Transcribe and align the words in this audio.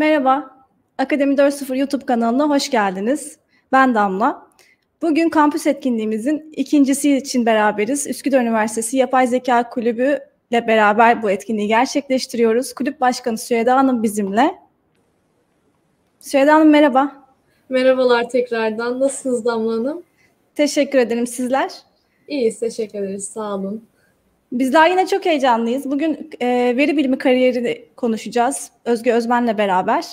Merhaba, 0.00 0.50
Akademi 0.98 1.34
4.0 1.34 1.76
YouTube 1.76 2.04
kanalına 2.04 2.48
hoş 2.48 2.70
geldiniz. 2.70 3.38
Ben 3.72 3.94
Damla. 3.94 4.46
Bugün 5.02 5.28
kampüs 5.28 5.66
etkinliğimizin 5.66 6.52
ikincisi 6.56 7.16
için 7.16 7.46
beraberiz. 7.46 8.06
Üsküdar 8.06 8.40
Üniversitesi 8.40 8.96
Yapay 8.96 9.26
Zeka 9.26 9.68
Kulübü 9.68 10.18
ile 10.50 10.66
beraber 10.66 11.22
bu 11.22 11.30
etkinliği 11.30 11.68
gerçekleştiriyoruz. 11.68 12.74
Kulüp 12.74 13.00
Başkanı 13.00 13.38
Süheyda 13.38 13.76
Hanım 13.76 14.02
bizimle. 14.02 14.54
Süheyda 16.20 16.54
Hanım 16.54 16.68
merhaba. 16.68 17.26
Merhabalar 17.68 18.28
tekrardan. 18.28 19.00
Nasılsınız 19.00 19.44
Damla 19.44 19.72
Hanım? 19.72 20.02
Teşekkür 20.54 20.98
ederim. 20.98 21.26
Sizler? 21.26 21.72
İyiyiz, 22.28 22.60
teşekkür 22.60 22.98
ederiz. 22.98 23.24
Sağ 23.28 23.54
olun. 23.54 23.84
Bizler 24.52 24.90
yine 24.90 25.06
çok 25.06 25.24
heyecanlıyız. 25.24 25.90
Bugün 25.90 26.30
e, 26.40 26.46
veri 26.76 26.96
bilimi 26.96 27.18
kariyerini 27.18 27.84
konuşacağız 27.96 28.70
Özge 28.84 29.12
Özmen'le 29.12 29.58
beraber. 29.58 30.04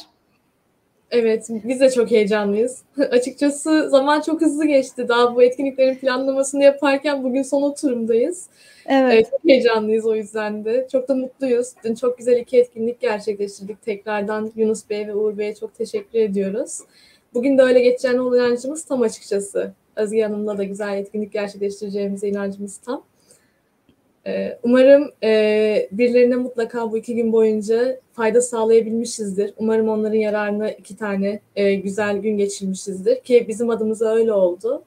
Evet, 1.11 1.47
biz 1.49 1.79
de 1.79 1.91
çok 1.91 2.11
heyecanlıyız. 2.11 2.81
Açıkçası 3.11 3.89
zaman 3.89 4.21
çok 4.21 4.41
hızlı 4.41 4.65
geçti. 4.65 5.07
Daha 5.07 5.35
bu 5.35 5.43
etkinliklerin 5.43 5.95
planlamasını 5.95 6.63
yaparken 6.63 7.23
bugün 7.23 7.41
son 7.41 7.61
oturumdayız. 7.61 8.45
Evet. 8.85 9.13
evet. 9.13 9.27
Çok 9.31 9.43
heyecanlıyız 9.49 10.05
o 10.05 10.15
yüzden 10.15 10.65
de. 10.65 10.87
Çok 10.91 11.09
da 11.09 11.15
mutluyuz. 11.15 11.67
Dün 11.83 11.95
çok 11.95 12.17
güzel 12.17 12.37
iki 12.37 12.57
etkinlik 12.57 12.99
gerçekleştirdik. 12.99 13.81
Tekrardan 13.81 14.51
Yunus 14.55 14.89
Bey 14.89 15.07
ve 15.07 15.15
Uğur 15.15 15.37
Bey'e 15.37 15.55
çok 15.55 15.75
teşekkür 15.75 16.19
ediyoruz. 16.19 16.79
Bugün 17.33 17.57
de 17.57 17.61
öyle 17.61 17.79
geçeceğine 17.79 18.21
olan 18.21 18.39
inancımız 18.39 18.85
tam 18.85 19.01
açıkçası. 19.01 19.73
Özge 19.95 20.23
Hanım'la 20.23 20.57
da 20.57 20.63
güzel 20.63 20.97
etkinlik 20.97 21.33
gerçekleştireceğimize 21.33 22.27
inancımız 22.27 22.77
tam. 22.77 23.03
Ee, 24.27 24.59
umarım 24.63 25.11
e, 25.23 25.89
birilerine 25.91 26.35
mutlaka 26.35 26.91
bu 26.91 26.97
iki 26.97 27.15
gün 27.15 27.31
boyunca 27.33 27.99
fayda 28.13 28.41
sağlayabilmişizdir. 28.41 29.53
Umarım 29.57 29.89
onların 29.89 30.17
yararına 30.17 30.71
iki 30.71 30.97
tane 30.97 31.39
e, 31.55 31.73
güzel 31.75 32.17
gün 32.17 32.37
geçirmişizdir 32.37 33.19
ki 33.19 33.45
bizim 33.47 33.69
adımıza 33.69 34.15
öyle 34.15 34.33
oldu. 34.33 34.83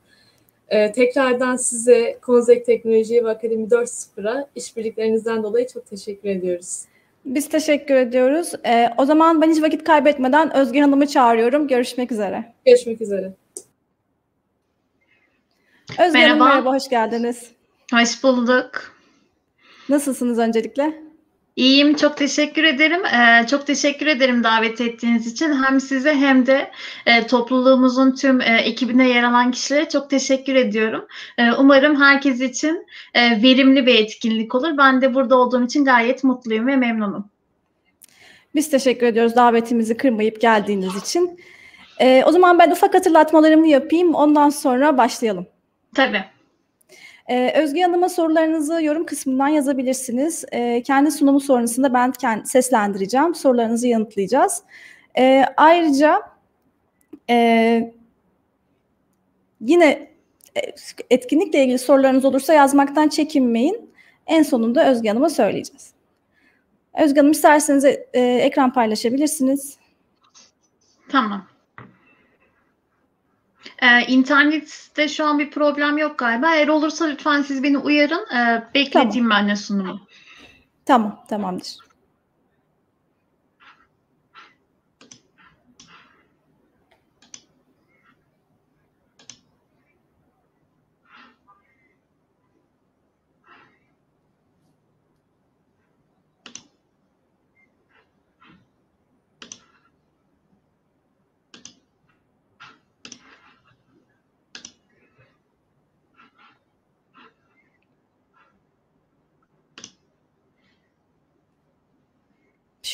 Ee, 0.69 0.93
tekrardan 0.93 1.57
size 1.57 2.19
Konzek 2.23 2.67
Teknoloji 2.67 3.25
ve 3.25 3.31
Akademi 3.31 3.67
4.0'a 3.67 4.49
işbirliklerinizden 4.55 5.43
dolayı 5.43 5.67
çok 5.67 5.87
teşekkür 5.87 6.29
ediyoruz. 6.29 6.83
Biz 7.25 7.49
teşekkür 7.49 7.95
ediyoruz. 7.95 8.53
Ee, 8.67 8.89
o 8.99 9.05
zaman 9.05 9.43
ben 9.43 9.51
hiç 9.51 9.63
vakit 9.63 9.85
kaybetmeden 9.85 10.57
Özge 10.57 10.81
Hanım'ı 10.81 11.07
çağırıyorum. 11.07 11.69
Görüşmek 11.69 12.13
üzere. 12.13 12.45
Görüşmek 12.67 13.01
üzere. 13.01 13.33
Özge 15.91 16.19
merhaba. 16.19 16.45
Hanım 16.45 16.55
merhaba, 16.55 16.75
hoş 16.75 16.89
geldiniz. 16.89 17.51
Hoş 17.93 18.23
bulduk. 18.25 19.00
Nasılsınız 19.91 20.39
öncelikle? 20.39 21.03
İyiyim, 21.57 21.95
çok 21.95 22.17
teşekkür 22.17 22.65
ederim. 22.65 23.05
Ee, 23.05 23.47
çok 23.47 23.67
teşekkür 23.67 24.07
ederim 24.07 24.45
davet 24.45 24.81
ettiğiniz 24.81 25.27
için. 25.27 25.63
Hem 25.63 25.81
size 25.81 26.15
hem 26.15 26.47
de 26.47 26.71
e, 27.07 27.27
topluluğumuzun 27.27 28.15
tüm 28.15 28.41
e, 28.41 28.45
ekibine 28.45 29.09
yer 29.09 29.23
alan 29.23 29.51
kişilere 29.51 29.89
çok 29.89 30.11
teşekkür 30.11 30.55
ediyorum. 30.55 31.07
E, 31.39 31.53
umarım 31.53 32.01
herkes 32.01 32.41
için 32.41 32.87
e, 33.15 33.43
verimli 33.43 33.87
bir 33.87 33.95
etkinlik 33.95 34.55
olur. 34.55 34.79
Ben 34.79 35.03
de 35.03 35.15
burada 35.15 35.37
olduğum 35.37 35.65
için 35.65 35.85
gayet 35.85 36.25
mutluyum 36.25 36.67
ve 36.67 36.77
memnunum. 36.77 37.25
Biz 38.55 38.71
teşekkür 38.71 39.07
ediyoruz 39.07 39.37
davetimizi 39.37 39.97
kırmayıp 39.97 40.41
geldiğiniz 40.41 40.97
için. 40.97 41.41
E, 41.99 42.25
o 42.27 42.33
zaman 42.33 42.59
ben 42.59 42.71
ufak 42.71 42.95
hatırlatmalarımı 42.95 43.69
yapayım, 43.69 44.15
ondan 44.15 44.51
sonra 44.51 44.99
başlayalım. 44.99 45.47
Tabii. 45.95 46.25
Ee, 47.31 47.53
Özge 47.57 47.83
Hanım'a 47.83 48.09
sorularınızı 48.09 48.83
yorum 48.83 49.07
kısmından 49.07 49.49
yazabilirsiniz. 49.49 50.45
Ee, 50.53 50.83
kendi 50.83 51.11
sunumu 51.11 51.41
sonrasında 51.41 51.95
ben 51.95 52.13
kendi 52.13 52.47
seslendireceğim. 52.47 53.35
Sorularınızı 53.35 53.87
yanıtlayacağız. 53.89 54.63
Ee, 55.19 55.45
ayrıca 55.57 56.23
e, 57.31 57.93
yine 59.61 60.11
e, 60.57 60.61
etkinlikle 61.11 61.63
ilgili 61.63 61.79
sorularınız 61.79 62.25
olursa 62.25 62.53
yazmaktan 62.53 63.09
çekinmeyin. 63.09 63.91
En 64.27 64.43
sonunda 64.43 64.91
Özge 64.91 65.09
Hanım'a 65.09 65.29
söyleyeceğiz. 65.29 65.93
Özge 67.03 67.21
Hanım 67.21 67.33
isterseniz 67.33 67.85
e, 67.85 68.21
ekran 68.21 68.73
paylaşabilirsiniz. 68.73 69.79
Tamam. 71.09 71.47
Ee, 73.83 74.07
internette 74.07 75.09
şu 75.09 75.25
an 75.25 75.39
bir 75.39 75.51
problem 75.51 75.99
yok 75.99 76.19
galiba. 76.19 76.55
Eğer 76.55 76.69
olursa 76.69 77.05
lütfen 77.05 77.43
siz 77.43 77.63
beni 77.63 77.79
uyarın. 77.79 78.27
Ee, 78.35 78.65
bekleteyim 78.75 79.29
tamam. 79.29 79.31
ben 79.31 79.49
de 79.49 79.57
sunumu. 79.57 80.01
Tamam, 80.87 81.25
tamamdır. 81.29 81.90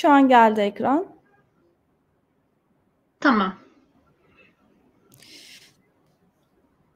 Şu 0.07 0.13
an 0.13 0.29
geldi 0.29 0.61
ekran. 0.61 1.07
Tamam. 3.21 3.55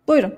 Buyurun. 0.09 0.35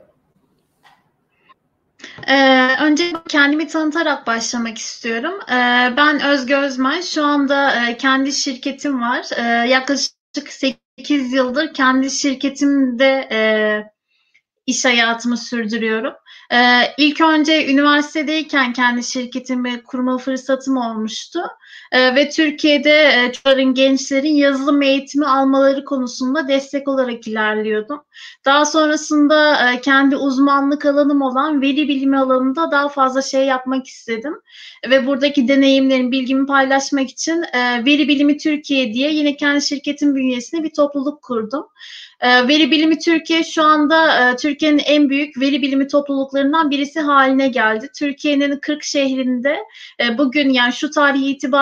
Ee, 2.26 2.68
önce 2.80 3.12
kendimi 3.28 3.66
tanıtarak 3.66 4.26
başlamak 4.26 4.78
istiyorum. 4.78 5.34
Ee, 5.48 5.94
ben 5.96 6.22
Özge 6.22 6.56
Özmen. 6.56 7.00
Şu 7.00 7.24
anda 7.24 7.86
e, 7.86 7.96
kendi 7.96 8.32
şirketim 8.32 9.00
var. 9.00 9.26
E, 9.36 9.42
yaklaşık 9.68 10.14
8 10.48 11.32
yıldır 11.32 11.74
kendi 11.74 12.10
şirketimde 12.10 13.28
e, 13.32 13.38
iş 14.66 14.84
hayatımı 14.84 15.36
sürdürüyorum. 15.36 16.14
Ee, 16.52 16.94
ilk 16.98 17.20
önce 17.20 17.72
üniversitedeyken 17.72 18.72
kendi 18.72 19.04
şirketimi 19.04 19.82
kurma 19.82 20.18
fırsatım 20.18 20.76
olmuştu. 20.76 21.40
Ee, 21.92 22.14
ve 22.14 22.30
Türkiye'de 22.30 23.24
e, 23.24 23.32
çocukların, 23.32 23.74
gençlerin 23.74 24.34
yazılım 24.34 24.82
eğitimi 24.82 25.26
almaları 25.26 25.84
konusunda 25.84 26.48
destek 26.48 26.88
olarak 26.88 27.28
ilerliyordum. 27.28 28.02
Daha 28.44 28.66
sonrasında 28.66 29.70
e, 29.72 29.80
kendi 29.80 30.16
uzmanlık 30.16 30.86
alanım 30.86 31.22
olan 31.22 31.62
veri 31.62 31.88
bilimi 31.88 32.18
alanında 32.18 32.70
daha 32.70 32.88
fazla 32.88 33.22
şey 33.22 33.46
yapmak 33.46 33.86
istedim. 33.86 34.34
Ve 34.90 35.06
buradaki 35.06 35.48
deneyimlerimi, 35.48 36.12
bilgimi 36.12 36.46
paylaşmak 36.46 37.10
için 37.10 37.44
e, 37.52 37.84
Veri 37.84 38.08
Bilimi 38.08 38.36
Türkiye 38.38 38.94
diye 38.94 39.12
yine 39.12 39.36
kendi 39.36 39.62
şirketim 39.62 40.14
bünyesinde 40.14 40.64
bir 40.64 40.70
topluluk 40.70 41.22
kurdum. 41.22 41.66
Veri 42.22 42.70
Bilimi 42.70 42.98
Türkiye 42.98 43.44
şu 43.44 43.62
anda 43.62 44.36
Türkiye'nin 44.36 44.78
en 44.78 45.10
büyük 45.10 45.40
veri 45.40 45.62
bilimi 45.62 45.88
topluluklarından 45.88 46.70
birisi 46.70 47.00
haline 47.00 47.48
geldi. 47.48 47.88
Türkiye'nin 47.98 48.56
40 48.56 48.82
şehrinde 48.82 49.58
bugün 50.18 50.50
yani 50.50 50.72
şu 50.72 50.90
tarih 50.90 51.22
itibariyle 51.22 51.61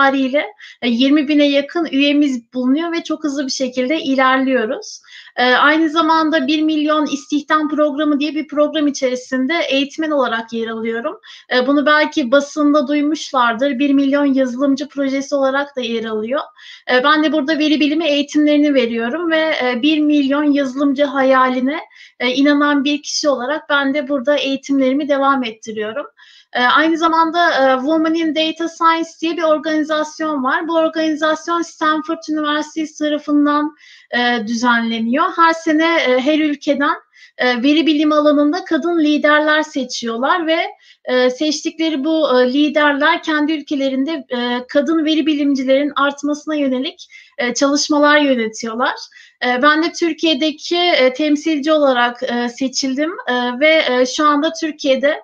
20 0.84 1.28
bine 1.28 1.48
yakın 1.48 1.84
üyemiz 1.84 2.52
bulunuyor 2.54 2.92
ve 2.92 3.04
çok 3.04 3.24
hızlı 3.24 3.46
bir 3.46 3.52
şekilde 3.52 4.00
ilerliyoruz. 4.00 5.00
Aynı 5.36 5.88
zamanda 5.88 6.46
1 6.46 6.62
milyon 6.62 7.06
istihdam 7.06 7.68
programı 7.68 8.20
diye 8.20 8.34
bir 8.34 8.48
program 8.48 8.86
içerisinde 8.86 9.54
eğitmen 9.68 10.10
olarak 10.10 10.52
yer 10.52 10.68
alıyorum. 10.68 11.20
Bunu 11.66 11.86
belki 11.86 12.30
basında 12.30 12.88
duymuşlardır. 12.88 13.78
1 13.78 13.92
milyon 13.92 14.24
yazılımcı 14.24 14.88
projesi 14.88 15.34
olarak 15.34 15.76
da 15.76 15.80
yer 15.80 16.04
alıyor. 16.04 16.40
Ben 17.04 17.24
de 17.24 17.32
burada 17.32 17.58
veri 17.58 17.80
bilimi 17.80 18.06
eğitimlerini 18.06 18.74
veriyorum 18.74 19.30
ve 19.30 19.52
1 19.82 19.98
milyon 19.98 20.44
yazılımcı 20.44 21.04
hayaline 21.04 21.80
inanan 22.34 22.84
bir 22.84 23.02
kişi 23.02 23.28
olarak 23.28 23.68
ben 23.68 23.94
de 23.94 24.08
burada 24.08 24.36
eğitimlerimi 24.36 25.08
devam 25.08 25.44
ettiriyorum. 25.44 26.06
Aynı 26.52 26.98
zamanda 26.98 27.50
Women 27.78 28.14
in 28.14 28.34
Data 28.34 28.68
Science 28.68 29.10
diye 29.20 29.36
bir 29.36 29.42
organizasyon 29.42 30.44
var. 30.44 30.68
Bu 30.68 30.76
organizasyon 30.76 31.62
Stanford 31.62 32.18
Üniversitesi 32.30 32.98
tarafından 32.98 33.76
düzenleniyor. 34.46 35.24
Her 35.36 35.52
sene 35.52 35.86
her 36.18 36.38
ülkeden 36.38 36.96
veri 37.40 37.86
bilim 37.86 38.12
alanında 38.12 38.64
kadın 38.64 38.98
liderler 38.98 39.62
seçiyorlar 39.62 40.46
ve 40.46 40.58
seçtikleri 41.30 42.04
bu 42.04 42.28
liderler 42.46 43.22
kendi 43.22 43.52
ülkelerinde 43.52 44.26
kadın 44.68 45.04
veri 45.04 45.26
bilimcilerin 45.26 45.92
artmasına 45.96 46.54
yönelik 46.54 47.08
çalışmalar 47.54 48.18
yönetiyorlar. 48.18 48.94
Ee, 49.44 49.62
ben 49.62 49.82
de 49.82 49.92
Türkiye'deki 49.92 50.76
e, 50.76 51.12
temsilci 51.12 51.72
olarak 51.72 52.22
e, 52.22 52.48
seçildim 52.48 53.12
e, 53.28 53.60
ve 53.60 54.06
şu 54.06 54.26
anda 54.26 54.52
Türkiye'de 54.60 55.22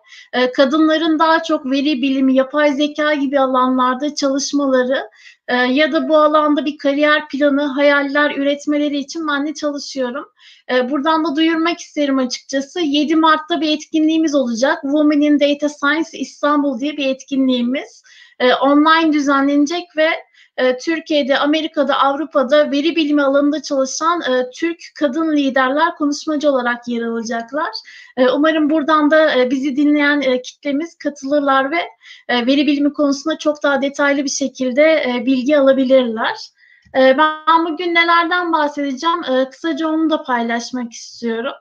kadınların 0.57 1.19
daha 1.19 1.43
çok 1.43 1.67
veri 1.67 2.03
bilimi, 2.03 2.35
yapay 2.35 2.73
zeka 2.73 3.15
gibi 3.15 3.41
alanlarda 3.41 4.15
çalışmaları 4.15 5.11
e, 5.49 5.55
ya 5.55 5.93
da 5.93 6.09
bu 6.09 6.17
alanda 6.17 6.65
bir 6.65 6.79
kariyer 6.79 7.29
planı, 7.29 7.63
hayaller 7.63 8.37
üretmeleri 8.37 8.99
için 8.99 9.29
ben 9.29 9.47
de 9.47 9.55
çalışıyorum. 9.55 10.25
E, 10.73 10.91
buradan 10.91 11.25
da 11.25 11.37
duyurmak 11.37 11.81
isterim 11.81 12.19
açıkçası. 12.19 12.81
7 12.81 13.17
Mart'ta 13.17 13.61
bir 13.61 13.71
etkinliğimiz 13.71 14.35
olacak. 14.35 14.79
Women 14.83 15.21
in 15.21 15.41
Data 15.41 15.69
Science 15.69 16.19
İstanbul 16.19 16.81
diye 16.81 16.97
bir 16.97 17.07
etkinliğimiz. 17.07 18.03
E, 18.39 18.55
online 18.55 19.13
düzenlenecek 19.13 19.97
ve 19.97 20.09
e, 20.57 20.79
Türkiye'de, 20.79 21.39
Amerika'da, 21.39 21.99
Avrupa'da 21.99 22.71
veri 22.71 22.97
bilimi 22.97 23.23
alanında 23.23 23.63
çalışan 23.63 24.21
e, 24.21 24.51
Türk 24.51 24.79
kadın 24.99 25.37
liderler 25.37 25.95
konuşmacı 25.95 26.51
olarak 26.51 26.89
yer 26.89 27.03
alacaklar. 27.03 27.71
E, 28.17 28.29
umarım 28.29 28.71
buradan 28.71 29.11
da 29.11 29.51
bizi 29.51 29.77
dinleyen 29.77 30.43
kitlemiz 30.43 30.99
katılırlar 30.99 31.71
ve 31.71 31.81
veri 32.47 32.67
bilimi 32.67 32.93
konusunda 32.93 33.39
çok 33.39 33.63
daha 33.63 33.83
detaylı 33.83 34.25
bir 34.25 34.31
şekilde 34.31 35.03
bilgi 35.27 35.59
alabilirler. 35.59 36.37
Ben 36.95 37.65
bugün 37.65 37.95
nelerden 37.95 38.53
bahsedeceğim? 38.53 39.23
Kısaca 39.51 39.89
onu 39.89 40.11
da 40.11 40.23
paylaşmak 40.23 40.93
istiyorum. 40.93 41.53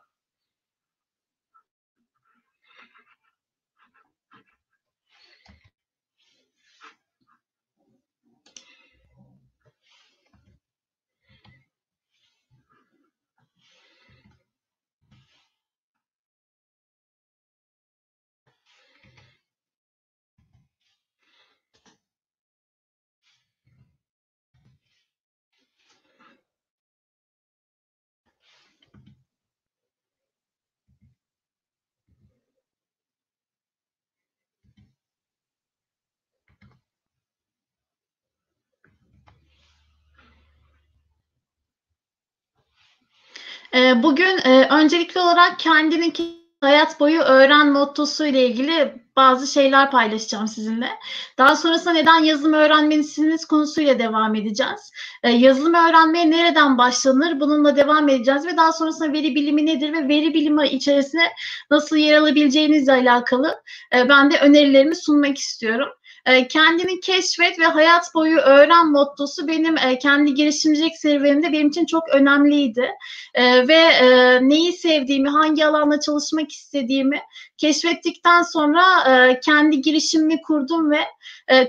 Ee, 43.75 44.03
bugün 44.03 44.37
e, 44.45 44.67
öncelikli 44.69 45.19
olarak 45.19 45.59
kendini 45.59 46.13
hayat 46.61 46.99
boyu 46.99 47.21
öğren 47.21 47.71
mottosu 47.71 48.25
ile 48.25 48.47
ilgili 48.47 49.05
bazı 49.15 49.47
şeyler 49.47 49.91
paylaşacağım 49.91 50.47
sizinle. 50.47 50.89
Daha 51.37 51.55
sonrasında 51.55 51.93
neden 51.93 52.23
yazılım 52.23 52.53
öğrenmelisiniz 52.53 53.45
konusuyla 53.45 53.99
devam 53.99 54.35
edeceğiz. 54.35 54.91
Ee, 55.23 55.29
yazılım 55.29 55.73
öğrenmeye 55.73 56.31
nereden 56.31 56.77
başlanır 56.77 57.39
bununla 57.39 57.75
devam 57.75 58.09
edeceğiz 58.09 58.45
ve 58.45 58.57
daha 58.57 58.71
sonrasında 58.73 59.13
veri 59.13 59.35
bilimi 59.35 59.65
nedir 59.65 59.93
ve 59.93 60.07
veri 60.07 60.33
bilimi 60.33 60.67
içerisine 60.67 61.31
nasıl 61.71 61.95
yer 61.95 62.17
alabileceğinizle 62.17 62.91
alakalı 62.91 63.61
e, 63.95 64.09
ben 64.09 64.31
de 64.31 64.39
önerilerimi 64.39 64.95
sunmak 64.95 65.37
istiyorum. 65.37 65.89
E, 66.25 66.47
kendini 66.47 66.99
keşfet 66.99 67.59
ve 67.59 67.65
hayat 67.65 68.13
boyu 68.13 68.37
öğren 68.37 68.91
mottosu 68.91 69.47
benim 69.47 69.77
e, 69.77 69.99
kendi 69.99 70.33
girişimcilik 70.33 70.97
serüvenimde 70.97 71.51
benim 71.51 71.67
için 71.67 71.85
çok 71.85 72.09
önemliydi. 72.09 72.91
E, 73.33 73.67
ve 73.67 73.73
e, 73.73 74.39
neyi 74.49 74.73
sevdiğimi, 74.73 75.29
hangi 75.29 75.65
alanda 75.65 75.99
çalışmak 75.99 76.51
istediğimi 76.51 77.21
keşfettikten 77.57 78.43
sonra 78.43 78.81
e, 79.09 79.39
kendi 79.39 79.81
girişimimi 79.81 80.41
kurdum 80.41 80.91
ve 80.91 80.99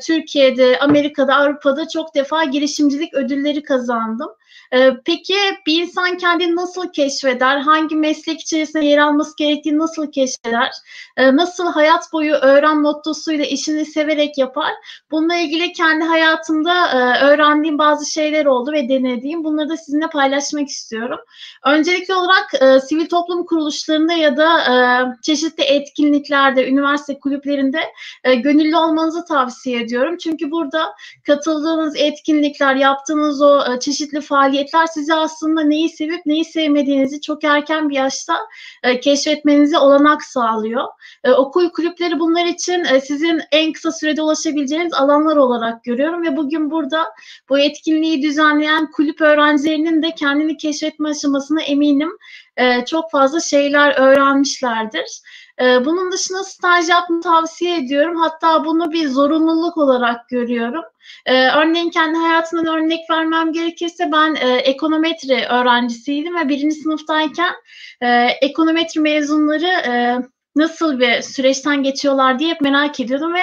Türkiye'de, 0.06 0.78
Amerika'da, 0.78 1.34
Avrupa'da 1.34 1.88
çok 1.88 2.14
defa 2.14 2.44
girişimcilik 2.44 3.14
ödülleri 3.14 3.62
kazandım. 3.62 4.28
Ee, 4.72 4.90
peki 5.04 5.34
bir 5.66 5.82
insan 5.82 6.16
kendini 6.16 6.56
nasıl 6.56 6.92
keşfeder? 6.92 7.58
Hangi 7.58 7.96
meslek 7.96 8.40
içerisinde 8.40 8.84
yer 8.84 8.98
alması 8.98 9.36
gerektiğini 9.36 9.78
nasıl 9.78 10.12
keşfeder? 10.12 10.70
Ee, 11.16 11.36
nasıl 11.36 11.66
hayat 11.66 12.12
boyu 12.12 12.34
öğren 12.34 12.80
mottosuyla 12.80 13.44
işini 13.44 13.84
severek 13.84 14.38
yapar? 14.38 14.72
Bununla 15.10 15.34
ilgili 15.36 15.72
kendi 15.72 16.04
hayatımda 16.04 16.88
e, 16.88 17.24
öğrendiğim 17.24 17.78
bazı 17.78 18.10
şeyler 18.10 18.46
oldu 18.46 18.72
ve 18.72 18.88
denediğim. 18.88 19.44
Bunları 19.44 19.68
da 19.68 19.76
sizinle 19.76 20.06
paylaşmak 20.06 20.68
istiyorum. 20.68 21.18
Öncelikli 21.64 22.14
olarak 22.14 22.54
e, 22.60 22.80
sivil 22.80 23.06
toplum 23.06 23.46
kuruluşlarında 23.46 24.12
ya 24.12 24.36
da 24.36 24.60
e, 24.60 24.74
çeşitli 25.22 25.64
etkinliklerde, 25.64 26.68
üniversite 26.68 27.18
kulüplerinde 27.18 27.80
gönüllü 28.24 28.76
olmanızı 28.76 29.24
tavsiye 29.24 29.82
ediyorum. 29.82 30.16
Çünkü 30.16 30.50
burada 30.50 30.94
katıldığınız 31.26 31.96
etkinlikler, 31.96 32.74
yaptığınız 32.74 33.42
o 33.42 33.78
çeşitli 33.78 34.20
faaliyetler 34.20 34.55
faaliyetler 34.56 34.86
size 34.86 35.14
aslında 35.14 35.62
neyi 35.62 35.88
sevip 35.88 36.26
neyi 36.26 36.44
sevmediğinizi 36.44 37.20
çok 37.20 37.44
erken 37.44 37.88
bir 37.88 37.94
yaşta 37.94 38.38
e, 38.82 39.00
keşfetmenize 39.00 39.78
olanak 39.78 40.24
sağlıyor. 40.24 40.84
E, 41.24 41.30
okul 41.30 41.70
kulüpleri 41.70 42.18
bunlar 42.18 42.46
için 42.46 42.84
e, 42.84 43.00
sizin 43.00 43.40
en 43.52 43.72
kısa 43.72 43.92
sürede 43.92 44.22
ulaşabileceğiniz 44.22 44.94
alanlar 44.94 45.36
olarak 45.36 45.84
görüyorum 45.84 46.22
ve 46.22 46.36
bugün 46.36 46.70
burada 46.70 47.04
bu 47.48 47.58
etkinliği 47.58 48.22
düzenleyen 48.22 48.90
kulüp 48.90 49.20
öğrencilerinin 49.20 50.02
de 50.02 50.10
kendini 50.14 50.56
keşfetme 50.56 51.08
aşamasına 51.08 51.62
eminim 51.62 52.10
e, 52.56 52.84
çok 52.84 53.10
fazla 53.10 53.40
şeyler 53.40 53.94
öğrenmişlerdir. 53.98 55.20
E, 55.60 55.84
bunun 55.84 56.12
dışında 56.12 56.44
staj 56.44 56.88
yapmayı 56.88 57.22
tavsiye 57.22 57.78
ediyorum. 57.78 58.16
Hatta 58.16 58.64
bunu 58.64 58.92
bir 58.92 59.08
zorunluluk 59.08 59.76
olarak 59.76 60.28
görüyorum. 60.28 60.84
Ee, 61.26 61.48
örneğin 61.48 61.90
kendi 61.90 62.18
hayatımdan 62.18 62.76
örnek 62.76 63.10
vermem 63.10 63.52
gerekirse 63.52 64.12
ben 64.12 64.34
e, 64.34 64.56
ekonometri 64.56 65.46
öğrencisiydim 65.50 66.36
ve 66.36 66.48
birinci 66.48 66.76
sınıftayken 66.76 67.54
e, 68.00 68.26
ekonometri 68.42 69.00
mezunları 69.00 69.66
e, 69.66 70.18
nasıl 70.56 71.00
bir 71.00 71.22
süreçten 71.22 71.82
geçiyorlar 71.82 72.38
diye 72.38 72.50
hep 72.50 72.60
merak 72.60 73.00
ediyordum 73.00 73.34
ve 73.34 73.40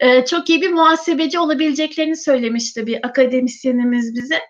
e, 0.00 0.24
çok 0.24 0.50
iyi 0.50 0.62
bir 0.62 0.72
muhasebeci 0.72 1.38
olabileceklerini 1.38 2.16
söylemişti 2.16 2.86
bir 2.86 3.06
akademisyenimiz 3.06 4.14
bize. 4.14 4.40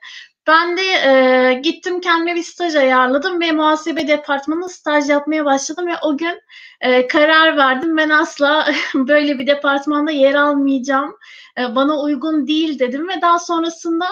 Ben 0.47 0.77
de 0.77 0.83
e, 0.83 1.55
gittim 1.55 2.01
kendime 2.01 2.35
bir 2.35 2.43
staj 2.43 2.77
ayarladım 2.77 3.41
ve 3.41 3.53
muhasebe 3.53 4.09
departmanı 4.09 4.69
staj 4.69 5.09
yapmaya 5.09 5.45
başladım 5.45 5.87
ve 5.87 5.93
o 6.03 6.17
gün 6.17 6.41
e, 6.81 7.09
karar 7.09 7.57
verdim. 7.57 7.97
Ben 7.97 8.11
asla 8.11 8.69
böyle 8.95 9.39
bir 9.39 9.47
departmanda 9.47 10.11
yer 10.11 10.35
almayacağım. 10.35 11.17
E, 11.59 11.75
bana 11.75 12.01
uygun 12.01 12.47
değil 12.47 12.79
dedim 12.79 13.09
ve 13.09 13.21
daha 13.23 13.39
sonrasında 13.39 14.07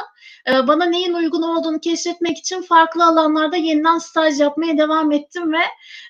e, 0.48 0.66
bana 0.66 0.84
neyin 0.84 1.14
uygun 1.14 1.42
olduğunu 1.42 1.80
keşfetmek 1.80 2.38
için 2.38 2.62
farklı 2.62 3.04
alanlarda 3.04 3.56
yeniden 3.56 3.98
staj 3.98 4.40
yapmaya 4.40 4.78
devam 4.78 5.12
ettim 5.12 5.52
ve 5.52 5.62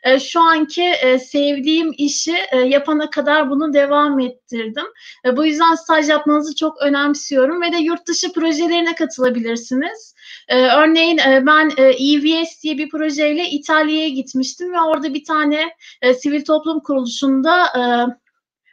e, 0.02 0.20
şu 0.20 0.40
anki 0.40 0.82
e, 0.82 1.18
sevdiğim 1.18 1.94
işi 1.98 2.36
e, 2.52 2.58
yapana 2.58 3.10
kadar 3.10 3.50
bunu 3.50 3.72
devam 3.72 4.20
ettirdim. 4.20 4.86
E, 5.24 5.36
bu 5.36 5.46
yüzden 5.46 5.74
staj 5.74 6.08
yapmanızı 6.08 6.56
çok 6.56 6.82
önemsiyorum 6.82 7.62
ve 7.62 7.72
de 7.72 7.76
yurt 7.76 8.06
dışı 8.06 8.32
projelerine 8.32 8.94
katılabilirsiniz. 8.94 10.13
E, 10.48 10.56
örneğin 10.56 11.18
e, 11.18 11.46
ben 11.46 11.70
e, 11.76 11.82
EVS 11.82 12.62
diye 12.62 12.78
bir 12.78 12.88
projeyle 12.88 13.50
İtalya'ya 13.50 14.08
gitmiştim 14.08 14.72
ve 14.72 14.80
orada 14.80 15.14
bir 15.14 15.24
tane 15.24 15.70
e, 16.02 16.14
sivil 16.14 16.44
toplum 16.44 16.80
kuruluşunda 16.80 17.66
e, 17.66 17.82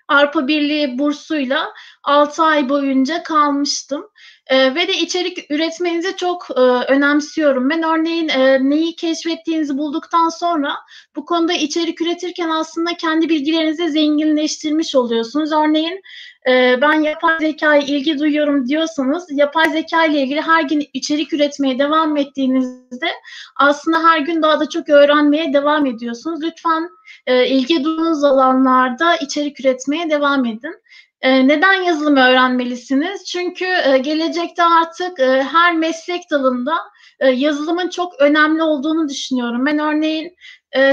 Arpa 0.08 0.48
Birliği 0.48 1.00
bursuyla 1.00 1.74
6 2.04 2.44
ay 2.44 2.70
boyunca 2.70 3.24
kalmıştım. 3.24 4.06
E, 4.52 4.76
ve 4.76 4.88
de 4.88 4.94
içerik 4.94 5.52
üretmenizi 5.52 6.16
çok 6.18 6.48
e, 6.56 6.62
önemsiyorum. 6.94 7.70
Ben 7.70 7.84
örneğin 7.84 8.28
e, 8.28 8.70
neyi 8.70 8.96
keşfettiğinizi 8.96 9.78
bulduktan 9.78 10.30
sonra 10.30 10.76
bu 11.16 11.26
konuda 11.26 11.54
içerik 11.54 12.02
üretirken 12.02 12.50
aslında 12.50 12.98
kendi 12.98 13.30
bilgilerinizi 13.30 13.90
zenginleştirmiş 13.90 14.96
oluyorsunuz. 14.96 15.52
Örneğin 15.52 16.02
e, 16.48 16.82
ben 16.82 16.94
yapay 16.94 17.40
zekaya 17.40 17.82
ilgi 17.82 18.20
duyuyorum 18.20 18.68
diyorsanız 18.68 19.28
yapay 19.32 19.70
zeka 19.70 20.06
ile 20.06 20.22
ilgili 20.22 20.42
her 20.42 20.64
gün 20.64 20.88
içerik 20.94 21.34
üretmeye 21.34 21.80
devam 21.80 22.18
ettiğinizde 22.18 23.10
aslında 23.56 24.04
her 24.04 24.20
gün 24.20 24.42
daha 24.42 24.60
da 24.60 24.70
çok 24.70 24.90
öğrenmeye 24.90 25.54
devam 25.54 25.86
ediyorsunuz. 25.86 26.40
Lütfen 26.44 26.90
e, 27.28 27.48
ilgi 27.48 27.84
duyduğunuz 27.84 28.24
alanlarda 28.24 29.16
içerik 29.16 29.60
üretmeye 29.60 30.10
devam 30.10 30.46
edin. 30.46 30.82
E, 31.22 31.48
neden 31.48 31.74
yazılım 31.74 32.16
öğrenmelisiniz? 32.18 33.26
Çünkü 33.26 33.66
e, 33.66 33.98
gelecekte 33.98 34.64
artık 34.64 35.20
e, 35.20 35.44
her 35.44 35.76
meslek 35.76 36.32
dalında 36.32 36.78
e, 37.20 37.28
yazılımın 37.28 37.90
çok 37.90 38.14
önemli 38.20 38.64
olduğunu 38.64 39.10
düşünüyorum. 39.10 39.66
Ben 39.66 39.80
örneğin 39.80 40.36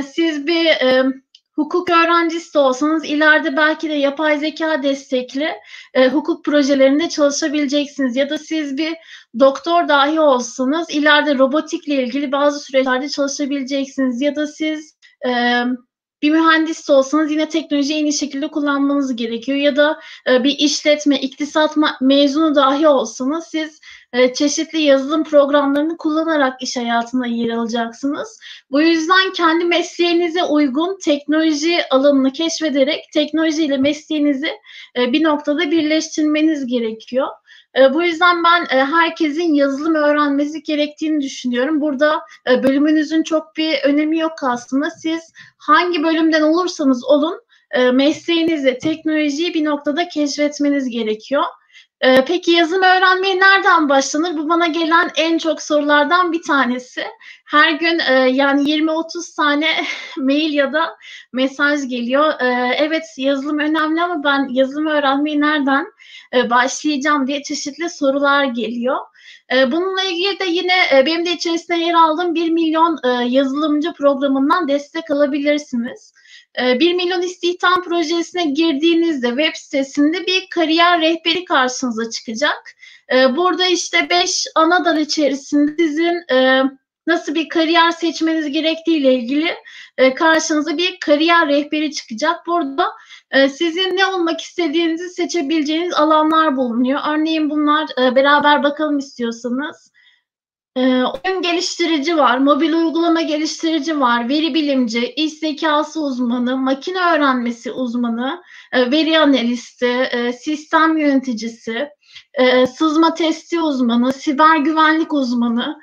siz 0.02 0.46
bir 0.46 0.66
hukuk 1.54 1.90
öğrencisi 1.90 2.54
de 2.54 2.58
olsanız 2.58 3.04
ileride 3.04 3.56
belki 3.56 3.88
de 3.88 3.94
yapay 3.94 4.38
zeka 4.38 4.82
destekli 4.82 5.48
hukuk 6.12 6.44
projelerinde 6.44 7.08
çalışabileceksiniz. 7.08 8.16
Ya 8.16 8.30
da 8.30 8.38
siz 8.38 8.76
bir 8.76 8.96
doktor 9.38 9.88
dahi 9.88 10.20
olsanız 10.20 10.90
ileride 10.90 11.38
robotikle 11.38 11.94
ilgili 12.02 12.32
bazı 12.32 12.60
süreçlerde 12.60 13.08
çalışabileceksiniz. 13.08 14.20
Ya 14.20 14.36
da 14.36 14.46
siz 14.46 14.98
bir 16.22 16.30
mühendis 16.30 16.90
olsanız 16.90 17.30
yine 17.30 17.48
teknolojiyi 17.48 18.06
en 18.06 18.10
şekilde 18.10 18.48
kullanmanız 18.48 19.16
gerekiyor. 19.16 19.58
Ya 19.58 19.76
da 19.76 20.00
e, 20.30 20.44
bir 20.44 20.58
işletme, 20.58 21.20
iktisat 21.20 21.76
mezunu 22.00 22.54
dahi 22.54 22.88
olsanız 22.88 23.44
siz 23.44 23.80
e, 24.12 24.34
çeşitli 24.34 24.80
yazılım 24.80 25.24
programlarını 25.24 25.96
kullanarak 25.96 26.62
iş 26.62 26.76
hayatına 26.76 27.26
yer 27.26 27.48
alacaksınız. 27.48 28.40
Bu 28.70 28.80
yüzden 28.80 29.32
kendi 29.32 29.64
mesleğinize 29.64 30.44
uygun 30.44 30.98
teknoloji 31.04 31.88
alanını 31.90 32.32
keşfederek 32.32 33.04
teknolojiyle 33.12 33.76
mesleğinizi 33.76 34.50
e, 34.96 35.12
bir 35.12 35.22
noktada 35.22 35.70
birleştirmeniz 35.70 36.66
gerekiyor. 36.66 37.28
E, 37.76 37.94
bu 37.94 38.02
yüzden 38.02 38.44
ben 38.44 38.76
e, 38.76 38.84
herkesin 38.84 39.54
yazılım 39.54 39.94
öğrenmesi 39.94 40.62
gerektiğini 40.62 41.20
düşünüyorum. 41.20 41.80
Burada 41.80 42.20
e, 42.50 42.62
bölümünüzün 42.62 43.22
çok 43.22 43.56
bir 43.56 43.78
önemi 43.84 44.18
yok 44.18 44.32
aslında. 44.42 44.90
Siz 44.90 45.32
hangi 45.58 46.02
bölümden 46.02 46.42
olursanız 46.42 47.04
olun 47.04 47.40
e, 47.70 47.90
mesleğinizi, 47.90 48.78
teknolojiyi 48.78 49.54
bir 49.54 49.64
noktada 49.64 50.08
keşfetmeniz 50.08 50.90
gerekiyor. 50.90 51.44
Ee, 52.00 52.24
peki 52.24 52.50
yazım 52.50 52.82
öğrenmeye 52.82 53.40
nereden 53.40 53.88
başlanır? 53.88 54.36
Bu 54.36 54.48
bana 54.48 54.66
gelen 54.66 55.10
en 55.16 55.38
çok 55.38 55.62
sorulardan 55.62 56.32
bir 56.32 56.42
tanesi. 56.42 57.04
Her 57.44 57.72
gün 57.72 57.98
e, 57.98 58.12
yani 58.12 58.62
20-30 58.62 59.36
tane 59.36 59.66
mail 60.16 60.52
ya 60.52 60.72
da 60.72 60.96
mesaj 61.32 61.88
geliyor. 61.88 62.40
E, 62.40 62.74
evet 62.78 63.04
yazılım 63.16 63.58
önemli 63.58 64.02
ama 64.02 64.24
ben 64.24 64.48
yazılım 64.48 64.86
öğrenmeyi 64.86 65.40
nereden 65.40 65.86
e, 66.34 66.50
başlayacağım 66.50 67.26
diye 67.26 67.42
çeşitli 67.42 67.90
sorular 67.90 68.44
geliyor. 68.44 68.98
E, 69.52 69.72
bununla 69.72 70.02
ilgili 70.02 70.38
de 70.38 70.44
yine 70.44 70.74
e, 70.92 71.06
benim 71.06 71.26
de 71.26 71.32
içerisinde 71.32 71.76
yer 71.78 71.94
aldığım 71.94 72.34
1 72.34 72.50
milyon 72.50 72.98
e, 73.04 73.08
yazılımcı 73.08 73.92
programından 73.92 74.68
destek 74.68 75.10
alabilirsiniz. 75.10 76.12
1 76.56 76.90
ee, 76.90 76.94
milyon 76.94 77.22
istihdam 77.22 77.82
projesine 77.82 78.44
girdiğinizde 78.44 79.28
web 79.28 79.54
sitesinde 79.54 80.26
bir 80.26 80.50
kariyer 80.50 81.00
rehberi 81.00 81.44
karşınıza 81.44 82.10
çıkacak. 82.10 82.74
Ee, 83.12 83.36
burada 83.36 83.66
işte 83.66 84.10
5 84.10 84.46
ana 84.54 84.84
dal 84.84 84.98
içerisinde 84.98 85.72
sizin 85.78 86.32
e, 86.32 86.62
nasıl 87.06 87.34
bir 87.34 87.48
kariyer 87.48 87.90
seçmeniz 87.90 88.50
gerektiği 88.50 88.96
ile 88.96 89.14
ilgili 89.14 89.54
e, 89.98 90.14
karşınıza 90.14 90.76
bir 90.76 91.00
kariyer 91.00 91.48
rehberi 91.48 91.92
çıkacak. 91.92 92.46
Burada 92.46 92.88
e, 93.30 93.48
sizin 93.48 93.96
ne 93.96 94.06
olmak 94.06 94.40
istediğinizi 94.40 95.08
seçebileceğiniz 95.10 95.94
alanlar 95.94 96.56
bulunuyor. 96.56 97.00
Örneğin 97.08 97.50
bunlar 97.50 97.88
beraber 97.98 98.62
bakalım 98.62 98.98
istiyorsanız. 98.98 99.92
Ee, 100.78 101.02
oyun 101.04 101.42
geliştirici 101.42 102.16
var, 102.16 102.38
mobil 102.38 102.72
uygulama 102.72 103.22
geliştirici 103.22 104.00
var, 104.00 104.28
veri 104.28 104.54
bilimci, 104.54 105.12
iş 105.12 105.32
zekası 105.32 106.00
uzmanı, 106.00 106.56
makine 106.56 106.98
öğrenmesi 106.98 107.72
uzmanı, 107.72 108.42
e, 108.72 108.90
veri 108.90 109.18
analisti, 109.18 109.86
e, 109.86 110.32
sistem 110.32 110.98
yöneticisi, 110.98 111.88
e, 112.34 112.66
sızma 112.66 113.14
testi 113.14 113.60
uzmanı, 113.60 114.12
siber 114.12 114.56
güvenlik 114.56 115.12
uzmanı 115.12 115.78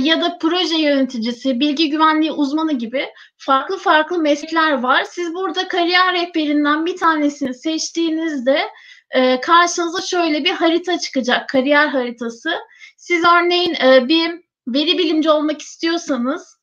ya 0.00 0.20
da 0.20 0.38
proje 0.38 0.76
yöneticisi, 0.76 1.60
bilgi 1.60 1.90
güvenliği 1.90 2.32
uzmanı 2.32 2.72
gibi 2.72 3.06
farklı 3.36 3.78
farklı 3.78 4.18
meslekler 4.18 4.72
var. 4.82 5.04
Siz 5.04 5.34
burada 5.34 5.68
kariyer 5.68 6.12
rehberinden 6.14 6.86
bir 6.86 6.96
tanesini 6.96 7.54
seçtiğinizde 7.54 8.58
karşınıza 9.42 10.00
şöyle 10.00 10.44
bir 10.44 10.50
harita 10.50 10.98
çıkacak, 10.98 11.48
kariyer 11.48 11.88
haritası. 11.88 12.50
Siz 13.04 13.24
örneğin 13.24 13.74
e, 13.74 14.08
bir 14.08 14.30
veri 14.66 14.98
bilimci 14.98 15.30
olmak 15.30 15.62
istiyorsanız 15.62 16.58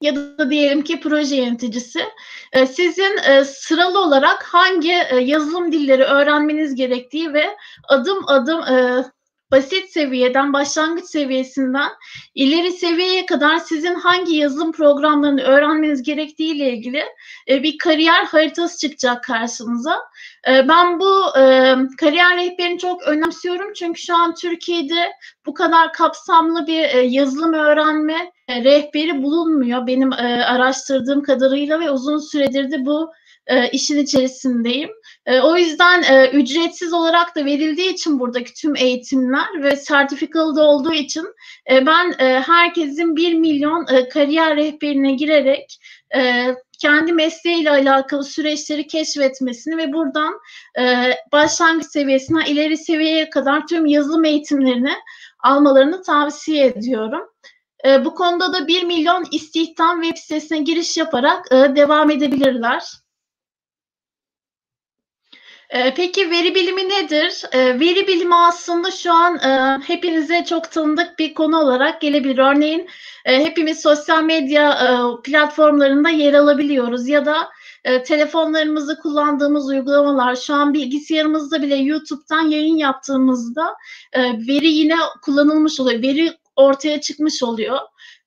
ya 0.00 0.16
da 0.16 0.50
diyelim 0.50 0.84
ki 0.84 1.00
proje 1.00 1.36
yöneticisi 1.36 2.04
e, 2.52 2.66
sizin 2.66 3.16
e, 3.16 3.44
sıralı 3.44 4.00
olarak 4.00 4.42
hangi 4.42 4.94
yazılım 5.20 5.72
dilleri 5.72 6.02
öğrenmeniz 6.02 6.74
gerektiği 6.74 7.32
ve 7.32 7.56
adım 7.88 8.28
adım 8.28 8.60
basit 9.52 9.90
seviyeden, 9.90 10.52
başlangıç 10.52 11.04
seviyesinden 11.04 11.90
ileri 12.34 12.72
seviyeye 12.72 13.26
kadar 13.26 13.56
sizin 13.56 13.94
hangi 13.94 14.36
yazılım 14.36 14.72
programlarını 14.72 15.42
öğrenmeniz 15.42 16.02
gerektiği 16.02 16.54
ile 16.54 16.72
ilgili 16.72 17.02
e, 17.48 17.62
bir 17.62 17.78
kariyer 17.78 18.24
haritası 18.24 18.78
çıkacak 18.78 19.24
karşınıza. 19.24 19.98
E, 20.48 20.68
ben 20.68 21.00
bu 21.00 21.38
e, 21.38 21.74
kariyer 22.00 22.36
rehberini 22.36 22.78
çok 22.78 23.02
önemsiyorum 23.02 23.72
çünkü 23.72 24.00
şu 24.00 24.16
an 24.16 24.34
Türkiye'de 24.34 25.12
bu 25.46 25.54
kadar 25.54 25.92
kapsamlı 25.92 26.66
bir 26.66 27.02
yazılım 27.02 27.52
öğrenme 27.52 28.32
rehberi 28.50 29.22
bulunmuyor 29.22 29.86
benim 29.86 30.12
araştırdığım 30.12 31.22
kadarıyla 31.22 31.80
ve 31.80 31.90
uzun 31.90 32.18
süredir 32.18 32.70
de 32.70 32.86
bu 32.86 33.12
işin 33.72 33.98
içerisindeyim. 33.98 34.90
E, 35.26 35.40
o 35.40 35.56
yüzden 35.56 36.02
e, 36.02 36.28
ücretsiz 36.28 36.92
olarak 36.92 37.36
da 37.36 37.44
verildiği 37.44 37.92
için 37.92 38.20
buradaki 38.20 38.54
tüm 38.54 38.76
eğitimler 38.76 39.62
ve 39.62 39.76
sertifikalı 39.76 40.56
da 40.56 40.62
olduğu 40.62 40.92
için 40.92 41.26
e, 41.70 41.86
ben 41.86 42.14
e, 42.18 42.40
herkesin 42.40 43.16
1 43.16 43.34
milyon 43.34 43.86
e, 43.90 44.08
kariyer 44.08 44.56
rehberine 44.56 45.12
girerek 45.12 45.78
e, 46.16 46.48
kendi 46.80 47.12
mesleğiyle 47.12 47.70
alakalı 47.70 48.24
süreçleri 48.24 48.86
keşfetmesini 48.86 49.76
ve 49.76 49.92
buradan 49.92 50.34
e, 50.78 51.14
başlangıç 51.32 51.86
seviyesine 51.86 52.44
ileri 52.46 52.76
seviyeye 52.76 53.30
kadar 53.30 53.66
tüm 53.66 53.86
yazılım 53.86 54.24
eğitimlerini 54.24 54.94
almalarını 55.38 56.02
tavsiye 56.02 56.66
ediyorum. 56.66 57.22
E, 57.86 58.04
bu 58.04 58.14
konuda 58.14 58.52
da 58.52 58.66
1 58.66 58.82
milyon 58.82 59.26
istihdam 59.30 60.02
web 60.02 60.16
sitesine 60.16 60.58
giriş 60.58 60.96
yaparak 60.96 61.52
e, 61.52 61.76
devam 61.76 62.10
edebilirler. 62.10 63.01
Ee, 65.72 65.94
peki 65.94 66.30
veri 66.30 66.54
bilimi 66.54 66.88
nedir? 66.88 67.42
Ee, 67.52 67.80
veri 67.80 68.06
bilimi 68.06 68.34
aslında 68.34 68.90
şu 68.90 69.12
an 69.12 69.36
e, 69.38 69.78
hepinize 69.86 70.44
çok 70.44 70.70
tanıdık 70.70 71.18
bir 71.18 71.34
konu 71.34 71.58
olarak 71.58 72.00
gelebilir. 72.00 72.38
Örneğin 72.38 72.88
e, 73.24 73.44
hepimiz 73.44 73.82
sosyal 73.82 74.22
medya 74.22 74.72
e, 74.72 75.22
platformlarında 75.22 76.08
yer 76.08 76.34
alabiliyoruz 76.34 77.08
ya 77.08 77.26
da 77.26 77.48
telefonlarımızı 78.04 78.98
kullandığımız 79.02 79.68
uygulamalar 79.68 80.36
şu 80.36 80.54
an 80.54 80.74
bilgisayarımızda 80.74 81.62
bile 81.62 81.76
YouTube'dan 81.76 82.42
yayın 82.42 82.76
yaptığımızda 82.76 83.74
veri 84.16 84.68
yine 84.68 84.96
kullanılmış 85.22 85.80
oluyor. 85.80 86.02
Veri 86.02 86.32
ortaya 86.56 87.00
çıkmış 87.00 87.42
oluyor. 87.42 87.78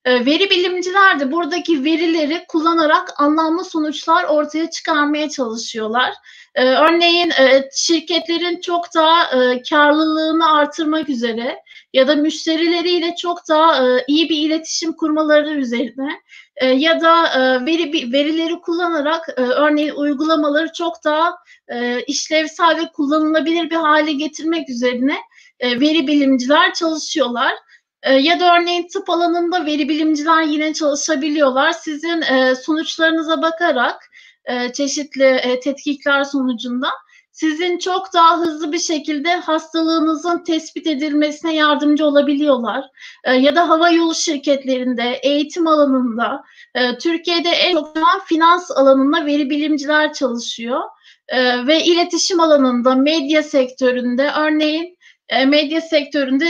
Veri 0.06 0.50
bilimciler 0.50 1.20
de 1.20 1.32
buradaki 1.32 1.84
verileri 1.84 2.44
kullanarak 2.48 3.20
anlamlı 3.20 3.64
sonuçlar 3.64 4.24
ortaya 4.24 4.70
çıkarmaya 4.70 5.28
çalışıyorlar. 5.28 6.14
Ee, 6.56 6.64
örneğin 6.64 7.30
e, 7.30 7.68
şirketlerin 7.72 8.60
çok 8.60 8.94
daha 8.94 9.24
e, 9.24 9.62
karlılığını 9.62 10.52
artırmak 10.52 11.08
üzere 11.08 11.62
ya 11.92 12.08
da 12.08 12.14
müşterileriyle 12.14 13.14
çok 13.16 13.48
daha 13.48 13.88
e, 13.88 14.04
iyi 14.08 14.28
bir 14.28 14.36
iletişim 14.36 14.92
kurmaları 14.92 15.50
üzerine 15.50 16.20
ya 16.62 17.00
da 17.00 17.22
veri 17.66 18.12
verileri 18.12 18.60
kullanarak 18.60 19.28
örneğin 19.36 19.94
uygulamaları 19.94 20.72
çok 20.72 21.04
daha 21.04 21.38
e, 21.68 22.02
işlevsel 22.02 22.76
ve 22.76 22.92
kullanılabilir 22.92 23.70
bir 23.70 23.76
hale 23.76 24.12
getirmek 24.12 24.68
üzerine 24.68 25.16
veri 25.62 26.06
bilimciler 26.06 26.74
çalışıyorlar. 26.74 27.52
Ya 28.20 28.40
da 28.40 28.56
örneğin 28.56 28.88
tıp 28.88 29.10
alanında 29.10 29.66
veri 29.66 29.88
bilimciler 29.88 30.42
yine 30.42 30.74
çalışabiliyorlar. 30.74 31.72
Sizin 31.72 32.22
sonuçlarınıza 32.54 33.42
bakarak 33.42 34.10
e, 34.46 34.72
çeşitli 34.72 35.24
e, 35.24 35.60
tetkikler 35.60 36.24
sonucunda 36.24 36.88
sizin 37.32 37.78
çok 37.78 38.12
daha 38.14 38.38
hızlı 38.38 38.72
bir 38.72 38.78
şekilde 38.78 39.34
hastalığınızın 39.36 40.44
tespit 40.44 40.86
edilmesine 40.86 41.54
yardımcı 41.54 42.06
olabiliyorlar. 42.06 42.84
E, 43.24 43.32
ya 43.32 43.56
da 43.56 43.68
hava 43.68 43.90
yolu 43.90 44.14
şirketlerinde, 44.14 45.20
eğitim 45.22 45.66
alanında, 45.66 46.44
Türkiye'de 47.00 47.48
en 47.48 47.72
çok 47.72 47.96
finans 48.26 48.70
alanında 48.70 49.26
veri 49.26 49.50
bilimciler 49.50 50.12
çalışıyor. 50.12 50.80
Ve 51.66 51.84
iletişim 51.84 52.40
alanında, 52.40 52.94
medya 52.94 53.42
sektöründe, 53.42 54.30
örneğin 54.38 54.98
medya 55.46 55.80
sektöründe 55.80 56.46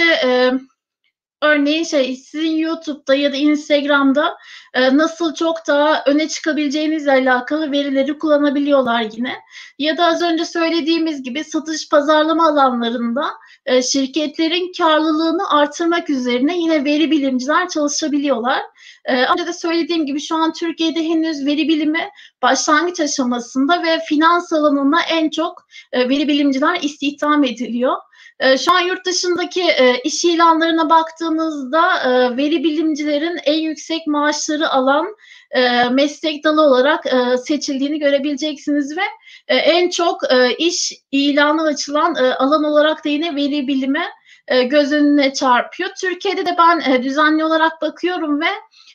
Örneğin 1.43 1.85
şey 1.85 2.16
sizin 2.16 2.57
YouTube'da 2.57 3.14
ya 3.14 3.33
da 3.33 3.37
Instagram'da 3.37 4.37
e, 4.75 4.97
nasıl 4.97 5.35
çok 5.35 5.66
daha 5.66 6.05
öne 6.07 6.28
çıkabileceğinizle 6.28 7.12
alakalı 7.12 7.73
verileri 7.73 8.19
kullanabiliyorlar 8.19 9.07
yine. 9.12 9.35
Ya 9.78 9.97
da 9.97 10.05
az 10.05 10.23
önce 10.23 10.45
söylediğimiz 10.45 11.23
gibi 11.23 11.45
satış 11.45 11.88
pazarlama 11.88 12.49
alanlarında 12.49 13.31
e, 13.66 13.83
şirketlerin 13.83 14.73
karlılığını 14.78 15.50
artırmak 15.50 16.11
üzerine 16.11 16.59
yine 16.59 16.85
veri 16.85 17.11
bilimciler 17.11 17.69
çalışabiliyorlar. 17.69 18.62
E, 19.05 19.25
önce 19.25 19.52
söylediğim 19.52 20.07
gibi 20.07 20.21
şu 20.21 20.37
an 20.37 20.52
Türkiye'de 20.52 21.05
henüz 21.05 21.47
veri 21.47 21.69
bilimi 21.69 22.11
başlangıç 22.43 23.00
aşamasında 23.00 23.83
ve 23.83 24.00
finans 24.09 24.52
alanında 24.52 24.97
en 25.11 25.31
çok 25.31 25.66
e, 25.93 26.09
veri 26.09 26.28
bilimciler 26.28 26.81
istihdam 26.83 27.45
ediliyor. 27.45 27.97
Ee, 28.40 28.59
şu 28.59 28.73
an 28.73 28.81
yurt 28.81 29.07
dışındaki 29.07 29.62
e, 29.62 30.00
iş 30.05 30.25
ilanlarına 30.25 30.90
baktığımızda 30.90 32.00
e, 32.00 32.37
veri 32.37 32.64
bilimcilerin 32.64 33.38
en 33.45 33.59
yüksek 33.59 34.07
maaşları 34.07 34.69
alan 34.71 35.07
e, 35.50 35.88
meslek 35.88 36.45
dalı 36.45 36.62
olarak 36.62 37.07
e, 37.07 37.37
seçildiğini 37.37 37.99
görebileceksiniz 37.99 38.97
ve 38.97 39.02
e, 39.49 39.57
en 39.57 39.90
çok 39.90 40.33
e, 40.33 40.57
iş 40.57 40.93
ilanı 41.11 41.62
açılan 41.62 42.14
e, 42.14 42.35
alan 42.35 42.64
olarak 42.64 43.05
da 43.05 43.09
yine 43.09 43.37
veri 43.37 43.69
bilimi 43.69 44.05
e, 44.49 44.62
göz 44.62 44.93
önüne 44.93 45.33
çarpıyor. 45.33 45.90
Türkiye'de 46.00 46.47
de 46.47 46.57
ben 46.59 46.93
e, 46.93 47.02
düzenli 47.02 47.45
olarak 47.45 47.83
bakıyorum 47.83 48.40
ve 48.40 48.49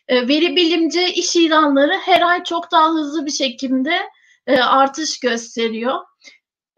e, 0.08 0.28
veri 0.28 0.56
bilimci 0.56 1.06
iş 1.06 1.36
ilanları 1.36 1.94
her 1.98 2.22
ay 2.22 2.44
çok 2.44 2.72
daha 2.72 2.90
hızlı 2.90 3.26
bir 3.26 3.32
şekilde 3.32 4.00
e, 4.48 4.60
artış 4.60 5.20
gösteriyor. 5.20 5.96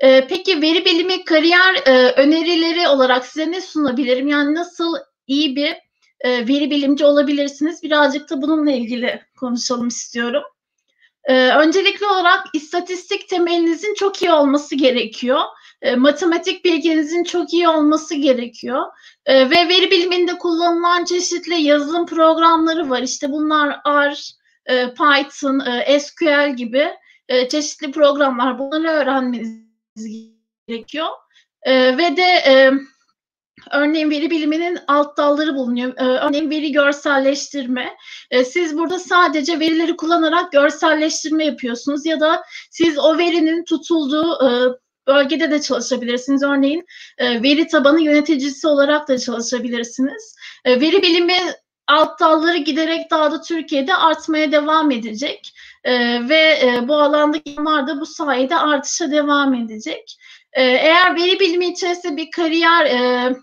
E, 0.04 0.28
peki 0.28 0.62
veri 0.62 0.86
bilimi 0.86 1.26
kariyer 1.26 1.76
e, 1.86 2.12
önerileri 2.12 2.88
olarak 2.88 3.26
size 3.26 3.52
ne 3.52 3.62
sunabilirim? 3.62 4.28
Yani 4.28 4.56
nasıl 4.56 4.96
iyi 5.28 5.56
bir 5.56 5.76
e, 6.20 6.48
veri 6.48 6.72
bilimci 6.72 7.06
olabilirsiniz? 7.06 7.84
Birazcık 7.84 8.30
da 8.30 8.42
bununla 8.42 8.72
ilgili 8.72 9.22
konuşalım 9.40 9.88
istiyorum. 9.88 10.44
E, 11.24 11.48
öncelikli 11.48 12.06
olarak 12.06 12.46
istatistik 12.54 13.30
temelinizin 13.30 13.94
çok 13.94 14.22
iyi 14.22 14.32
olması 14.32 14.76
gerekiyor. 14.76 15.42
E, 15.82 15.96
matematik 15.96 16.66
bilginizin 16.66 17.24
çok 17.24 17.54
iyi 17.54 17.68
olması 17.68 18.16
gerekiyor. 18.16 18.84
E, 19.26 19.50
ve 19.50 19.70
veri 19.70 19.92
biliminde 19.92 20.38
kullanılan 20.38 21.06
çeşitli 21.06 21.62
yazılım 21.62 22.06
programları 22.06 22.90
var. 22.90 23.02
İşte 23.02 23.32
bunlar 23.32 23.80
R, 23.88 24.16
e, 24.66 24.94
Python, 24.94 25.60
e, 25.60 26.00
SQL 26.00 26.56
gibi 26.56 26.90
e, 27.30 27.50
çeşitli 27.50 27.92
programlar. 27.92 28.60
Bunları 28.60 28.88
öğrenmeniz 28.88 29.63
gerekiyor. 30.68 31.08
E, 31.64 31.98
ve 31.98 32.18
de 32.18 32.24
e, 32.24 32.72
örneğin 33.72 34.10
veri 34.10 34.30
biliminin 34.30 34.80
alt 34.88 35.18
dalları 35.18 35.56
bulunuyor. 35.56 35.98
E, 35.98 36.04
örneğin 36.04 36.50
veri 36.50 36.72
görselleştirme. 36.72 37.96
E, 38.32 38.46
siz 38.46 38.78
burada 38.78 39.00
sadece 39.00 39.60
verileri 39.60 39.96
kullanarak 39.96 40.52
görselleştirme 40.52 41.46
yapıyorsunuz 41.46 42.06
ya 42.06 42.20
da 42.20 42.44
siz 42.72 43.00
o 43.00 43.18
verinin 43.18 43.64
tutulduğu 43.64 44.48
e, 44.48 44.50
bölgede 45.08 45.52
de 45.52 45.62
çalışabilirsiniz. 45.62 46.44
Örneğin 46.44 46.86
e, 47.18 47.44
veri 47.44 47.68
tabanı 47.68 48.02
yöneticisi 48.02 48.68
olarak 48.68 49.08
da 49.08 49.18
çalışabilirsiniz. 49.18 50.36
E, 50.66 50.82
veri 50.82 51.02
bilimi 51.02 51.38
alt 51.88 52.20
dalları 52.20 52.58
giderek 52.58 53.12
daha 53.12 53.32
da 53.32 53.42
Türkiye'de 53.42 53.96
artmaya 53.96 54.52
devam 54.52 54.92
edecek. 54.92 55.54
E, 55.84 55.94
ve 56.30 56.60
e, 56.64 56.88
bu 56.88 56.96
alandaki 56.96 57.54
imar 57.54 57.88
da 57.88 58.02
bu 58.02 58.06
sayede 58.06 58.56
artışa 58.56 59.12
devam 59.12 59.54
edecek. 59.54 60.18
E, 60.54 60.64
eğer 60.64 61.16
veri 61.16 61.40
bilimi 61.40 61.66
içerisinde 61.66 62.18
bir 62.18 62.32
kariyer 62.32 62.86
e, 62.86 63.36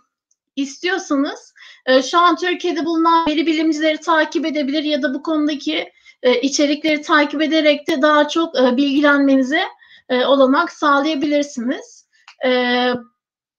istiyorsanız 0.56 1.54
e, 1.86 2.02
şu 2.02 2.18
an 2.18 2.36
Türkiye'de 2.36 2.84
bulunan 2.84 3.26
veri 3.28 3.46
bilimcileri 3.46 3.96
takip 3.96 4.46
edebilir 4.46 4.82
ya 4.82 5.02
da 5.02 5.14
bu 5.14 5.22
konudaki 5.22 5.92
e, 6.22 6.40
içerikleri 6.40 7.02
takip 7.02 7.42
ederek 7.42 7.88
de 7.88 8.02
daha 8.02 8.28
çok 8.28 8.58
e, 8.58 8.76
bilgilenmenize 8.76 9.62
e, 10.08 10.24
olanak 10.24 10.72
sağlayabilirsiniz. 10.72 12.08
E, 12.46 12.50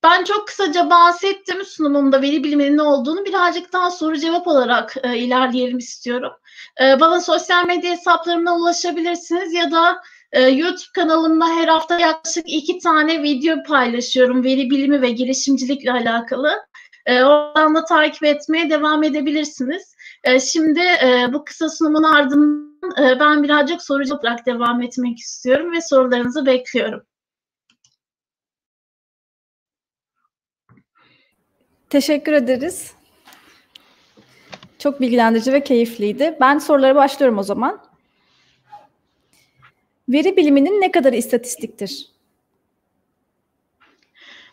ben 0.02 0.24
çok 0.24 0.46
kısaca 0.48 0.90
bahsettim 0.90 1.64
sunumumda 1.64 2.22
veri 2.22 2.44
biliminin 2.44 2.76
ne 2.76 2.82
olduğunu. 2.82 3.24
Birazcık 3.24 3.72
daha 3.72 3.90
soru 3.90 4.16
cevap 4.18 4.48
olarak 4.48 4.94
e, 5.02 5.18
ilerleyelim 5.18 5.78
istiyorum. 5.78 6.32
E, 6.80 7.00
bana 7.00 7.20
sosyal 7.20 7.66
medya 7.66 7.90
hesaplarımdan 7.90 8.60
ulaşabilirsiniz 8.60 9.52
ya 9.52 9.70
da 9.70 10.02
e, 10.32 10.40
YouTube 10.40 10.92
kanalımda 10.94 11.46
her 11.46 11.68
hafta 11.68 11.98
yaklaşık 11.98 12.44
iki 12.46 12.78
tane 12.78 13.22
video 13.22 13.62
paylaşıyorum 13.62 14.44
veri 14.44 14.70
bilimi 14.70 15.02
ve 15.02 15.10
girişimcilikle 15.10 15.92
alakalı. 15.92 16.52
E, 17.06 17.22
oradan 17.22 17.74
da 17.74 17.84
takip 17.84 18.24
etmeye 18.24 18.70
devam 18.70 19.02
edebilirsiniz. 19.02 19.94
E, 20.24 20.40
şimdi 20.40 20.80
e, 20.80 21.26
bu 21.32 21.44
kısa 21.44 21.68
sunumun 21.68 22.02
ardından 22.02 22.72
e, 23.00 23.20
ben 23.20 23.42
birazcık 23.42 23.82
soru 23.82 24.04
cevap 24.04 24.24
olarak 24.24 24.46
devam 24.46 24.82
etmek 24.82 25.18
istiyorum 25.18 25.72
ve 25.72 25.80
sorularınızı 25.80 26.46
bekliyorum. 26.46 27.02
Teşekkür 31.92 32.32
ederiz. 32.32 32.92
Çok 34.78 35.00
bilgilendirici 35.00 35.52
ve 35.52 35.64
keyifliydi. 35.64 36.36
Ben 36.40 36.58
sorulara 36.58 36.94
başlıyorum 36.94 37.38
o 37.38 37.42
zaman. 37.42 37.82
Veri 40.08 40.36
biliminin 40.36 40.80
ne 40.80 40.92
kadar 40.92 41.12
istatistiktir? 41.12 42.06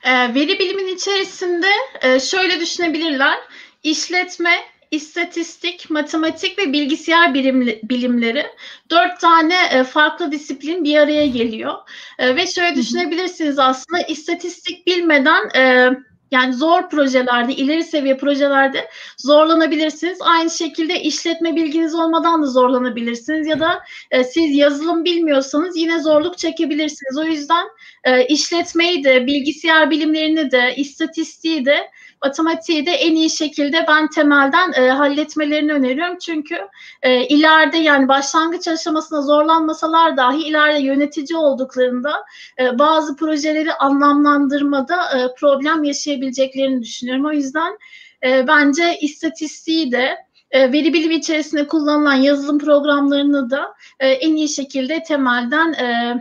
E, 0.04 0.12
veri 0.12 0.60
bilimin 0.60 0.96
içerisinde 0.96 1.68
e, 2.02 2.20
şöyle 2.20 2.60
düşünebilirler. 2.60 3.40
İşletme, 3.84 4.54
istatistik, 4.92 5.90
matematik 5.90 6.60
ve 6.60 6.74
bilgisayar 6.74 7.34
bilimli, 7.34 7.80
bilimleri 7.84 8.46
dört 8.90 9.20
tane 9.20 9.56
e, 9.72 9.84
farklı 9.84 10.32
disiplin 10.32 10.84
bir 10.84 10.98
araya 10.98 11.28
geliyor. 11.28 11.76
E, 12.20 12.36
ve 12.36 12.48
şöyle 12.48 12.76
düşünebilirsiniz 12.76 13.60
aslında 13.60 14.02
istatistik 14.02 14.88
bilmeden 14.88 15.50
e, 15.56 15.90
yani 16.32 16.54
zor 16.54 16.90
projelerde, 16.90 17.54
ileri 17.54 17.84
seviye 17.84 18.18
projelerde 18.18 18.88
zorlanabilirsiniz. 19.18 20.18
Aynı 20.22 20.50
şekilde 20.50 21.02
işletme 21.02 21.56
bilginiz 21.56 21.96
olmadan 21.96 22.44
da 22.44 22.48
zorlanabilirsiniz 22.48 23.48
ya 23.48 23.60
da 23.60 23.84
e, 24.12 24.24
siz 24.24 24.56
yazılım 24.56 25.06
bilmiyorsanız 25.06 25.78
yine 25.78 26.00
zorluk 26.00 26.38
çekebilirsiniz. 26.38 27.18
O 27.18 27.24
yüzden 27.24 27.68
e, 28.04 28.26
işletmeyi 28.26 29.04
de, 29.04 29.28
bilgisayar 29.28 29.90
bilimlerini 29.92 30.52
de, 30.52 30.76
istatistiği 30.76 31.66
de 31.66 31.90
matematiği 32.24 32.86
de 32.86 32.92
en 32.92 33.16
iyi 33.16 33.30
şekilde 33.30 33.86
ben 33.88 34.10
temelden 34.10 34.74
e, 34.74 34.90
halletmelerini 34.90 35.74
öneriyorum. 35.74 36.18
Çünkü 36.18 36.58
e, 37.02 37.28
ileride 37.28 37.78
yani 37.78 38.08
başlangıç 38.08 38.68
aşamasında 38.68 39.22
zorlanmasalar 39.22 40.18
dahi 40.18 40.44
ileride 40.44 40.80
yönetici 40.80 41.38
olduklarında 41.38 42.24
e, 42.60 42.80
bazı 42.80 43.16
projeleri 43.16 43.74
anlamlandırmada 43.74 44.96
e, 44.96 45.36
problem 45.40 45.84
yaşayabileceklerini 45.84 46.82
düşünüyorum. 46.82 47.26
O 47.26 47.32
yüzden 47.32 47.78
e, 48.24 48.48
bence 48.48 48.98
istatistiği 49.02 49.92
de 49.92 50.18
e, 50.52 50.72
veri 50.72 50.94
bilimi 50.94 51.16
içerisinde 51.16 51.68
kullanılan 51.68 52.14
yazılım 52.14 52.60
programlarını 52.60 53.50
da 53.50 53.74
e, 54.00 54.08
en 54.08 54.36
iyi 54.36 54.50
şekilde 54.50 55.04
temelden 55.04 55.74
e, 55.74 56.16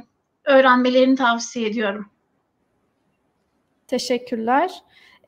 öğrenmelerini 0.45 1.17
tavsiye 1.17 1.69
ediyorum. 1.69 2.11
Teşekkürler. 3.87 4.71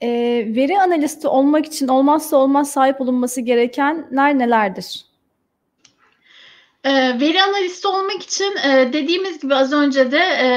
E, 0.01 0.09
veri 0.57 0.81
analisti 0.81 1.29
olmak 1.29 1.67
için 1.67 1.89
olmazsa 1.89 2.37
olmaz 2.37 2.71
sahip 2.71 3.01
olunması 3.01 3.41
gerekenler 3.41 4.39
nelerdir? 4.39 5.05
E, 6.85 7.21
veri 7.21 7.43
analisti 7.43 7.89
olmak 7.89 8.23
için 8.23 8.57
e, 8.57 8.93
dediğimiz 8.93 9.41
gibi 9.41 9.55
az 9.55 9.73
önce 9.73 10.13
de 10.13 10.19
e, 10.19 10.49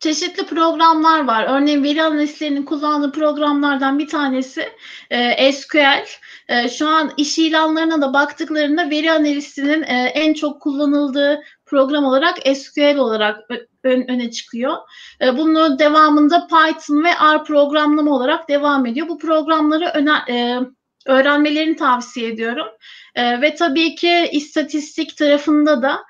çeşitli 0.00 0.46
programlar 0.46 1.24
var. 1.24 1.46
Örneğin 1.48 1.84
veri 1.84 2.02
analistlerinin 2.02 2.62
kullandığı 2.62 3.12
programlardan 3.12 3.98
bir 3.98 4.08
tanesi 4.08 4.68
e, 5.10 5.52
SQL. 5.52 6.06
E, 6.48 6.68
şu 6.68 6.88
an 6.88 7.12
iş 7.16 7.38
ilanlarına 7.38 8.02
da 8.02 8.12
baktıklarında 8.12 8.90
veri 8.90 9.12
analistinin 9.12 9.82
e, 9.82 10.12
en 10.14 10.34
çok 10.34 10.62
kullanıldığı 10.62 11.42
program 11.74 12.04
olarak 12.04 12.38
SQL 12.56 12.96
olarak 12.96 13.40
ön, 13.84 14.10
öne 14.10 14.30
çıkıyor. 14.30 14.76
E, 15.20 15.36
bunun 15.38 15.78
devamında 15.78 16.46
Python 16.46 17.04
ve 17.04 17.08
R 17.08 17.44
programlama 17.44 18.10
olarak 18.10 18.48
devam 18.48 18.86
ediyor. 18.86 19.08
Bu 19.08 19.18
programları 19.18 19.90
öne, 19.94 20.12
e, 20.30 20.58
öğrenmelerini 21.06 21.76
tavsiye 21.76 22.28
ediyorum. 22.28 22.66
E, 23.14 23.40
ve 23.40 23.54
tabii 23.54 23.94
ki 23.94 24.28
istatistik 24.32 25.16
tarafında 25.16 25.82
da 25.82 26.00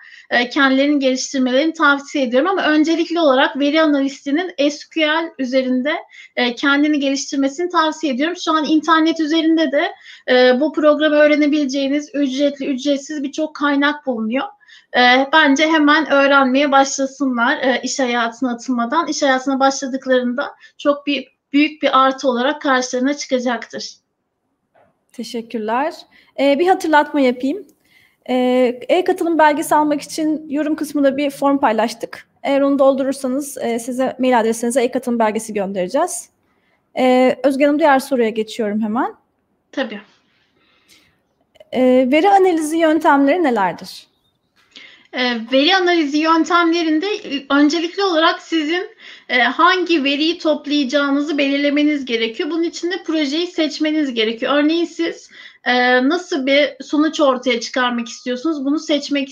kendilerini 0.53 0.99
geliştirmelerini 0.99 1.73
tavsiye 1.73 2.25
ediyorum. 2.25 2.49
Ama 2.49 2.67
öncelikli 2.67 3.21
olarak 3.21 3.59
veri 3.59 3.83
analistinin 3.83 4.71
SQL 4.71 5.31
üzerinde 5.39 5.95
kendini 6.57 7.01
geliştirmesini 7.01 7.69
tavsiye 7.69 8.13
ediyorum. 8.13 8.37
Şu 8.45 8.53
an 8.53 8.65
internet 8.65 9.21
üzerinde 9.21 9.73
de 9.73 9.93
bu 10.61 10.73
programı 10.73 11.15
öğrenebileceğiniz 11.15 12.11
ücretli, 12.15 12.67
ücretsiz 12.67 13.23
birçok 13.23 13.57
kaynak 13.57 14.07
bulunuyor 14.07 14.45
e, 14.97 15.29
bence 15.33 15.67
hemen 15.67 16.11
öğrenmeye 16.11 16.73
başlasınlar 16.73 17.59
e, 17.59 17.81
iş 17.83 17.99
hayatına 17.99 18.53
atılmadan. 18.53 19.09
İş 19.09 19.23
hayatına 19.23 19.61
başladıklarında 19.61 20.55
çok 20.79 21.07
bir 21.07 21.35
büyük 21.53 21.83
bir 21.83 22.05
artı 22.05 22.29
olarak 22.29 22.63
karşılarına 22.63 23.15
çıkacaktır. 23.15 23.97
Teşekkürler. 25.13 25.95
Ee, 26.41 26.59
bir 26.59 26.69
hatırlatma 26.69 27.21
yapayım. 27.21 27.67
Ee, 28.29 28.81
e-katılım 28.89 29.39
belgesi 29.39 29.75
almak 29.75 30.01
için 30.01 30.47
yorum 30.49 30.77
kısmında 30.77 31.17
bir 31.17 31.31
form 31.31 31.59
paylaştık. 31.59 32.29
Eğer 32.43 32.61
onu 32.61 32.79
doldurursanız 32.79 33.59
e, 33.59 33.79
size 33.79 34.17
mail 34.19 34.41
adresinize 34.41 34.83
e-katılım 34.83 35.19
belgesi 35.19 35.55
göndereceğiz. 35.55 36.29
Ee, 36.99 37.37
Özge 37.43 37.65
Hanım 37.65 37.79
diğer 37.79 37.99
soruya 37.99 38.29
geçiyorum 38.29 38.83
hemen. 38.83 39.15
Tabii. 39.73 40.01
Ee, 41.73 42.09
veri 42.13 42.29
analizi 42.29 42.77
yöntemleri 42.77 43.43
nelerdir? 43.43 44.07
E, 45.15 45.41
veri 45.53 45.77
analizi 45.77 46.19
yöntemlerinde 46.19 47.07
e, 47.07 47.47
öncelikli 47.51 48.03
olarak 48.03 48.43
sizin 48.43 48.89
e, 49.29 49.39
hangi 49.39 50.05
veriyi 50.05 50.39
toplayacağınızı 50.39 51.39
belirlemeniz 51.39 52.05
gerekiyor. 52.05 52.51
Bunun 52.51 52.63
için 52.63 52.91
de 52.91 53.03
projeyi 53.03 53.47
seçmeniz 53.47 54.15
gerekiyor. 54.15 54.55
Örneğin 54.55 54.85
siz 54.85 55.31
e, 55.65 56.09
nasıl 56.09 56.47
bir 56.47 56.85
sonuç 56.85 57.21
ortaya 57.21 57.61
çıkarmak 57.61 58.09
istiyorsunuz? 58.09 58.65
Bunu 58.65 58.79
seçmek 58.79 59.29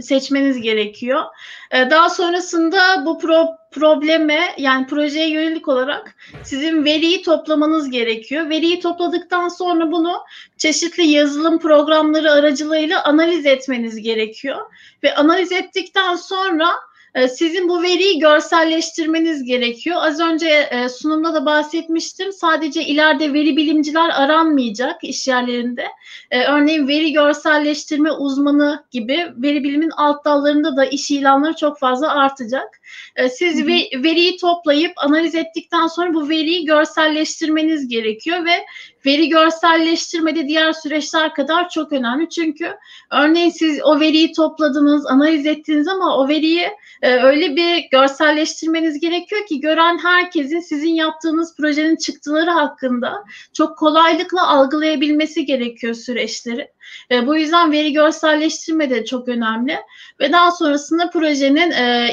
seçmeniz 0.00 0.60
gerekiyor. 0.60 1.22
E, 1.70 1.90
daha 1.90 2.10
sonrasında 2.10 3.06
bu 3.06 3.18
pro 3.18 3.48
probleme 3.70 4.54
yani 4.58 4.86
projeye 4.86 5.30
yönelik 5.30 5.68
olarak 5.68 6.14
sizin 6.42 6.84
veriyi 6.84 7.22
toplamanız 7.22 7.90
gerekiyor. 7.90 8.50
Veriyi 8.50 8.80
topladıktan 8.80 9.48
sonra 9.48 9.92
bunu 9.92 10.12
çeşitli 10.58 11.06
yazılım 11.06 11.58
programları 11.58 12.32
aracılığıyla 12.32 13.04
analiz 13.04 13.46
etmeniz 13.46 14.02
gerekiyor. 14.02 14.58
Ve 15.02 15.14
analiz 15.14 15.52
ettikten 15.52 16.14
sonra 16.16 16.66
ee, 16.66 16.93
sizin 17.28 17.68
bu 17.68 17.82
veriyi 17.82 18.18
görselleştirmeniz 18.18 19.44
gerekiyor. 19.44 19.96
Az 20.00 20.20
önce 20.20 20.48
e, 20.48 20.88
sunumda 20.88 21.34
da 21.34 21.46
bahsetmiştim. 21.46 22.32
Sadece 22.32 22.82
ileride 22.82 23.32
veri 23.32 23.56
bilimciler 23.56 24.10
aranmayacak 24.22 25.04
iş 25.04 25.28
yerlerinde. 25.28 25.86
Ee, 26.30 26.44
örneğin 26.44 26.88
veri 26.88 27.12
görselleştirme 27.12 28.12
uzmanı 28.12 28.84
gibi 28.90 29.26
veri 29.36 29.64
bilimin 29.64 29.90
alt 29.96 30.24
dallarında 30.24 30.76
da 30.76 30.84
iş 30.84 31.10
ilanları 31.10 31.56
çok 31.56 31.78
fazla 31.78 32.14
artacak. 32.14 32.80
Ee, 33.16 33.28
siz 33.28 33.58
hı 33.58 33.62
hı. 33.62 34.02
veriyi 34.02 34.36
toplayıp 34.36 34.92
analiz 34.96 35.34
ettikten 35.34 35.86
sonra 35.86 36.14
bu 36.14 36.28
veriyi 36.28 36.64
görselleştirmeniz 36.64 37.88
gerekiyor 37.88 38.44
ve 38.44 38.66
veri 39.06 39.28
görselleştirmede 39.28 40.48
diğer 40.48 40.72
süreçler 40.72 41.34
kadar 41.34 41.68
çok 41.68 41.92
önemli. 41.92 42.28
Çünkü 42.28 42.72
örneğin 43.10 43.50
siz 43.50 43.80
o 43.82 44.00
veriyi 44.00 44.32
topladınız, 44.32 45.06
analiz 45.06 45.46
ettiniz 45.46 45.88
ama 45.88 46.18
o 46.18 46.28
veriyi 46.28 46.68
e, 47.02 47.10
öyle 47.10 47.56
bir 47.56 47.84
görselleştirmeniz 47.90 49.00
gerekiyor 49.00 49.46
ki 49.46 49.60
gören 49.60 49.98
herkesin 49.98 50.60
sizin 50.60 50.94
yaptığınız 50.94 51.56
projenin 51.56 51.96
çıktıları 51.96 52.50
hakkında 52.50 53.24
çok 53.52 53.78
kolaylıkla 53.78 54.48
algılayabilmesi 54.48 55.44
gerekiyor 55.44 55.94
süreçleri. 55.94 56.70
E, 57.10 57.26
bu 57.26 57.36
yüzden 57.36 57.72
veri 57.72 57.92
görselleştirme 57.92 58.90
de 58.90 59.04
çok 59.04 59.28
önemli 59.28 59.76
ve 60.20 60.32
daha 60.32 60.50
sonrasında 60.50 61.10
projenin 61.10 61.70
e, 61.70 62.10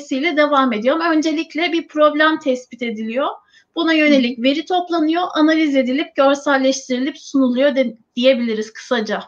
ilerletilmesiyle 0.00 0.36
devam 0.36 0.72
ediyor. 0.72 0.94
Ama 0.94 1.10
öncelikle 1.10 1.72
bir 1.72 1.88
problem 1.88 2.38
tespit 2.38 2.82
ediliyor. 2.82 3.28
Buna 3.74 3.92
yönelik 3.92 4.42
veri 4.42 4.64
toplanıyor, 4.64 5.22
analiz 5.34 5.76
edilip 5.76 6.16
görselleştirilip 6.16 7.18
sunuluyor 7.18 7.76
de, 7.76 7.96
diyebiliriz 8.16 8.72
kısaca. 8.72 9.22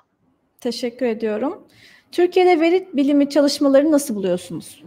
Teşekkür 0.60 1.06
ediyorum. 1.06 1.68
Türkiye'de 2.12 2.60
veri 2.60 2.88
bilimi 2.92 3.30
çalışmaları 3.30 3.92
nasıl 3.92 4.14
buluyorsunuz? 4.14 4.82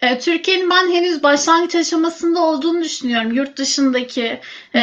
E, 0.00 0.18
Türkiye'nin 0.18 0.70
ben 0.70 0.90
henüz 0.92 1.22
başlangıç 1.22 1.74
aşamasında 1.74 2.40
olduğunu 2.40 2.84
düşünüyorum. 2.84 3.32
Yurt 3.32 3.58
dışındaki 3.58 4.40
e, 4.74 4.82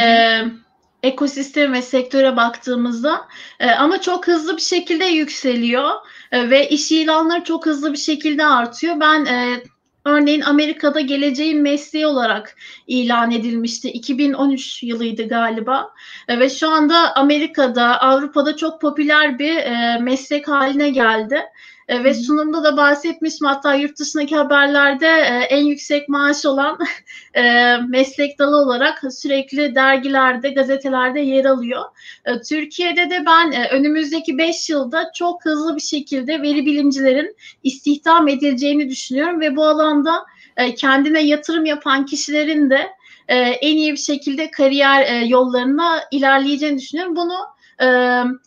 ekosistem 1.04 1.74
ve 1.74 1.82
sektöre 1.82 2.36
baktığımızda 2.36 3.28
e, 3.60 3.72
ama 3.72 4.02
çok 4.02 4.28
hızlı 4.28 4.58
bir 4.58 4.62
şekilde 4.62 5.06
yükseliyor 5.06 5.92
e, 6.32 6.50
ve 6.50 6.70
iş 6.70 6.92
ilanları 6.92 7.44
çok 7.44 7.66
hızlı 7.66 7.94
bir 7.94 7.98
şekilde 7.98 8.46
artıyor. 8.46 9.00
Ben 9.00 9.26
e, 9.26 9.64
Örneğin 10.06 10.42
Amerika'da 10.42 11.02
geleceğin 11.02 11.62
mesleği 11.62 12.08
olarak 12.08 12.56
ilan 12.88 13.32
edilmişti. 13.32 13.92
2013 13.92 14.84
yılıydı 14.84 15.28
galiba. 15.28 15.94
E, 16.28 16.40
ve 16.40 16.50
şu 16.50 16.70
anda 16.70 17.16
Amerika'da, 17.16 18.02
Avrupa'da 18.02 18.56
çok 18.56 18.82
popüler 18.82 19.40
bir 19.40 19.56
e, 19.58 20.00
meslek 20.02 20.48
haline 20.48 20.90
geldi. 20.90 21.42
E, 21.88 22.04
ve 22.04 22.14
sunumda 22.14 22.64
da 22.64 22.78
bahsetmiştim 22.78 23.48
hatta 23.48 23.76
yurt 23.76 24.00
dışındaki 24.00 24.36
haberlerde 24.36 25.08
e, 25.08 25.48
en 25.50 25.64
yüksek 25.66 26.10
maaş 26.10 26.46
olan 26.46 26.80
e, 27.34 27.76
meslek 27.90 28.40
dalı 28.40 28.58
olarak 28.58 29.04
sürekli 29.14 29.76
dergilerde, 29.76 30.50
gazetelerde 30.50 31.20
yer 31.20 31.46
alıyor. 31.46 31.84
E, 32.26 32.42
Türkiye'de 32.42 33.10
de 33.10 33.24
ben 33.26 33.52
e, 33.52 33.68
önümüzdeki 33.70 34.38
5 34.38 34.70
yılda 34.70 35.12
çok 35.16 35.46
hızlı 35.46 35.76
bir 35.76 35.82
şekilde 35.82 36.42
veri 36.42 36.66
bilimcilerin 36.66 37.36
istihdam 37.64 38.28
edileceğini 38.28 38.90
düşünüyorum 38.90 39.42
ve 39.42 39.56
bu 39.56 39.66
alanda 39.66 40.26
e, 40.58 40.76
kendine 40.76 41.22
yatırım 41.22 41.66
yapan 41.66 42.06
kişilerin 42.06 42.70
de 42.70 42.88
e, 43.28 43.36
en 43.38 43.78
iyi 43.78 43.92
bir 43.92 43.98
şekilde 43.98 44.52
kariyer 44.52 45.02
e, 45.02 45.26
yollarına 45.26 46.04
ilerleyeceğini 46.12 46.78
düşünüyorum. 46.78 47.16
Bunu 47.16 47.38
e, 47.82 47.88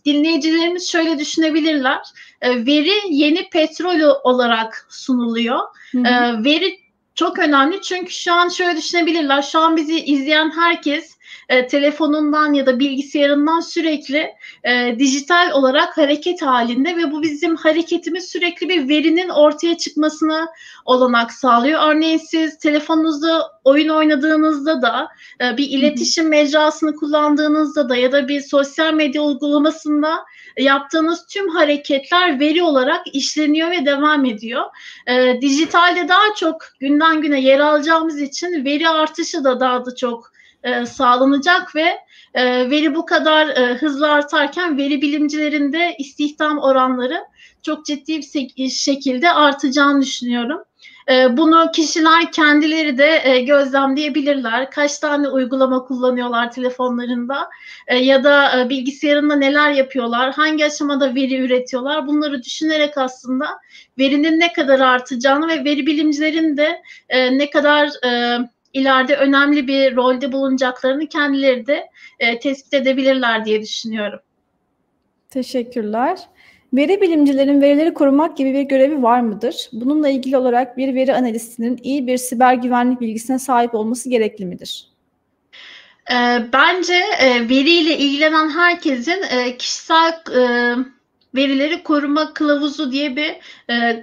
dinleyicilerimiz 0.04 0.90
şöyle 0.90 1.18
düşünebilirler. 1.18 1.98
E, 2.42 2.66
veri 2.66 2.92
yeni 3.10 3.50
petrol 3.50 4.20
olarak 4.24 4.86
sunuluyor. 4.88 5.58
Hı 5.92 5.98
hı. 5.98 6.06
E, 6.06 6.44
veri 6.44 6.78
çok 7.14 7.38
önemli 7.38 7.82
çünkü 7.82 8.10
şu 8.10 8.32
an 8.32 8.48
şöyle 8.48 8.76
düşünebilirler. 8.76 9.42
Şu 9.42 9.58
an 9.58 9.76
bizi 9.76 10.00
izleyen 10.00 10.50
herkes 10.50 11.17
e, 11.48 11.66
telefonundan 11.66 12.52
ya 12.52 12.66
da 12.66 12.78
bilgisayarından 12.78 13.60
sürekli 13.60 14.30
e, 14.64 14.96
dijital 14.98 15.50
olarak 15.52 15.96
hareket 15.96 16.42
halinde 16.42 16.96
ve 16.96 17.12
bu 17.12 17.22
bizim 17.22 17.56
hareketimiz 17.56 18.28
sürekli 18.28 18.68
bir 18.68 18.88
verinin 18.88 19.28
ortaya 19.28 19.78
çıkmasına 19.78 20.48
olanak 20.84 21.32
sağlıyor. 21.32 21.80
Örneğin 21.90 22.18
siz 22.18 22.58
telefonunuzda 22.58 23.50
oyun 23.64 23.88
oynadığınızda 23.88 24.82
da 24.82 25.08
e, 25.40 25.56
bir 25.56 25.70
iletişim 25.70 26.28
mecrasını 26.28 26.96
kullandığınızda 26.96 27.88
da 27.88 27.96
ya 27.96 28.12
da 28.12 28.28
bir 28.28 28.40
sosyal 28.40 28.94
medya 28.94 29.22
uygulamasında 29.22 30.24
yaptığınız 30.58 31.26
tüm 31.26 31.48
hareketler 31.48 32.40
veri 32.40 32.62
olarak 32.62 33.00
işleniyor 33.12 33.70
ve 33.70 33.86
devam 33.86 34.24
ediyor. 34.24 34.64
E, 35.06 35.40
dijitalde 35.40 36.08
daha 36.08 36.34
çok 36.36 36.56
günden 36.80 37.20
güne 37.20 37.40
yer 37.40 37.60
alacağımız 37.60 38.20
için 38.20 38.64
veri 38.64 38.88
artışı 38.88 39.44
da 39.44 39.60
daha 39.60 39.86
da 39.86 39.94
çok 39.94 40.32
e, 40.62 40.86
sağlanacak 40.86 41.76
ve 41.76 41.98
e, 42.34 42.70
veri 42.70 42.94
bu 42.94 43.06
kadar 43.06 43.48
e, 43.48 43.74
hızlı 43.74 44.12
artarken 44.12 44.78
veri 44.78 45.02
bilimcilerinde 45.02 45.96
istihdam 45.98 46.58
oranları 46.58 47.24
çok 47.62 47.86
ciddi 47.86 48.20
bir 48.56 48.70
şekilde 48.70 49.30
artacağını 49.30 50.02
düşünüyorum. 50.02 50.62
E, 51.10 51.36
bunu 51.36 51.70
kişiler 51.74 52.32
kendileri 52.32 52.98
de 52.98 53.20
e, 53.24 53.40
gözlemleyebilirler. 53.40 54.70
Kaç 54.70 54.98
tane 54.98 55.28
uygulama 55.28 55.84
kullanıyorlar 55.84 56.52
telefonlarında 56.52 57.48
e, 57.86 57.96
ya 57.96 58.24
da 58.24 58.60
e, 58.60 58.68
bilgisayarında 58.68 59.36
neler 59.36 59.70
yapıyorlar, 59.70 60.32
hangi 60.32 60.64
aşamada 60.64 61.14
veri 61.14 61.36
üretiyorlar. 61.36 62.06
Bunları 62.06 62.42
düşünerek 62.42 62.98
aslında 62.98 63.46
verinin 63.98 64.40
ne 64.40 64.52
kadar 64.52 64.80
artacağını 64.80 65.48
ve 65.48 65.64
veri 65.64 65.86
bilimcilerin 65.86 66.56
de 66.56 66.82
e, 67.08 67.38
ne 67.38 67.50
kadar 67.50 67.90
e, 68.06 68.38
ileride 68.72 69.16
önemli 69.16 69.68
bir 69.68 69.96
rolde 69.96 70.32
bulunacaklarını 70.32 71.06
kendileri 71.06 71.66
de 71.66 71.88
e, 72.18 72.38
tespit 72.38 72.74
edebilirler 72.74 73.44
diye 73.44 73.62
düşünüyorum. 73.62 74.20
Teşekkürler. 75.30 76.18
Veri 76.72 77.00
bilimcilerin 77.00 77.60
verileri 77.62 77.94
korumak 77.94 78.36
gibi 78.36 78.54
bir 78.54 78.62
görevi 78.62 79.02
var 79.02 79.20
mıdır? 79.20 79.68
Bununla 79.72 80.08
ilgili 80.08 80.36
olarak 80.36 80.76
bir 80.76 80.94
veri 80.94 81.14
analistinin 81.14 81.78
iyi 81.82 82.06
bir 82.06 82.16
siber 82.16 82.54
güvenlik 82.54 83.00
bilgisine 83.00 83.38
sahip 83.38 83.74
olması 83.74 84.10
gerekli 84.10 84.46
midir? 84.46 84.88
E, 86.10 86.16
bence 86.52 86.94
e, 87.18 87.48
veriyle 87.48 87.98
ilgilenen 87.98 88.50
herkesin 88.50 89.22
e, 89.30 89.56
kişisel 89.56 90.22
verileri 91.34 91.82
koruma 91.82 92.34
kılavuzu 92.34 92.92
diye 92.92 93.16
bir 93.16 93.36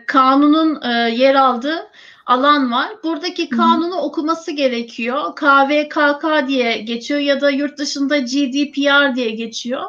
kanunun 0.06 0.82
yer 1.12 1.36
aldığı 1.36 1.88
alan 2.26 2.72
var. 2.72 2.90
Buradaki 3.04 3.50
kanunu 3.50 3.96
Hı. 3.96 4.00
okuması 4.00 4.52
gerekiyor. 4.52 5.36
KVKK 5.36 6.48
diye 6.48 6.78
geçiyor 6.78 7.20
ya 7.20 7.42
da 7.42 7.50
yurt 7.50 7.78
dışında 7.78 8.18
GDPR 8.18 9.16
diye 9.16 9.30
geçiyor. 9.30 9.84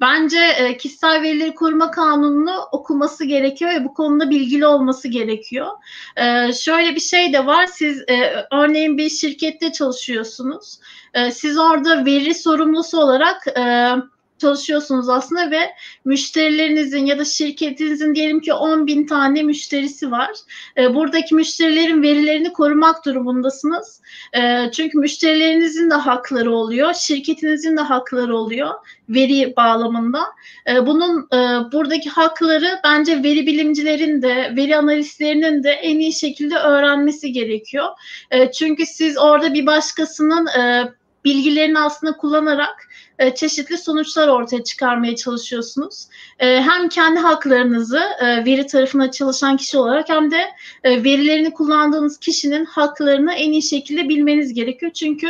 Bence 0.00 0.38
e, 0.38 0.76
kişisel 0.76 1.22
verileri 1.22 1.54
koruma 1.54 1.90
kanununu 1.90 2.60
okuması 2.72 3.24
gerekiyor 3.24 3.70
ve 3.70 3.84
bu 3.84 3.94
konuda 3.94 4.30
bilgili 4.30 4.66
olması 4.66 5.08
gerekiyor. 5.08 5.68
E, 6.16 6.52
şöyle 6.52 6.94
bir 6.94 7.00
şey 7.00 7.32
de 7.32 7.46
var. 7.46 7.66
Siz 7.66 8.00
e, 8.08 8.46
örneğin 8.52 8.98
bir 8.98 9.10
şirkette 9.10 9.72
çalışıyorsunuz. 9.72 10.78
E, 11.14 11.30
siz 11.30 11.58
orada 11.58 12.04
veri 12.04 12.34
sorumlusu 12.34 13.00
olarak 13.00 13.46
e, 13.58 13.94
çalışıyorsunuz 14.38 15.08
aslında 15.08 15.50
ve 15.50 15.60
müşterilerinizin 16.04 17.06
ya 17.06 17.18
da 17.18 17.24
şirketinizin 17.24 18.14
diyelim 18.14 18.40
ki 18.40 18.52
10 18.52 18.86
bin 18.86 19.06
tane 19.06 19.42
müşterisi 19.42 20.10
var. 20.10 20.30
E, 20.76 20.94
buradaki 20.94 21.34
müşterilerin 21.34 22.02
verilerini 22.02 22.52
korumak 22.52 23.04
durumundasınız. 23.04 24.00
E, 24.36 24.70
çünkü 24.72 24.98
müşterilerinizin 24.98 25.90
de 25.90 25.94
hakları 25.94 26.52
oluyor, 26.52 26.94
şirketinizin 26.94 27.76
de 27.76 27.80
hakları 27.80 28.36
oluyor 28.36 28.70
veri 29.08 29.56
bağlamında. 29.56 30.24
E, 30.70 30.86
bunun 30.86 31.28
e, 31.32 31.72
buradaki 31.72 32.10
hakları 32.10 32.80
bence 32.84 33.22
veri 33.22 33.46
bilimcilerin 33.46 34.22
de, 34.22 34.52
veri 34.56 34.76
analistlerinin 34.76 35.64
de 35.64 35.70
en 35.70 35.98
iyi 35.98 36.12
şekilde 36.12 36.56
öğrenmesi 36.56 37.32
gerekiyor. 37.32 37.86
E, 38.30 38.52
çünkü 38.52 38.86
siz 38.86 39.18
orada 39.18 39.54
bir 39.54 39.66
başkasının 39.66 40.46
e, 40.46 40.92
bilgilerini 41.24 41.78
aslında 41.78 42.16
kullanarak 42.16 42.88
e, 43.18 43.34
çeşitli 43.34 43.78
sonuçlar 43.78 44.28
ortaya 44.28 44.64
çıkarmaya 44.64 45.16
çalışıyorsunuz. 45.16 46.06
E, 46.38 46.60
hem 46.60 46.88
kendi 46.88 47.20
haklarınızı 47.20 48.00
e, 48.20 48.44
veri 48.44 48.66
tarafına 48.66 49.10
çalışan 49.10 49.56
kişi 49.56 49.78
olarak 49.78 50.08
hem 50.08 50.30
de 50.30 50.44
verilerini 50.84 51.50
kullandığınız 51.50 52.18
kişinin 52.18 52.64
haklarını 52.64 53.34
en 53.34 53.52
iyi 53.52 53.62
şekilde 53.62 54.08
bilmeniz 54.08 54.54
gerekiyor. 54.54 54.92
Çünkü 54.92 55.28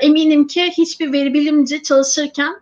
eminim 0.00 0.46
ki 0.46 0.72
hiçbir 0.78 1.12
veri 1.12 1.34
bilimci 1.34 1.82
çalışırken 1.82 2.54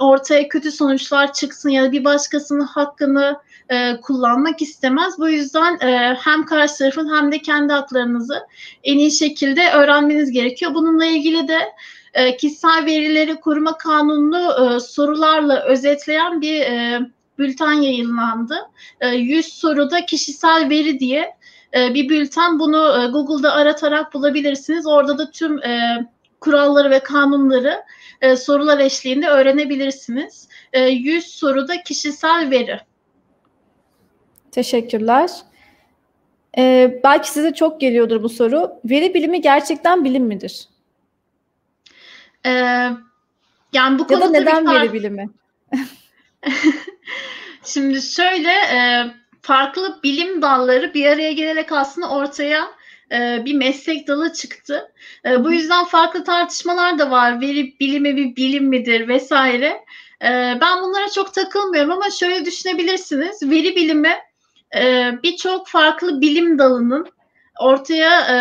ortaya 0.00 0.48
kötü 0.48 0.72
sonuçlar 0.72 1.32
çıksın 1.32 1.68
ya 1.68 1.84
da 1.84 1.92
bir 1.92 2.04
başkasının 2.04 2.66
hakkını 2.66 3.36
kullanmak 4.02 4.62
istemez. 4.62 5.14
Bu 5.18 5.28
yüzden 5.28 5.78
hem 6.14 6.44
karşı 6.44 6.78
tarafın 6.78 7.16
hem 7.16 7.32
de 7.32 7.38
kendi 7.38 7.72
haklarınızı 7.72 8.46
en 8.84 8.98
iyi 8.98 9.10
şekilde 9.10 9.70
öğrenmeniz 9.70 10.30
gerekiyor. 10.30 10.74
Bununla 10.74 11.04
ilgili 11.04 11.48
de 11.48 11.58
e, 12.14 12.36
kişisel 12.36 12.86
verileri 12.86 13.40
koruma 13.40 13.78
kanununu 13.78 14.74
e, 14.76 14.80
sorularla 14.80 15.62
özetleyen 15.62 16.40
bir 16.40 16.60
e, 16.60 17.00
bülten 17.38 17.72
yayınlandı. 17.72 18.56
E, 19.00 19.08
100 19.08 19.46
soruda 19.46 20.06
kişisel 20.06 20.70
veri 20.70 21.00
diye 21.00 21.34
e, 21.76 21.94
bir 21.94 22.08
bülten. 22.08 22.58
Bunu 22.58 23.02
e, 23.02 23.06
Google'da 23.06 23.52
aratarak 23.52 24.14
bulabilirsiniz. 24.14 24.86
Orada 24.86 25.18
da 25.18 25.30
tüm 25.30 25.58
e, 25.58 26.06
kuralları 26.40 26.90
ve 26.90 27.00
kanunları 27.00 27.82
e, 28.20 28.36
sorular 28.36 28.78
eşliğinde 28.78 29.28
öğrenebilirsiniz. 29.28 30.48
E, 30.72 30.80
100 30.80 31.26
soruda 31.26 31.82
kişisel 31.82 32.50
veri. 32.50 32.80
Teşekkürler. 34.52 35.30
Ee, 36.58 37.00
belki 37.04 37.30
size 37.30 37.54
çok 37.54 37.80
geliyordur 37.80 38.22
bu 38.22 38.28
soru. 38.28 38.72
Veri 38.84 39.14
bilimi 39.14 39.40
gerçekten 39.40 40.04
bilim 40.04 40.24
midir? 40.24 40.68
Ee, 42.46 42.50
yani 43.72 43.98
bu 43.98 44.06
ya 44.10 44.20
da 44.20 44.30
neden 44.30 44.64
fark... 44.64 44.82
veri 44.82 44.92
bilimi? 44.92 45.28
Şimdi 47.64 48.02
şöyle 48.02 48.50
e, 48.50 49.06
farklı 49.42 50.00
bilim 50.02 50.42
dalları 50.42 50.94
bir 50.94 51.06
araya 51.06 51.32
gelerek 51.32 51.72
aslında 51.72 52.10
ortaya 52.10 52.68
e, 53.12 53.42
bir 53.44 53.54
meslek 53.54 54.08
dalı 54.08 54.32
çıktı. 54.32 54.92
E, 55.24 55.44
bu 55.44 55.52
yüzden 55.52 55.84
farklı 55.84 56.24
tartışmalar 56.24 56.98
da 56.98 57.10
var. 57.10 57.40
Veri 57.40 57.76
bilimi 57.80 58.16
bir 58.16 58.36
bilim 58.36 58.64
midir 58.64 59.08
vesaire. 59.08 59.84
E, 60.22 60.58
ben 60.60 60.82
bunlara 60.82 61.10
çok 61.14 61.34
takılmıyorum 61.34 61.90
ama 61.90 62.10
şöyle 62.10 62.44
düşünebilirsiniz. 62.44 63.42
Veri 63.42 63.76
bilimi 63.76 64.16
e, 64.76 65.12
birçok 65.22 65.68
farklı 65.68 66.20
bilim 66.20 66.58
dalının 66.58 67.08
ortaya 67.60 68.20
e, 68.20 68.36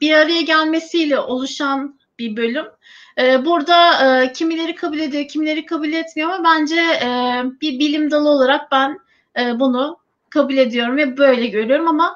bir 0.00 0.14
araya 0.14 0.42
gelmesiyle 0.42 1.18
oluşan 1.18 2.00
bir 2.18 2.36
bölüm. 2.36 2.66
E, 3.18 3.44
burada 3.44 4.06
e, 4.22 4.32
kimileri 4.32 4.74
kabul 4.74 4.98
ediyor, 4.98 5.28
kimileri 5.28 5.66
kabul 5.66 5.92
etmiyor 5.92 6.30
ama 6.30 6.44
bence 6.44 6.80
e, 6.80 7.42
bir 7.60 7.78
bilim 7.78 8.10
dalı 8.10 8.28
olarak 8.28 8.72
ben 8.72 8.98
e, 9.40 9.60
bunu 9.60 9.98
kabul 10.30 10.56
ediyorum 10.56 10.96
ve 10.96 11.16
böyle 11.16 11.46
görüyorum 11.46 11.88
ama 11.88 12.14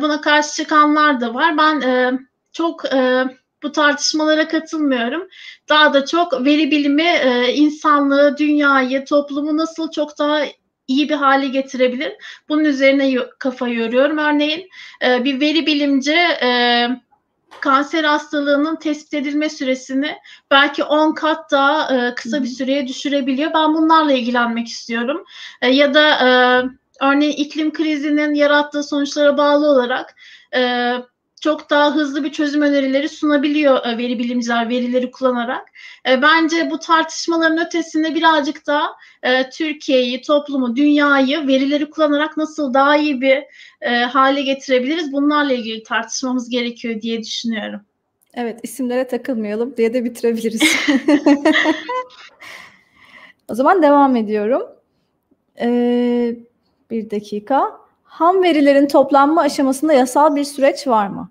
buna 0.00 0.20
karşı 0.20 0.54
çıkanlar 0.54 1.20
da 1.20 1.34
var. 1.34 1.58
Ben 1.58 2.18
çok 2.52 2.84
bu 3.62 3.72
tartışmalara 3.72 4.48
katılmıyorum. 4.48 5.28
Daha 5.68 5.94
da 5.94 6.06
çok 6.06 6.44
veri 6.44 6.70
bilimi 6.70 7.10
insanlığı, 7.54 8.36
dünyayı, 8.38 9.04
toplumu 9.04 9.56
nasıl 9.56 9.90
çok 9.90 10.18
daha 10.18 10.40
iyi 10.88 11.08
bir 11.08 11.14
hale 11.14 11.48
getirebilir. 11.48 12.12
Bunun 12.48 12.64
üzerine 12.64 13.16
kafa 13.38 13.68
yoruyorum. 13.68 14.18
Örneğin 14.18 14.68
bir 15.02 15.40
veri 15.40 15.66
bilimci 15.66 16.16
kanser 17.60 18.04
hastalığının 18.04 18.76
tespit 18.76 19.14
edilme 19.14 19.50
süresini 19.50 20.16
belki 20.50 20.84
10 20.84 21.14
kat 21.14 21.50
daha 21.50 21.96
e, 21.96 22.14
kısa 22.14 22.42
bir 22.42 22.48
süreye 22.48 22.88
düşürebiliyor. 22.88 23.54
Ben 23.54 23.74
bunlarla 23.74 24.12
ilgilenmek 24.12 24.68
istiyorum. 24.68 25.24
E, 25.62 25.68
ya 25.68 25.94
da 25.94 26.10
e, 26.10 26.28
örneğin 27.04 27.32
iklim 27.32 27.72
krizinin 27.72 28.34
yarattığı 28.34 28.82
sonuçlara 28.82 29.38
bağlı 29.38 29.66
olarak 29.66 30.14
e, 30.54 30.92
çok 31.40 31.70
daha 31.70 31.94
hızlı 31.94 32.24
bir 32.24 32.32
çözüm 32.32 32.62
önerileri 32.62 33.08
sunabiliyor 33.08 33.86
e, 33.86 33.98
veri 33.98 34.18
bilimciler 34.18 34.68
verileri 34.68 35.10
kullanarak. 35.10 35.68
E, 36.08 36.22
bence 36.22 36.70
bu 36.70 36.78
tartışmaların 36.78 37.66
ötesinde 37.66 38.14
birazcık 38.14 38.66
daha 38.66 38.88
e, 39.22 39.50
Türkiye'yi, 39.50 40.22
toplumu, 40.22 40.76
dünyayı 40.76 41.46
verileri 41.46 41.90
kullanarak 41.90 42.36
nasıl 42.36 42.74
daha 42.74 42.96
iyi 42.96 43.20
bir 43.20 43.44
hale 44.06 44.42
getirebiliriz 44.42 45.12
bunlarla 45.12 45.52
ilgili 45.52 45.82
tartışmamız 45.82 46.48
gerekiyor 46.48 47.00
diye 47.00 47.22
düşünüyorum. 47.22 47.80
Evet 48.34 48.60
isimlere 48.62 49.06
takılmayalım 49.08 49.76
diye 49.76 49.94
de 49.94 50.04
bitirebiliriz. 50.04 50.62
o 53.48 53.54
zaman 53.54 53.82
devam 53.82 54.16
ediyorum. 54.16 54.62
Ee, 55.60 56.36
bir 56.90 57.10
dakika. 57.10 57.85
Ham 58.16 58.42
verilerin 58.42 58.88
toplanma 58.88 59.40
aşamasında 59.40 59.92
yasal 59.92 60.36
bir 60.36 60.44
süreç 60.44 60.86
var 60.86 61.06
mı? 61.06 61.30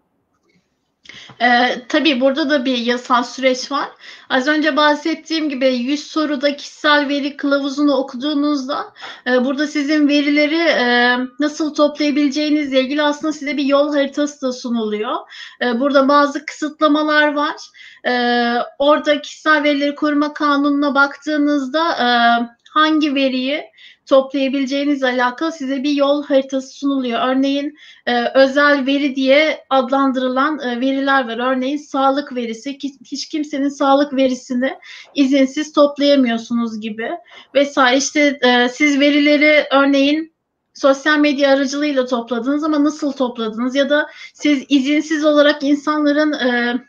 Ee, 1.42 1.82
tabii 1.90 2.22
burada 2.22 2.50
da 2.50 2.66
bir 2.66 2.78
yasal 2.78 3.24
süreç 3.24 3.72
var. 3.72 3.90
Az 4.30 4.48
önce 4.48 4.78
bahsettiğim 4.78 5.50
gibi 5.50 5.66
100 5.66 6.08
soruda 6.08 6.56
kişisel 6.56 7.10
veri 7.10 7.38
kılavuzunu 7.38 7.96
okuduğunuzda 7.96 8.94
e, 9.28 9.46
burada 9.46 9.68
sizin 9.68 10.08
verileri 10.08 10.56
e, 10.56 11.18
nasıl 11.40 11.74
toplayabileceğinizle 11.74 12.82
ilgili 12.82 13.02
aslında 13.04 13.34
size 13.34 13.58
bir 13.58 13.66
yol 13.66 13.94
haritası 13.94 14.48
da 14.48 14.52
sunuluyor. 14.52 15.16
E, 15.62 15.80
burada 15.80 16.08
bazı 16.08 16.46
kısıtlamalar 16.46 17.34
var. 17.34 17.56
E, 18.08 18.14
orada 18.80 19.22
kişisel 19.22 19.64
verileri 19.64 19.96
koruma 19.96 20.34
kanununa 20.34 20.96
baktığınızda 20.96 21.92
e, 21.92 22.08
hangi 22.70 23.16
veriyi 23.16 23.64
toplayabileceğinizle 24.06 25.08
alakalı 25.08 25.52
size 25.52 25.84
bir 25.84 25.92
yol 25.92 26.24
haritası 26.24 26.68
sunuluyor. 26.68 27.28
Örneğin 27.28 27.78
e, 28.06 28.26
özel 28.26 28.86
veri 28.86 29.16
diye 29.16 29.66
adlandırılan 29.70 30.60
e, 30.60 30.82
veriler 30.82 31.28
var. 31.28 31.56
Örneğin 31.56 31.78
sağlık 31.78 32.36
verisi. 32.36 32.78
Hiç 33.06 33.30
kimsenin 33.30 33.70
sağlık 33.70 34.14
verisini 34.14 34.74
izinsiz 35.16 35.74
toplayamıyorsunuz 35.74 36.80
gibi 36.80 37.12
vesaire. 37.56 37.98
İşte 37.98 38.40
e, 38.42 38.70
siz 38.70 39.00
verileri 39.00 39.66
örneğin 39.72 40.36
sosyal 40.74 41.20
medya 41.20 41.52
aracılığıyla 41.52 42.06
topladınız 42.06 42.64
ama 42.64 42.84
nasıl 42.84 43.12
topladınız 43.12 43.76
ya 43.76 43.90
da 43.90 44.08
siz 44.34 44.64
izinsiz 44.70 45.26
olarak 45.26 45.64
insanların 45.64 46.34
e, 46.34 46.82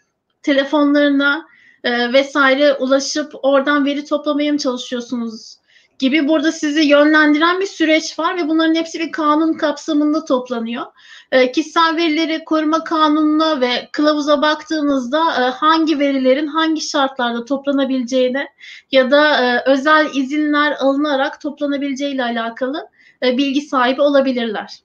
telefonlarına 0.42 1.46
e, 1.84 2.12
vesaire 2.12 2.74
ulaşıp 2.74 3.32
oradan 3.42 3.84
veri 3.84 4.04
toplamaya 4.04 4.52
mı 4.52 4.58
çalışıyorsunuz 4.58 5.56
gibi 5.98 6.28
burada 6.28 6.52
sizi 6.52 6.82
yönlendiren 6.82 7.60
bir 7.60 7.66
süreç 7.66 8.18
var 8.18 8.36
ve 8.36 8.48
bunların 8.48 8.74
hepsi 8.74 9.00
bir 9.00 9.12
kanun 9.12 9.52
kapsamında 9.52 10.24
toplanıyor. 10.24 10.86
E, 11.32 11.52
kişisel 11.52 11.96
verileri 11.96 12.44
koruma 12.44 12.84
kanununa 12.84 13.60
ve 13.60 13.88
kılavuza 13.92 14.42
baktığınızda 14.42 15.18
e, 15.18 15.50
hangi 15.50 15.98
verilerin 15.98 16.46
hangi 16.46 16.80
şartlarda 16.80 17.44
toplanabileceğine 17.44 18.48
ya 18.92 19.10
da 19.10 19.44
e, 19.44 19.62
özel 19.70 20.06
izinler 20.14 20.72
alınarak 20.72 21.40
toplanabileceği 21.40 22.14
ile 22.14 22.24
alakalı 22.24 22.88
e, 23.22 23.38
bilgi 23.38 23.60
sahibi 23.60 24.02
olabilirler. 24.02 24.80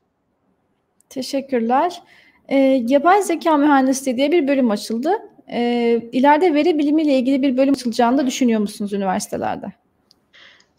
Teşekkürler. 1.10 2.02
E, 2.50 2.58
yapay 2.88 3.22
zeka 3.22 3.58
mühendisliği 3.58 4.18
diye 4.18 4.32
bir 4.32 4.48
bölüm 4.48 4.72
açıldı. 4.72 5.12
E, 5.52 6.02
ileride 6.12 6.54
veri 6.54 6.78
bilimiyle 6.80 7.14
ilgili 7.14 7.42
bir 7.42 7.58
bölüm 7.58 7.74
açılacağını 7.74 8.18
da 8.18 8.28
düşünüyor 8.28 8.62
musunuz 8.62 8.94
üniversitelerde? 8.94 9.81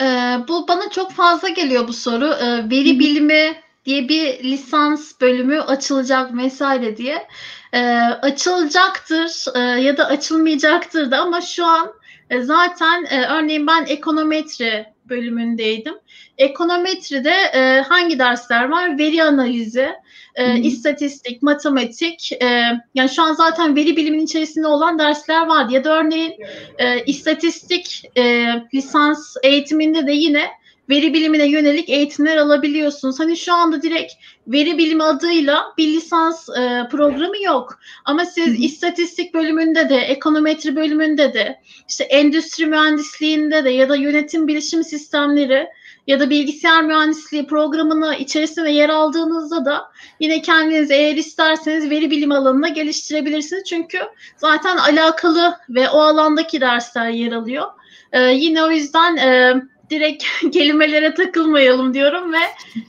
Ee, 0.03 0.39
bu 0.49 0.69
bana 0.69 0.91
çok 0.91 1.13
fazla 1.13 1.49
geliyor 1.49 1.89
bu 1.89 1.93
soru. 1.93 2.27
Ee, 2.27 2.71
veri 2.71 2.99
bilimi 2.99 3.55
diye 3.85 4.09
bir 4.09 4.45
lisans 4.45 5.21
bölümü 5.21 5.61
açılacak 5.61 6.37
vesaire 6.37 6.97
diye. 6.97 7.29
Ee, 7.73 7.81
açılacaktır 8.23 9.57
e, 9.57 9.61
ya 9.61 9.97
da 9.97 10.07
açılmayacaktır 10.07 11.11
da 11.11 11.19
ama 11.19 11.41
şu 11.41 11.67
an 11.67 11.93
e, 12.31 12.41
zaten 12.41 13.05
e, 13.05 13.27
örneğin 13.27 13.67
ben 13.67 13.87
ekonometri 13.87 14.87
bölümündeydim. 15.05 15.95
Ekonometride 16.39 17.35
e, 17.55 17.81
hangi 17.81 18.19
dersler 18.19 18.69
var? 18.69 18.99
Veri 18.99 19.23
analizi, 19.23 19.89
e, 20.35 20.59
istatistik, 20.59 21.43
matematik. 21.43 22.33
E, 22.33 22.47
yani 22.95 23.09
şu 23.09 23.23
an 23.23 23.33
zaten 23.35 23.77
veri 23.77 23.97
biliminin 23.97 24.25
içerisinde 24.25 24.67
olan 24.67 24.99
dersler 24.99 25.47
var. 25.47 25.69
Ya 25.69 25.85
da 25.85 26.01
örneğin 26.01 26.35
e, 26.79 27.05
istatistik 27.05 28.05
e, 28.19 28.47
lisans 28.75 29.37
eğitiminde 29.43 30.07
de 30.07 30.13
yine 30.13 30.51
veri 30.91 31.15
bilimine 31.15 31.49
yönelik 31.49 31.89
eğitimler 31.89 32.37
alabiliyorsunuz. 32.37 33.21
Hani 33.21 33.37
şu 33.37 33.55
anda 33.55 33.83
direkt 33.83 34.13
veri 34.47 34.79
bilimi 34.79 35.03
adıyla 35.03 35.65
bir 35.79 35.89
lisans 35.89 36.49
e, 36.49 36.89
programı 36.91 37.43
yok. 37.43 37.79
Ama 38.05 38.25
siz 38.25 38.47
Hı-hı. 38.47 38.55
istatistik 38.55 39.35
bölümünde 39.35 39.89
de, 39.89 39.97
ekonometri 39.97 40.77
bölümünde 40.77 41.35
de, 41.35 41.61
işte 41.89 42.05
endüstri 42.05 42.67
mühendisliğinde 42.67 43.65
de 43.65 43.71
ya 43.71 43.89
da 43.89 43.97
yönetim 43.97 44.49
bilişim 44.49 44.85
sistemleri 44.85 45.69
ya 46.07 46.21
da 46.21 46.31
bilgisayar 46.31 46.83
mühendisliği 46.83 47.47
programını 47.47 48.17
içerisinde 48.17 48.71
yer 48.71 48.89
aldığınızda 48.89 49.65
da 49.65 49.85
yine 50.21 50.43
kendinizi 50.43 50.95
eğer 50.95 51.17
isterseniz 51.17 51.91
veri 51.91 52.11
bilim 52.11 52.33
alanına 52.33 52.69
geliştirebilirsiniz. 52.69 53.65
Çünkü 53.65 53.99
zaten 54.37 54.77
alakalı 54.77 55.57
ve 55.69 55.91
o 55.91 55.99
alandaki 56.01 56.61
dersler 56.61 57.11
yer 57.11 57.33
alıyor. 57.33 57.67
Ee, 58.13 58.21
yine 58.21 58.65
o 58.65 58.71
yüzden 58.71 59.17
e, 59.17 59.55
direkt 59.91 60.25
kelimelere 60.53 61.15
takılmayalım 61.15 61.95
diyorum 61.95 62.33
ve 62.33 62.39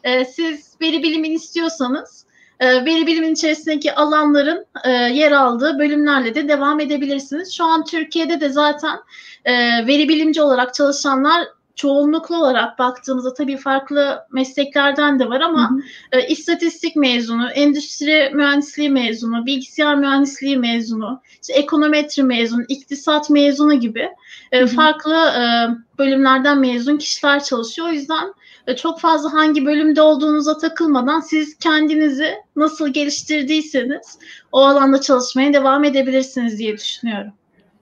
e, 0.04 0.26
siz 0.26 0.73
veri 0.82 1.04
bilimini 1.04 1.34
istiyorsanız 1.34 2.26
e, 2.60 2.86
veri 2.86 3.08
bilimin 3.08 3.34
içerisindeki 3.34 3.93
alanların 3.93 4.65
e, 4.84 4.89
yer 4.91 5.32
aldığı 5.32 5.80
bölümlerle 5.80 6.36
de 6.36 6.47
devam 6.47 6.80
edebilirsiniz. 6.80 7.54
Şu 7.54 7.63
an 7.63 7.86
Türkiye'de 7.86 8.41
de 8.41 8.49
zaten 8.49 8.99
e, 9.45 9.54
veri 9.88 10.10
bilimci 10.10 10.41
olarak 10.41 10.73
çalışanlar 10.73 11.47
çoğunluklu 11.75 12.36
olarak 12.36 12.79
baktığımızda 12.79 13.33
tabii 13.33 13.57
farklı 13.57 14.19
mesleklerden 14.31 15.19
de 15.19 15.29
var 15.29 15.41
ama 15.41 15.69
hı 15.69 15.75
hı. 15.75 16.19
E, 16.19 16.27
istatistik 16.27 16.95
mezunu, 16.95 17.49
endüstri 17.49 18.31
mühendisliği 18.33 18.89
mezunu, 18.89 19.45
bilgisayar 19.45 19.95
mühendisliği 19.95 20.57
mezunu, 20.57 21.21
işte 21.41 21.53
ekonometri 21.53 22.23
mezunu, 22.23 22.63
iktisat 22.67 23.29
mezunu 23.29 23.79
gibi 23.79 24.09
e, 24.51 24.59
hı 24.59 24.63
hı. 24.63 24.67
farklı 24.67 25.15
e, 25.15 25.43
bölümlerden 25.99 26.59
mezun 26.59 26.97
kişiler 26.97 27.43
çalışıyor. 27.43 27.88
O 27.88 27.91
yüzden 27.91 28.33
e, 28.67 28.75
çok 28.75 28.99
fazla 28.99 29.33
hangi 29.33 29.65
bölümde 29.65 30.01
olduğunuza 30.01 30.57
takılmadan 30.57 31.19
siz 31.19 31.57
kendinizi 31.57 32.36
nasıl 32.55 32.93
geliştirdiyseniz 32.93 34.19
o 34.51 34.59
alanda 34.59 35.01
çalışmaya 35.01 35.53
devam 35.53 35.83
edebilirsiniz 35.83 36.59
diye 36.59 36.77
düşünüyorum. 36.77 37.31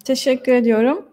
Teşekkür 0.06 0.54
ediyorum. 0.54 1.11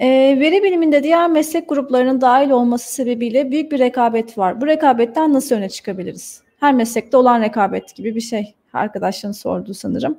E, 0.00 0.36
veri 0.40 0.62
biliminde 0.62 1.02
diğer 1.02 1.30
meslek 1.30 1.68
gruplarının 1.68 2.20
dahil 2.20 2.50
olması 2.50 2.94
sebebiyle 2.94 3.50
büyük 3.50 3.72
bir 3.72 3.78
rekabet 3.78 4.38
var. 4.38 4.60
Bu 4.60 4.66
rekabetten 4.66 5.32
nasıl 5.32 5.54
öne 5.54 5.68
çıkabiliriz? 5.68 6.42
Her 6.60 6.74
meslekte 6.74 7.16
olan 7.16 7.42
rekabet 7.42 7.96
gibi 7.96 8.14
bir 8.14 8.20
şey. 8.20 8.54
Arkadaşların 8.72 9.32
sordu 9.32 9.74
sanırım. 9.74 10.18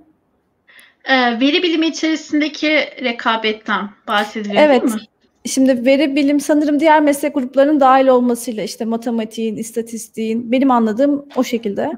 E, 1.06 1.40
veri 1.40 1.64
bilimi 1.64 1.88
içerisindeki 1.88 2.70
rekabetten 3.04 3.90
bahsediliyor 4.08 4.64
evet. 4.64 4.84
değil 4.84 4.94
mi? 4.94 5.02
Şimdi 5.46 5.86
veri 5.86 6.16
bilim 6.16 6.40
sanırım 6.40 6.80
diğer 6.80 7.02
meslek 7.02 7.34
gruplarının 7.34 7.80
dahil 7.80 8.08
olmasıyla 8.08 8.64
işte 8.64 8.86
matematiğin, 8.86 9.56
istatistiğin 9.56 10.52
benim 10.52 10.72
anladığım 10.72 11.26
o 11.36 11.44
şekilde. 11.44 11.92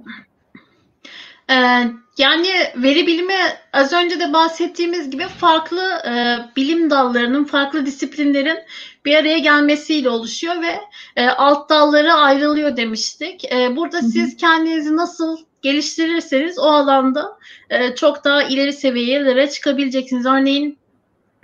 Ee, 1.50 1.84
yani 2.17 2.49
veri 2.76 3.08
bilimi 3.08 3.34
az 3.73 3.93
önce 3.93 4.19
de 4.19 4.34
bahsettiğimiz 4.34 5.10
gibi 5.10 5.23
farklı 5.23 5.82
e, 6.08 6.12
bilim 6.56 6.89
dallarının, 6.89 7.43
farklı 7.43 7.86
disiplinlerin 7.86 8.58
bir 9.06 9.15
araya 9.15 9.38
gelmesiyle 9.38 10.10
oluşuyor 10.10 10.62
ve 10.62 10.80
e, 11.15 11.28
alt 11.28 11.69
dalları 11.69 12.13
ayrılıyor 12.13 12.78
demiştik. 12.78 13.54
E, 13.54 13.76
burada 13.76 13.97
Hı-hı. 13.97 14.08
siz 14.08 14.38
kendinizi 14.38 14.95
nasıl 14.95 15.38
geliştirirseniz 15.62 16.60
o 16.60 16.65
alanda 16.65 17.38
e, 17.69 17.95
çok 17.95 18.23
daha 18.23 18.43
ileri 18.43 18.73
seviyelere 18.73 19.49
çıkabileceksiniz. 19.49 20.26
Örneğin 20.26 20.78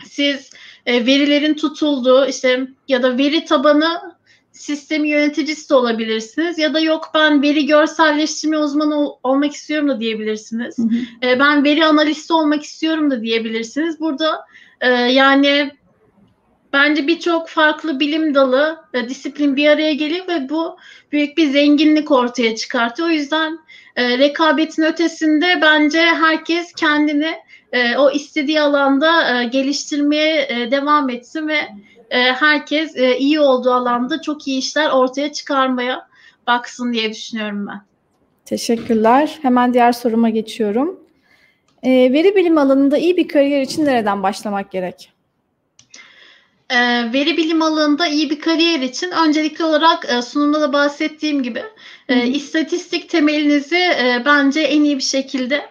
siz 0.05 0.49
e, 0.85 1.05
verilerin 1.05 1.53
tutulduğu 1.53 2.25
işte 2.25 2.67
ya 2.87 3.03
da 3.03 3.17
veri 3.17 3.45
tabanı 3.45 4.18
sistemi 4.59 5.09
yöneticisi 5.09 5.69
de 5.69 5.73
olabilirsiniz 5.73 6.57
ya 6.57 6.73
da 6.73 6.79
yok 6.79 7.11
ben 7.13 7.41
veri 7.41 7.65
görselleştirme 7.65 8.57
uzmanı 8.57 8.95
ol, 8.95 9.17
olmak 9.23 9.53
istiyorum 9.53 9.89
da 9.89 9.99
diyebilirsiniz. 9.99 10.77
Hı 10.77 10.81
hı. 10.81 11.27
E, 11.27 11.39
ben 11.39 11.63
veri 11.63 11.85
analisti 11.85 12.33
olmak 12.33 12.63
istiyorum 12.63 13.11
da 13.11 13.21
diyebilirsiniz. 13.21 13.99
Burada 13.99 14.45
e, 14.81 14.89
yani 14.89 15.71
bence 16.73 17.07
birçok 17.07 17.49
farklı 17.49 17.99
bilim 17.99 18.35
dalı, 18.35 18.77
e, 18.93 19.09
disiplin 19.09 19.55
bir 19.55 19.69
araya 19.69 19.93
geliyor 19.93 20.27
ve 20.27 20.49
bu 20.49 20.77
büyük 21.11 21.37
bir 21.37 21.49
zenginlik 21.49 22.11
ortaya 22.11 22.55
çıkartıyor. 22.55 23.09
O 23.09 23.11
yüzden 23.11 23.59
e, 23.95 24.17
rekabetin 24.17 24.83
ötesinde 24.83 25.59
bence 25.61 25.99
herkes 25.99 26.73
kendini 26.73 27.35
e, 27.71 27.97
o 27.97 28.11
istediği 28.11 28.61
alanda 28.61 29.41
e, 29.41 29.45
geliştirmeye 29.45 30.47
e, 30.49 30.71
devam 30.71 31.09
etsin 31.09 31.47
ve 31.47 31.59
e, 32.09 32.17
herkes 32.19 32.97
e, 32.97 33.17
iyi 33.17 33.39
olduğu 33.39 33.71
alanda 33.73 34.21
çok 34.21 34.47
iyi 34.47 34.59
işler 34.59 34.89
ortaya 34.89 35.33
çıkarmaya 35.33 36.07
baksın 36.47 36.93
diye 36.93 37.09
düşünüyorum 37.09 37.67
ben. 37.67 37.81
Teşekkürler. 38.45 39.39
Hemen 39.41 39.73
diğer 39.73 39.91
soruma 39.91 40.29
geçiyorum. 40.29 40.99
E, 41.83 41.89
veri 41.89 42.35
bilim 42.35 42.57
alanında 42.57 42.97
iyi 42.97 43.17
bir 43.17 43.27
kariyer 43.27 43.61
için 43.61 43.85
nereden 43.85 44.23
başlamak 44.23 44.71
gerek? 44.71 45.11
E, 46.69 46.77
veri 47.13 47.37
bilim 47.37 47.61
alanında 47.61 48.07
iyi 48.07 48.29
bir 48.29 48.39
kariyer 48.39 48.79
için 48.79 49.11
öncelikli 49.11 49.63
olarak 49.63 50.13
e, 50.13 50.21
sunumda 50.21 50.61
da 50.61 50.73
bahsettiğim 50.73 51.43
gibi 51.43 51.63
e, 52.09 52.27
istatistik 52.27 53.09
temelinizi 53.09 53.77
e, 53.77 54.21
bence 54.25 54.61
en 54.61 54.83
iyi 54.83 54.97
bir 54.97 55.03
şekilde 55.03 55.65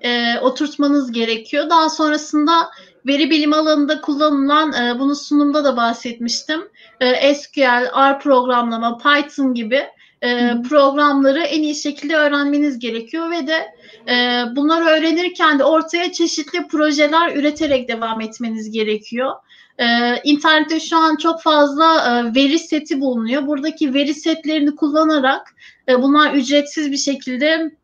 e, 0.00 0.38
oturtmanız 0.38 1.12
gerekiyor. 1.12 1.70
Daha 1.70 1.90
sonrasında 1.90 2.70
veri 3.06 3.30
bilim 3.30 3.52
alanında 3.52 4.00
kullanılan, 4.00 4.72
e, 4.72 4.98
bunu 4.98 5.14
sunumda 5.14 5.64
da 5.64 5.76
bahsetmiştim. 5.76 6.60
E, 7.00 7.34
SQL, 7.34 8.10
R 8.10 8.18
programlama, 8.18 8.98
Python 8.98 9.54
gibi 9.54 9.82
e, 10.22 10.54
programları 10.68 11.40
en 11.40 11.62
iyi 11.62 11.74
şekilde 11.74 12.16
öğrenmeniz 12.16 12.78
gerekiyor 12.78 13.30
ve 13.30 13.46
de 13.46 13.74
e, 14.08 14.44
bunları 14.56 14.84
öğrenirken 14.84 15.58
de 15.58 15.64
ortaya 15.64 16.12
çeşitli 16.12 16.68
projeler 16.68 17.36
üreterek 17.36 17.88
devam 17.88 18.20
etmeniz 18.20 18.70
gerekiyor. 18.70 19.32
Ee, 19.78 20.20
internette 20.24 20.80
şu 20.80 20.96
an 20.96 21.16
çok 21.16 21.42
fazla 21.42 21.84
e, 21.84 22.34
veri 22.34 22.58
seti 22.58 23.00
bulunuyor. 23.00 23.46
Buradaki 23.46 23.94
veri 23.94 24.14
setlerini 24.14 24.76
kullanarak 24.76 25.54
e, 25.88 26.02
bunlar 26.02 26.34
ücretsiz 26.34 26.92
bir 26.92 26.96
şekilde 26.96 27.76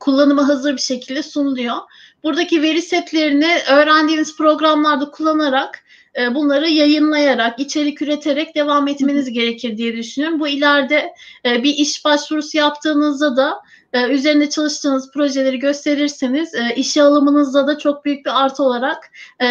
kullanıma 0.00 0.48
hazır 0.48 0.72
bir 0.72 0.80
şekilde 0.80 1.22
sunuluyor. 1.22 1.76
Buradaki 2.24 2.62
veri 2.62 2.82
setlerini 2.82 3.58
öğrendiğiniz 3.70 4.36
programlarda 4.36 5.10
kullanarak 5.10 5.82
e, 6.18 6.34
bunları 6.34 6.68
yayınlayarak, 6.68 7.58
içerik 7.58 8.02
üreterek 8.02 8.54
devam 8.54 8.88
etmeniz 8.88 9.32
gerekir 9.32 9.76
diye 9.76 9.96
düşünüyorum. 9.96 10.40
Bu 10.40 10.48
ileride 10.48 11.14
e, 11.44 11.62
bir 11.62 11.74
iş 11.74 12.04
başvurusu 12.04 12.56
yaptığınızda 12.56 13.36
da 13.36 13.60
e, 13.92 14.08
üzerinde 14.08 14.50
çalıştığınız 14.50 15.10
projeleri 15.12 15.58
gösterirseniz 15.58 16.52
işe 16.76 17.02
alımınızda 17.02 17.66
da 17.66 17.78
çok 17.78 18.04
büyük 18.04 18.26
bir 18.26 18.44
artı 18.44 18.62
olarak 18.62 19.10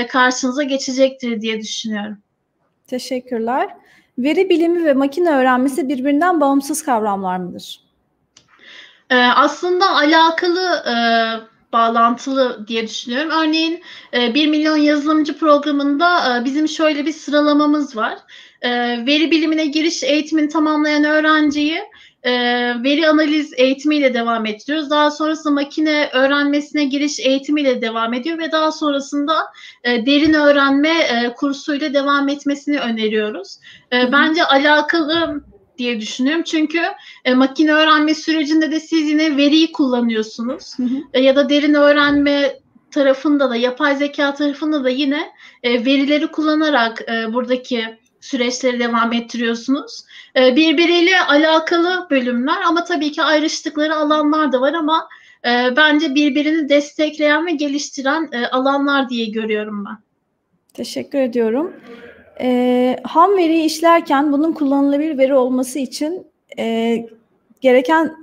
karşınıza 0.09 0.63
geçecektir 0.63 1.41
diye 1.41 1.61
düşünüyorum. 1.61 2.17
Teşekkürler. 2.87 3.69
Veri 4.17 4.49
bilimi 4.49 4.85
ve 4.85 4.93
makine 4.93 5.29
öğrenmesi 5.31 5.89
birbirinden 5.89 6.41
bağımsız 6.41 6.83
kavramlar 6.83 7.37
mıdır? 7.37 7.81
Aslında 9.35 9.95
alakalı 9.95 10.83
bağlantılı 11.73 12.67
diye 12.67 12.87
düşünüyorum. 12.87 13.31
Örneğin 13.31 13.81
e, 14.13 14.33
1 14.33 14.47
milyon 14.47 14.77
yazılımcı 14.77 15.37
programında 15.37 16.37
e, 16.37 16.45
bizim 16.45 16.67
şöyle 16.67 17.05
bir 17.05 17.13
sıralamamız 17.13 17.95
var. 17.95 18.17
E, 18.61 18.69
veri 19.05 19.31
bilimine 19.31 19.65
giriş 19.65 20.03
eğitimini 20.03 20.49
tamamlayan 20.49 21.03
öğrenciyi 21.03 21.81
e, 22.23 22.31
veri 22.83 23.09
analiz 23.09 23.53
eğitimiyle 23.57 24.13
devam 24.13 24.45
ettiriyoruz. 24.45 24.89
Daha 24.89 25.11
sonrasında 25.11 25.53
makine 25.53 26.09
öğrenmesine 26.13 26.85
giriş 26.85 27.19
eğitimiyle 27.19 27.81
devam 27.81 28.13
ediyor 28.13 28.37
ve 28.37 28.51
daha 28.51 28.71
sonrasında 28.71 29.33
e, 29.83 30.05
derin 30.05 30.33
öğrenme 30.33 30.89
e, 30.89 31.33
kursuyla 31.33 31.93
devam 31.93 32.29
etmesini 32.29 32.79
öneriyoruz. 32.79 33.57
E, 33.93 34.11
bence 34.11 34.45
alakalı 34.45 35.43
diye 35.81 36.01
düşünüyorum. 36.01 36.43
Çünkü 36.43 36.79
e, 37.25 37.33
makine 37.33 37.73
öğrenme 37.73 38.15
sürecinde 38.15 38.71
de 38.71 38.79
siz 38.79 39.09
yine 39.09 39.37
veriyi 39.37 39.71
kullanıyorsunuz. 39.71 40.79
Hı 40.79 40.83
hı. 40.83 40.95
E, 41.13 41.21
ya 41.21 41.35
da 41.35 41.49
derin 41.49 41.73
öğrenme 41.73 42.59
tarafında 42.91 43.49
da 43.49 43.55
yapay 43.55 43.95
zeka 43.95 44.33
tarafında 44.33 44.83
da 44.83 44.89
yine 44.89 45.31
e, 45.63 45.85
verileri 45.85 46.27
kullanarak 46.27 47.01
e, 47.01 47.33
buradaki 47.33 47.85
süreçleri 48.19 48.79
devam 48.79 49.13
ettiriyorsunuz. 49.13 50.05
E, 50.35 50.55
birbiriyle 50.55 51.21
alakalı 51.21 52.07
bölümler 52.09 52.61
ama 52.67 52.83
tabii 52.83 53.11
ki 53.11 53.23
ayrıştıkları 53.23 53.95
alanlar 53.95 54.51
da 54.51 54.61
var 54.61 54.73
ama 54.73 55.07
e, 55.45 55.75
bence 55.75 56.15
birbirini 56.15 56.69
destekleyen 56.69 57.45
ve 57.45 57.51
geliştiren 57.51 58.29
e, 58.31 58.47
alanlar 58.47 59.09
diye 59.09 59.25
görüyorum 59.25 59.85
ben. 59.85 59.97
Teşekkür 60.73 61.19
ediyorum. 61.19 61.73
E, 62.41 62.97
ham 63.03 63.37
veriyi 63.37 63.65
işlerken 63.65 64.31
bunun 64.31 64.51
kullanılabilir 64.51 65.17
veri 65.17 65.35
olması 65.35 65.79
için 65.79 66.27
e, 66.59 66.97
gereken 67.61 68.15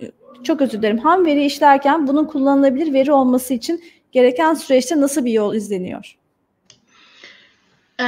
çok 0.45 0.61
özür 0.61 0.79
dilerim. 0.79 0.99
Ham 0.99 1.27
veri 1.27 1.45
işlerken 1.45 2.07
bunun 2.07 2.25
kullanılabilir 2.25 2.93
veri 2.93 3.13
olması 3.13 3.55
için 3.55 3.85
gereken 4.13 4.55
süreçte 4.55 5.01
nasıl 5.01 5.25
bir 5.25 5.33
yol 5.33 5.55
izleniyor? 5.55 6.17
Ee, 8.01 8.05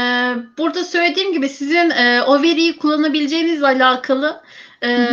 burada 0.58 0.84
söylediğim 0.84 1.32
gibi 1.32 1.48
sizin 1.48 1.90
e, 1.90 2.22
o 2.22 2.42
veriyi 2.42 2.78
kullanabileceğinizle 2.78 3.66
alakalı 3.66 4.42
e, 4.82 5.06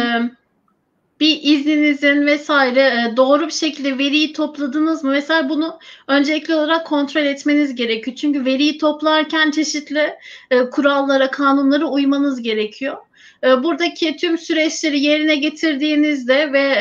bir 1.19 1.39
izninizin 1.43 2.25
vesaire 2.25 2.81
e, 2.81 3.17
doğru 3.17 3.47
bir 3.47 3.51
şekilde 3.51 3.97
veriyi 3.97 4.33
topladınız 4.33 5.03
mı? 5.03 5.11
Mesela 5.11 5.49
bunu 5.49 5.79
öncelikli 6.07 6.55
olarak 6.55 6.87
kontrol 6.87 7.21
etmeniz 7.21 7.75
gerekiyor. 7.75 8.17
Çünkü 8.17 8.45
veriyi 8.45 8.77
toplarken 8.77 9.51
çeşitli 9.51 10.13
e, 10.51 10.69
kurallara, 10.69 11.31
kanunlara 11.31 11.85
uymanız 11.85 12.41
gerekiyor. 12.41 12.97
E, 13.43 13.63
buradaki 13.63 14.17
tüm 14.17 14.37
süreçleri 14.37 14.99
yerine 14.99 15.35
getirdiğinizde 15.35 16.53
ve 16.53 16.73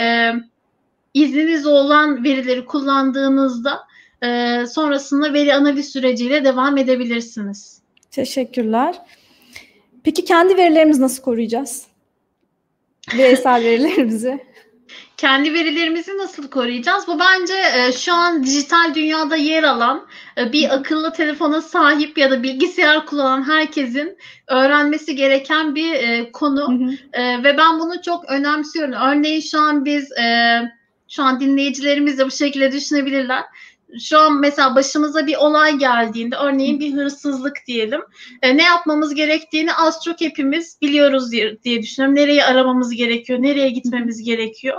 izniniz 1.14 1.66
olan 1.66 2.24
verileri 2.24 2.64
kullandığınızda 2.64 3.80
sonrasında 4.68 5.32
veri 5.32 5.54
analiz 5.54 5.92
süreciyle 5.92 6.44
devam 6.44 6.78
edebilirsiniz. 6.78 7.80
Teşekkürler. 8.10 8.94
Peki 10.04 10.24
kendi 10.24 10.56
verilerimizi 10.56 11.02
nasıl 11.02 11.22
koruyacağız? 11.22 11.86
Bireysel 13.14 13.64
verilerimizi. 13.64 14.46
Kendi 15.16 15.54
verilerimizi 15.54 16.18
nasıl 16.18 16.50
koruyacağız? 16.50 17.08
Bu 17.08 17.18
bence 17.18 17.54
e, 17.54 17.92
şu 17.92 18.14
an 18.14 18.44
dijital 18.44 18.94
dünyada 18.94 19.36
yer 19.36 19.62
alan 19.62 20.06
e, 20.38 20.52
bir 20.52 20.74
akıllı 20.74 21.12
telefona 21.12 21.62
sahip 21.62 22.18
ya 22.18 22.30
da 22.30 22.42
bilgisayar 22.42 23.06
kullanan 23.06 23.48
herkesin 23.48 24.18
öğrenmesi 24.48 25.16
gereken 25.16 25.74
bir 25.74 25.92
e, 25.94 26.32
konu. 26.32 26.68
Hı 26.68 26.84
hı. 26.84 27.22
E, 27.22 27.44
ve 27.44 27.58
ben 27.58 27.80
bunu 27.80 28.02
çok 28.02 28.24
önemsiyorum. 28.30 28.94
Örneğin 28.94 29.40
şu 29.40 29.60
an 29.60 29.84
biz 29.84 30.12
e, 30.12 30.60
şu 31.08 31.22
an 31.22 31.40
dinleyicilerimiz 31.40 32.18
de 32.18 32.26
bu 32.26 32.30
şekilde 32.30 32.72
düşünebilirler 32.72 33.44
şu 34.00 34.18
an 34.18 34.40
mesela 34.40 34.74
başımıza 34.74 35.26
bir 35.26 35.36
olay 35.36 35.76
geldiğinde 35.78 36.36
örneğin 36.36 36.80
bir 36.80 36.92
hırsızlık 36.92 37.56
diyelim 37.66 38.00
e, 38.42 38.56
ne 38.56 38.62
yapmamız 38.62 39.14
gerektiğini 39.14 39.74
az 39.74 40.04
çok 40.04 40.20
hepimiz 40.20 40.78
biliyoruz 40.82 41.32
diye, 41.32 41.62
diye 41.62 41.82
düşünüyorum. 41.82 42.16
Nereyi 42.16 42.44
aramamız 42.44 42.94
gerekiyor, 42.94 43.42
nereye 43.42 43.70
gitmemiz 43.70 44.22
gerekiyor. 44.22 44.76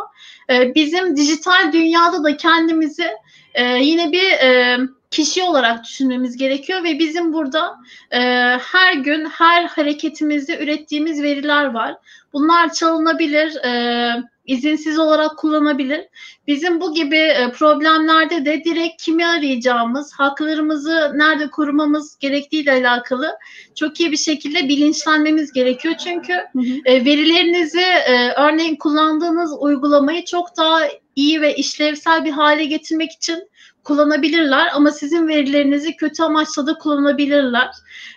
E, 0.50 0.76
bizim 0.76 1.18
dijital 1.18 1.74
dünyada 1.74 2.24
da 2.24 2.38
kendimizi 2.38 3.08
e, 3.54 3.64
yine 3.64 4.12
bir 4.12 4.32
e, 4.32 4.78
kişi 5.12 5.44
olarak 5.44 5.84
düşünmemiz 5.84 6.38
gerekiyor 6.38 6.84
ve 6.84 7.00
bizim 7.00 7.34
burada 7.34 7.78
e, 8.12 8.20
her 8.58 8.94
gün 8.94 9.26
her 9.26 9.66
hareketimizde 9.66 10.64
ürettiğimiz 10.64 11.24
veriler 11.24 11.66
var. 11.66 11.96
Bunlar 12.34 12.74
çalınabilir, 12.74 13.56
e, 13.56 14.24
izinsiz 14.48 15.00
olarak 15.00 15.38
kullanabilir. 15.38 16.08
Bizim 16.48 16.82
bu 16.82 16.94
gibi 16.94 17.18
e, 17.18 17.52
problemlerde 17.52 18.46
de 18.46 18.64
direkt 18.64 19.04
kimi 19.04 19.26
arayacağımız, 19.26 20.14
haklarımızı 20.14 21.12
nerede 21.16 21.50
korumamız 21.50 22.18
gerektiğiyle 22.20 22.72
alakalı 22.72 23.38
çok 23.76 24.00
iyi 24.00 24.12
bir 24.12 24.18
şekilde 24.18 24.70
bilinçlenmemiz 24.70 25.52
gerekiyor. 25.52 25.96
Çünkü 26.04 26.34
hı 26.34 26.60
hı. 26.60 26.80
E, 26.86 27.06
verilerinizi 27.06 27.82
e, 27.82 28.32
örneğin 28.32 28.76
kullandığınız 28.76 29.52
uygulamayı 29.60 30.26
çok 30.26 30.58
daha 30.58 30.82
iyi 31.16 31.42
ve 31.42 31.56
işlevsel 31.56 32.26
bir 32.26 32.32
hale 32.32 32.66
getirmek 32.66 33.12
için 33.12 33.50
kullanabilirler 33.88 34.68
ama 34.74 34.92
sizin 34.92 35.28
verilerinizi 35.28 35.96
kötü 35.96 36.24
amaçla 36.24 36.68
da 36.68 36.74
kullanabilirler. 36.74 37.70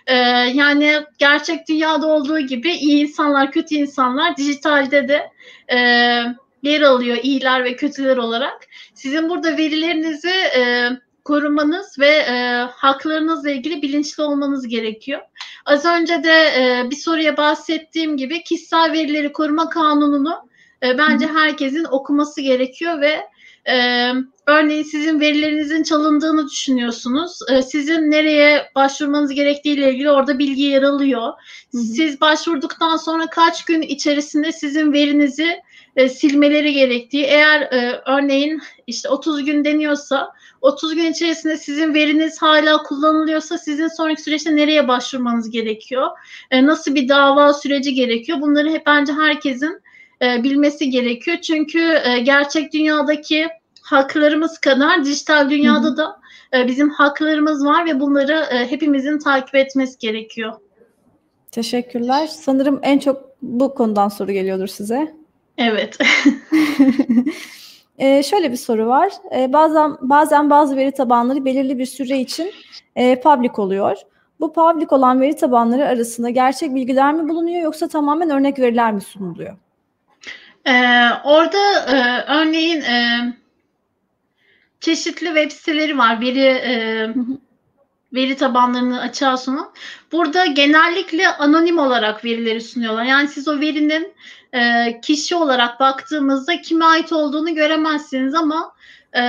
Ee, 0.07 0.15
yani 0.53 1.05
gerçek 1.17 1.67
dünyada 1.69 2.07
olduğu 2.07 2.39
gibi 2.39 2.71
iyi 2.71 3.03
insanlar, 3.03 3.51
kötü 3.51 3.75
insanlar 3.75 4.37
dijitalde 4.37 5.07
de 5.07 5.29
e, 5.73 5.77
yer 6.63 6.81
alıyor 6.81 7.17
iyiler 7.23 7.63
ve 7.63 7.75
kötüler 7.75 8.17
olarak. 8.17 8.67
Sizin 8.93 9.29
burada 9.29 9.57
verilerinizi 9.57 10.29
e, 10.29 10.89
korumanız 11.23 11.99
ve 11.99 12.09
e, 12.09 12.65
haklarınızla 12.71 13.51
ilgili 13.51 13.81
bilinçli 13.81 14.23
olmanız 14.23 14.67
gerekiyor. 14.67 15.21
Az 15.65 15.85
önce 15.85 16.23
de 16.23 16.33
e, 16.57 16.89
bir 16.89 16.95
soruya 16.95 17.37
bahsettiğim 17.37 18.17
gibi 18.17 18.43
kişisel 18.43 18.91
verileri 18.93 19.33
koruma 19.33 19.69
kanununu 19.69 20.49
e, 20.83 20.97
bence 20.97 21.27
herkesin 21.27 21.83
okuması 21.83 22.41
gerekiyor 22.41 23.01
ve 23.01 23.21
e, 23.69 24.11
örneğin 24.47 24.83
sizin 24.83 25.19
verilerinizin 25.19 25.83
çalındığını 25.83 26.47
düşünüyorsunuz. 26.49 27.39
E, 27.49 27.61
sizin 27.61 28.11
nereye 28.11 28.71
başvurmanız 28.75 29.33
gerektiği 29.33 29.73
ile 29.73 29.91
ilgili 29.91 30.11
orada 30.11 30.39
bilgi 30.39 30.61
yer 30.61 30.83
alıyor. 30.83 31.33
Siz 31.71 32.21
başvurduktan 32.21 32.97
sonra 32.97 33.27
kaç 33.29 33.65
gün 33.65 33.81
içerisinde 33.81 34.51
sizin 34.51 34.93
verinizi 34.93 35.61
e, 35.95 36.09
silmeleri 36.09 36.73
gerektiği. 36.73 37.23
Eğer 37.23 37.61
e, 37.61 38.01
örneğin 38.05 38.61
işte 38.87 39.09
30 39.09 39.45
gün 39.45 39.65
deniyorsa 39.65 40.33
30 40.61 40.95
gün 40.95 41.11
içerisinde 41.11 41.57
sizin 41.57 41.93
veriniz 41.93 42.41
hala 42.41 42.83
kullanılıyorsa 42.83 43.57
sizin 43.57 43.87
sonraki 43.87 44.21
süreçte 44.21 44.55
nereye 44.55 44.87
başvurmanız 44.87 45.49
gerekiyor? 45.49 46.07
E, 46.51 46.65
nasıl 46.65 46.95
bir 46.95 47.09
dava 47.09 47.53
süreci 47.53 47.93
gerekiyor? 47.93 48.41
Bunları 48.41 48.69
hep 48.69 48.85
bence 48.85 49.13
herkesin 49.13 49.81
e, 50.21 50.43
bilmesi 50.43 50.89
gerekiyor. 50.89 51.37
Çünkü 51.37 52.01
e, 52.03 52.19
gerçek 52.19 52.73
dünyadaki 52.73 53.47
haklarımız 53.91 54.57
kadar 54.57 55.05
dijital 55.05 55.49
dünyada 55.49 55.97
da 55.97 56.19
e, 56.53 56.67
bizim 56.67 56.89
haklarımız 56.89 57.65
var 57.65 57.85
ve 57.85 57.99
bunları 57.99 58.45
e, 58.51 58.71
hepimizin 58.71 59.19
takip 59.19 59.55
etmesi 59.55 59.99
gerekiyor. 59.99 60.53
Teşekkürler. 61.51 62.27
Sanırım 62.27 62.79
en 62.83 62.99
çok 62.99 63.31
bu 63.41 63.75
konudan 63.75 64.09
soru 64.09 64.31
geliyordur 64.31 64.67
size. 64.67 65.15
Evet. 65.57 65.97
ee, 67.97 68.23
şöyle 68.29 68.51
bir 68.51 68.57
soru 68.57 68.87
var. 68.87 69.11
Ee, 69.35 69.53
bazen 69.53 69.97
bazen 70.01 70.49
bazı 70.49 70.77
veri 70.77 70.91
tabanları 70.91 71.45
belirli 71.45 71.77
bir 71.77 71.85
süre 71.85 72.17
için 72.17 72.51
e, 72.95 73.21
public 73.21 73.51
oluyor. 73.57 73.97
Bu 74.39 74.53
public 74.53 74.87
olan 74.89 75.21
veri 75.21 75.35
tabanları 75.35 75.87
arasında 75.87 76.29
gerçek 76.29 76.75
bilgiler 76.75 77.13
mi 77.13 77.29
bulunuyor 77.29 77.61
yoksa 77.61 77.87
tamamen 77.87 78.29
örnek 78.29 78.59
veriler 78.59 78.93
mi 78.93 79.01
sunuluyor? 79.01 79.57
Ee, 80.65 80.71
orada 81.23 81.57
e, 81.87 82.25
örneğin 82.27 82.81
e, 82.81 83.19
çeşitli 84.81 85.25
web 85.25 85.51
siteleri 85.51 85.97
var. 85.97 86.21
Veri 86.21 86.39
e, 86.39 87.07
veri 88.13 88.35
tabanlarını 88.35 89.01
açığa 89.01 89.37
sunan. 89.37 89.71
Burada 90.11 90.45
genellikle 90.45 91.27
anonim 91.27 91.79
olarak 91.79 92.25
verileri 92.25 92.61
sunuyorlar. 92.61 93.03
Yani 93.03 93.27
siz 93.27 93.47
o 93.47 93.59
verinin 93.59 94.13
e, 94.53 95.01
kişi 95.01 95.35
olarak 95.35 95.79
baktığımızda 95.79 96.61
kime 96.61 96.85
ait 96.85 97.11
olduğunu 97.11 97.55
göremezsiniz 97.55 98.33
ama 98.33 98.73
e, 99.15 99.21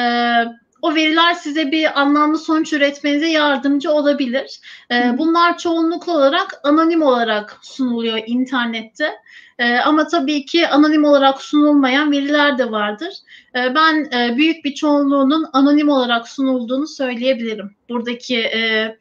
o 0.83 0.95
veriler 0.95 1.35
size 1.35 1.73
bir 1.73 2.01
anlamlı 2.01 2.39
sonuç 2.39 2.73
üretmenize 2.73 3.27
yardımcı 3.27 3.93
olabilir. 3.93 4.61
E, 4.93 5.19
bunlar 5.19 5.59
çoğunlukla 5.59 6.13
olarak 6.13 6.61
anonim 6.65 7.03
olarak 7.03 7.59
sunuluyor 7.63 8.21
internette. 8.27 9.11
E, 9.59 9.75
ama 9.75 10.07
tabii 10.07 10.45
ki 10.45 10.69
anonim 10.69 11.05
olarak 11.05 11.43
sunulmayan 11.43 12.13
veriler 12.13 12.59
de 12.59 12.71
vardır. 12.71 13.15
E, 13.55 13.75
ben 13.75 14.09
e, 14.19 14.37
büyük 14.37 14.65
bir 14.65 14.75
çoğunluğunun 14.75 15.47
anonim 15.53 15.89
olarak 15.89 16.29
sunulduğunu 16.29 16.87
söyleyebilirim. 16.87 17.77
Buradaki 17.89 18.39
e, 18.39 18.97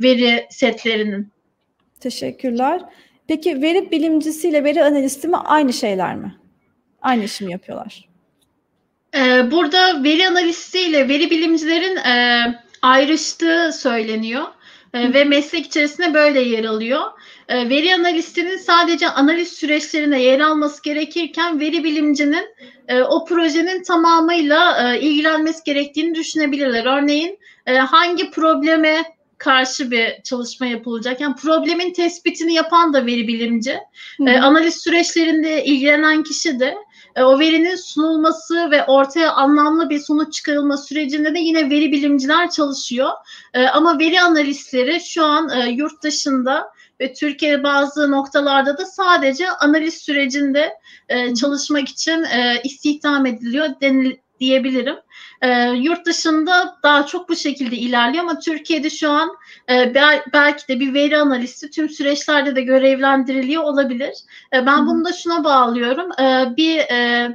veri 0.00 0.46
setlerinin. 0.50 1.32
Teşekkürler. 2.00 2.82
Peki 3.28 3.62
veri 3.62 3.90
bilimcisiyle 3.90 4.64
veri 4.64 4.84
analisti 4.84 5.28
mi 5.28 5.36
aynı 5.36 5.72
şeyler 5.72 6.16
mi? 6.16 6.34
Aynı 7.02 7.24
işi 7.24 7.44
mi 7.44 7.52
yapıyorlar? 7.52 8.05
Ee, 9.16 9.50
burada 9.50 10.04
veri 10.04 10.28
analistiyle 10.28 11.08
veri 11.08 11.30
bilimcilerin 11.30 11.96
e, 11.96 12.44
ayrıştığı 12.82 13.72
söyleniyor. 13.72 14.44
E, 14.94 15.14
ve 15.14 15.24
meslek 15.24 15.66
içerisinde 15.66 16.14
böyle 16.14 16.40
yer 16.40 16.64
alıyor. 16.64 17.02
E, 17.48 17.68
veri 17.68 17.94
analistinin 17.94 18.56
sadece 18.56 19.08
analiz 19.08 19.52
süreçlerine 19.52 20.22
yer 20.22 20.40
alması 20.40 20.82
gerekirken 20.82 21.60
veri 21.60 21.84
bilimcinin 21.84 22.46
o 23.08 23.24
projenin 23.24 23.82
tamamıyla 23.82 24.94
ilgilenmesi 24.94 25.64
gerektiğini 25.64 26.14
düşünebilirler. 26.14 26.84
Örneğin 26.98 27.38
hangi 27.66 28.30
probleme 28.30 29.02
karşı 29.38 29.90
bir 29.90 30.22
çalışma 30.24 30.66
yapılacak. 30.66 31.20
Yani 31.20 31.34
problemin 31.34 31.92
tespitini 31.92 32.54
yapan 32.54 32.92
da 32.92 33.06
veri 33.06 33.28
bilimci. 33.28 33.78
E, 34.26 34.38
analiz 34.38 34.74
süreçlerinde 34.74 35.64
ilgilenen 35.64 36.22
kişi 36.22 36.60
de 36.60 36.74
e, 37.16 37.22
o 37.22 37.38
verinin 37.38 37.76
sunulması 37.76 38.70
ve 38.70 38.84
ortaya 38.84 39.32
anlamlı 39.32 39.90
bir 39.90 39.98
sonuç 39.98 40.32
çıkarılma 40.32 40.76
sürecinde 40.76 41.34
de 41.34 41.38
yine 41.38 41.70
veri 41.70 41.92
bilimciler 41.92 42.50
çalışıyor. 42.50 43.10
E, 43.54 43.66
ama 43.66 43.98
veri 43.98 44.20
analistleri 44.20 45.00
şu 45.00 45.24
an 45.24 45.50
e, 45.50 45.70
yurt 45.70 46.02
dışında 46.02 46.70
ve 47.00 47.12
Türkiye 47.12 47.62
bazı 47.62 48.10
noktalarda 48.10 48.78
da 48.78 48.86
sadece 48.86 49.50
analiz 49.50 49.94
sürecinde 49.94 50.72
e, 51.08 51.34
çalışmak 51.34 51.88
için 51.88 52.24
e, 52.24 52.60
istihdam 52.64 53.26
ediliyor 53.26 53.68
denil, 53.80 54.16
diyebilirim. 54.40 54.96
E, 55.42 55.70
yurt 55.70 56.06
dışında 56.06 56.78
daha 56.82 57.06
çok 57.06 57.28
bu 57.28 57.36
şekilde 57.36 57.76
ilerliyor 57.76 58.24
ama 58.24 58.38
Türkiye'de 58.38 58.90
şu 58.90 59.10
an 59.10 59.30
e, 59.70 59.94
bel, 59.94 60.22
belki 60.32 60.68
de 60.68 60.80
bir 60.80 60.94
veri 60.94 61.18
analisti 61.18 61.70
tüm 61.70 61.88
süreçlerde 61.88 62.56
de 62.56 62.62
görevlendiriliyor 62.62 63.62
olabilir. 63.62 64.14
E, 64.52 64.66
ben 64.66 64.86
bunu 64.86 65.04
da 65.04 65.12
şuna 65.12 65.44
bağlıyorum. 65.44 66.12
E, 66.20 66.56
bir 66.56 66.78
e, 66.78 67.28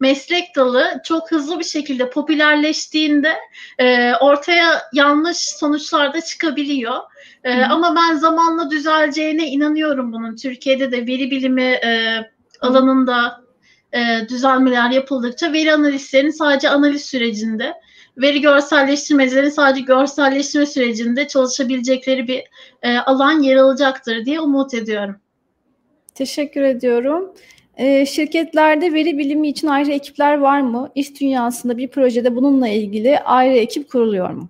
meslek 0.00 0.56
dalı 0.56 1.00
çok 1.04 1.30
hızlı 1.30 1.58
bir 1.58 1.64
şekilde 1.64 2.10
popülerleştiğinde 2.10 3.36
e, 3.78 4.14
ortaya 4.14 4.82
yanlış 4.92 5.36
sonuçlar 5.36 6.14
da 6.14 6.20
çıkabiliyor. 6.20 6.96
E, 7.44 7.62
ama 7.62 7.96
ben 7.96 8.16
zamanla 8.16 8.70
düzeleceğine 8.70 9.46
inanıyorum 9.48 10.12
bunun. 10.12 10.36
Türkiye'de 10.36 10.92
de 10.92 11.06
veri 11.06 11.30
bilimi 11.30 11.62
e, 11.62 12.22
alanında 12.60 13.47
e, 13.92 14.28
düzelmeler 14.28 14.90
yapıldıkça 14.90 15.52
veri 15.52 15.72
analistlerinin 15.72 16.30
sadece 16.30 16.70
analiz 16.70 17.02
sürecinde, 17.04 17.74
veri 18.16 18.40
görselleştirmecilerin 18.40 19.48
sadece 19.48 19.84
görselleştirme 19.84 20.66
sürecinde 20.66 21.28
çalışabilecekleri 21.28 22.28
bir 22.28 22.44
e, 22.82 22.98
alan 22.98 23.42
yer 23.42 23.56
alacaktır 23.56 24.24
diye 24.24 24.40
umut 24.40 24.74
ediyorum. 24.74 25.16
Teşekkür 26.14 26.62
ediyorum. 26.62 27.34
E, 27.76 28.06
şirketlerde 28.06 28.92
veri 28.92 29.18
bilimi 29.18 29.48
için 29.48 29.68
ayrı 29.68 29.90
ekipler 29.90 30.38
var 30.38 30.60
mı? 30.60 30.90
İş 30.94 31.20
dünyasında 31.20 31.76
bir 31.76 31.88
projede 31.88 32.36
bununla 32.36 32.68
ilgili 32.68 33.18
ayrı 33.18 33.56
ekip 33.56 33.90
kuruluyor 33.90 34.30
mu? 34.30 34.48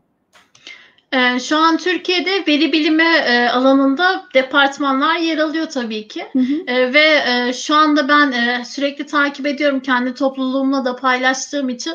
Ee, 1.13 1.41
şu 1.41 1.57
an 1.57 1.77
Türkiye'de 1.77 2.31
veri 2.47 2.73
bilimi 2.73 3.03
e, 3.03 3.49
alanında 3.49 4.25
departmanlar 4.35 5.17
yer 5.17 5.39
alıyor 5.39 5.67
tabii 5.67 6.09
ki. 6.09 6.27
Hı 6.33 6.39
hı. 6.39 6.55
E, 6.67 6.93
ve 6.93 7.23
e, 7.27 7.53
şu 7.53 7.75
anda 7.75 8.09
ben 8.09 8.33
e, 8.33 8.65
sürekli 8.65 9.07
takip 9.07 9.47
ediyorum 9.47 9.81
kendi 9.81 10.15
topluluğumla 10.15 10.85
da 10.85 10.97
paylaştığım 10.97 11.69
için. 11.69 11.95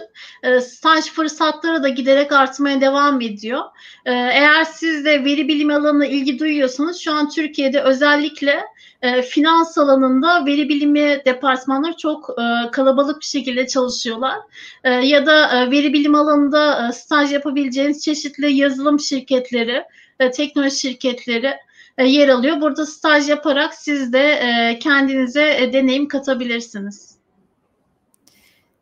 Staj 0.61 1.05
fırsatları 1.05 1.83
da 1.83 1.89
giderek 1.89 2.31
artmaya 2.31 2.81
devam 2.81 3.21
ediyor. 3.21 3.61
Eğer 4.05 4.63
siz 4.63 5.05
de 5.05 5.25
veri 5.25 5.47
bilimi 5.47 5.75
alanına 5.75 6.05
ilgi 6.05 6.39
duyuyorsanız 6.39 6.97
şu 6.97 7.13
an 7.13 7.29
Türkiye'de 7.29 7.81
özellikle 7.81 8.63
e, 9.03 9.21
finans 9.21 9.77
alanında 9.77 10.45
veri 10.45 10.69
bilimi 10.69 11.21
departmanları 11.25 11.97
çok 11.97 12.29
e, 12.29 12.71
kalabalık 12.71 13.19
bir 13.19 13.25
şekilde 13.25 13.67
çalışıyorlar. 13.67 14.37
E, 14.83 14.91
ya 14.91 15.25
da 15.25 15.63
e, 15.63 15.71
veri 15.71 15.93
bilim 15.93 16.15
alanında 16.15 16.87
e, 16.87 16.91
staj 16.91 17.33
yapabileceğiniz 17.33 18.03
çeşitli 18.03 18.53
yazılım 18.53 18.99
şirketleri, 18.99 19.83
e, 20.19 20.31
teknoloji 20.31 20.79
şirketleri 20.79 21.53
e, 21.97 22.05
yer 22.05 22.29
alıyor. 22.29 22.61
Burada 22.61 22.85
staj 22.85 23.29
yaparak 23.29 23.73
siz 23.73 24.13
de 24.13 24.31
e, 24.31 24.79
kendinize 24.79 25.57
e, 25.59 25.73
deneyim 25.73 26.07
katabilirsiniz. 26.07 27.13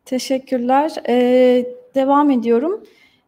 Teşekkürler. 0.04 0.92
Ee, 1.08 1.66
devam 1.94 2.30
ediyorum. 2.30 2.84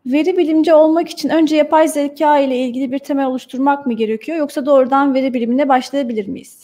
Veri 0.06 0.36
bilimci 0.36 0.74
olmak 0.74 1.08
için 1.08 1.28
önce 1.28 1.56
yapay 1.56 1.88
zeka 1.88 2.38
ile 2.38 2.56
ilgili 2.56 2.92
bir 2.92 2.98
temel 2.98 3.26
oluşturmak 3.26 3.86
mı 3.86 3.92
gerekiyor 3.92 4.38
yoksa 4.38 4.66
doğrudan 4.66 5.14
veri 5.14 5.34
bilimine 5.34 5.68
başlayabilir 5.68 6.28
miyiz? 6.28 6.63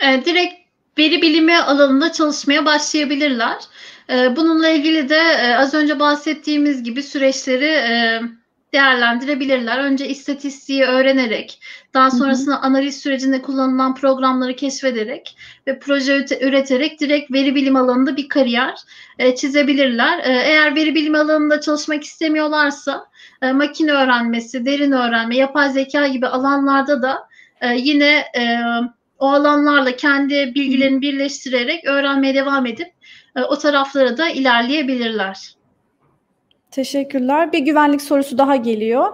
E, 0.00 0.24
direkt 0.24 0.54
veri 0.98 1.22
bilimi 1.22 1.56
alanında 1.56 2.12
çalışmaya 2.12 2.64
başlayabilirler. 2.64 3.56
E, 4.10 4.36
bununla 4.36 4.68
ilgili 4.68 5.08
de 5.08 5.18
e, 5.18 5.54
az 5.54 5.74
önce 5.74 6.00
bahsettiğimiz 6.00 6.82
gibi 6.82 7.02
süreçleri 7.02 7.64
e, 7.64 8.20
değerlendirebilirler. 8.74 9.78
Önce 9.78 10.08
istatistiği 10.08 10.84
öğrenerek, 10.84 11.60
daha 11.94 12.10
sonrasında 12.10 12.62
analiz 12.62 13.00
sürecinde 13.00 13.42
kullanılan 13.42 13.94
programları 13.94 14.56
keşfederek 14.56 15.36
ve 15.66 15.78
proje 15.78 16.26
üreterek 16.40 17.00
direkt 17.00 17.32
veri 17.32 17.54
bilim 17.54 17.76
alanında 17.76 18.16
bir 18.16 18.28
kariyer 18.28 18.74
e, 19.18 19.34
çizebilirler. 19.34 20.18
E, 20.18 20.32
eğer 20.32 20.76
veri 20.76 20.94
bilim 20.94 21.14
alanında 21.14 21.60
çalışmak 21.60 22.04
istemiyorlarsa 22.04 23.06
e, 23.42 23.52
makine 23.52 23.92
öğrenmesi, 23.92 24.66
derin 24.66 24.92
öğrenme, 24.92 25.36
yapay 25.36 25.70
zeka 25.70 26.06
gibi 26.06 26.26
alanlarda 26.26 27.02
da 27.02 27.28
e, 27.60 27.74
yine 27.76 28.24
e, 28.36 28.58
o 29.24 29.28
alanlarla 29.28 29.96
kendi 29.96 30.54
bilgilerini 30.54 31.00
birleştirerek 31.00 31.84
öğrenmeye 31.84 32.34
devam 32.34 32.66
edip 32.66 32.92
e, 33.36 33.42
o 33.42 33.58
taraflara 33.58 34.18
da 34.18 34.28
ilerleyebilirler. 34.28 35.54
Teşekkürler. 36.70 37.52
Bir 37.52 37.58
güvenlik 37.58 38.02
sorusu 38.02 38.38
daha 38.38 38.56
geliyor. 38.56 39.12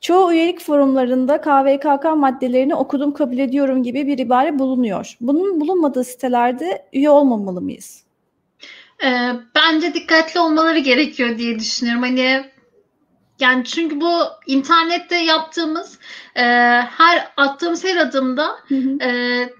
Çoğu 0.00 0.32
üyelik 0.32 0.60
forumlarında 0.60 1.40
KVKK 1.40 2.04
maddelerini 2.16 2.74
okudum 2.74 3.14
kabul 3.14 3.38
ediyorum 3.38 3.82
gibi 3.82 4.06
bir 4.06 4.18
ibare 4.18 4.58
bulunuyor. 4.58 5.16
Bunun 5.20 5.60
bulunmadığı 5.60 6.04
sitelerde 6.04 6.88
üye 6.92 7.10
olmamalı 7.10 7.60
mıyız? 7.60 8.04
E, 9.04 9.08
bence 9.54 9.94
dikkatli 9.94 10.40
olmaları 10.40 10.78
gerekiyor 10.78 11.38
diye 11.38 11.58
düşünüyorum. 11.58 12.02
Hani 12.02 12.44
yani 13.40 13.64
çünkü 13.64 14.00
bu 14.00 14.22
internette 14.46 15.16
yaptığımız 15.16 15.98
e, 16.36 16.42
her 16.82 17.32
attığımız 17.36 17.84
her 17.84 17.96
adımda 17.96 18.48
hı 18.68 18.74
hı. 18.74 18.98
E, 19.02 19.10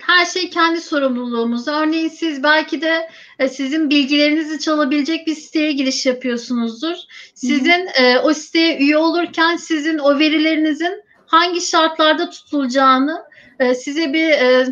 her 0.07 0.27
şey 0.27 0.51
kendi 0.51 0.81
sorumluluğumuz. 0.81 1.69
Örneğin 1.69 2.09
siz 2.09 2.43
belki 2.43 2.83
de 2.83 3.11
e, 3.39 3.49
sizin 3.49 3.91
bilgilerinizi 3.91 4.61
çalabilecek 4.61 5.27
bir 5.27 5.35
siteye 5.35 5.73
giriş 5.73 6.07
yapıyorsunuzdur. 6.07 6.97
Sizin 7.35 7.87
hı 7.87 8.03
hı. 8.03 8.03
E, 8.03 8.19
o 8.19 8.35
siteye 8.35 8.79
üye 8.79 8.97
olurken 8.97 9.57
sizin 9.57 9.99
o 9.99 10.19
verilerinizin 10.19 11.03
hangi 11.27 11.61
şartlarda 11.61 12.31
tutulacağını 12.31 13.23
e, 13.61 13.75
size 13.75 14.13
bir 14.13 14.29
e, 14.29 14.67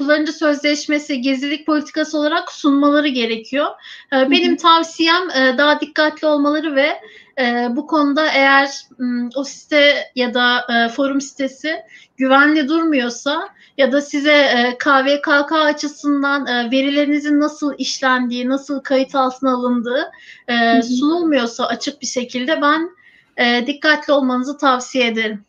kullanıcı 0.00 0.32
sözleşmesi, 0.32 1.20
gezilik 1.20 1.66
politikası 1.66 2.18
olarak 2.18 2.52
sunmaları 2.52 3.08
gerekiyor. 3.08 3.66
E, 4.12 4.30
benim 4.30 4.56
tavsiyem 4.56 5.30
e, 5.30 5.58
daha 5.58 5.80
dikkatli 5.80 6.26
olmaları 6.26 6.74
ve 6.74 7.00
e, 7.40 7.68
bu 7.70 7.86
konuda 7.86 8.26
eğer 8.32 8.70
m, 8.98 9.28
o 9.36 9.44
site 9.44 9.94
ya 10.14 10.34
da 10.34 10.66
e, 10.74 10.88
forum 10.88 11.20
sitesi 11.20 11.76
güvenli 12.16 12.68
durmuyorsa 12.68 13.48
ya 13.78 13.92
da 13.92 14.00
size 14.00 14.32
e, 14.32 14.78
KVKK 14.78 15.52
açısından 15.52 16.46
e, 16.46 16.70
verilerinizin 16.70 17.40
nasıl 17.40 17.74
işlendiği, 17.78 18.48
nasıl 18.48 18.80
kayıt 18.80 19.14
altına 19.14 19.54
alındığı 19.54 20.10
e, 20.48 20.82
sunulmuyorsa 20.82 21.66
açık 21.66 22.02
bir 22.02 22.06
şekilde 22.06 22.62
ben 22.62 22.90
e, 23.36 23.66
dikkatli 23.66 24.12
olmanızı 24.12 24.58
tavsiye 24.58 25.06
ederim. 25.06 25.44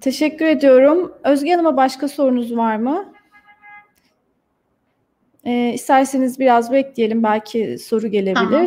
Teşekkür 0.00 0.46
ediyorum. 0.46 1.12
Özge 1.24 1.50
Hanım'a 1.50 1.76
başka 1.76 2.08
sorunuz 2.08 2.56
var 2.56 2.76
mı? 2.76 3.09
E, 5.44 5.72
isterseniz 5.74 6.38
biraz 6.38 6.72
bekleyelim. 6.72 7.22
Belki 7.22 7.78
soru 7.78 8.08
gelebilir. 8.08 8.50
Tamam. 8.50 8.66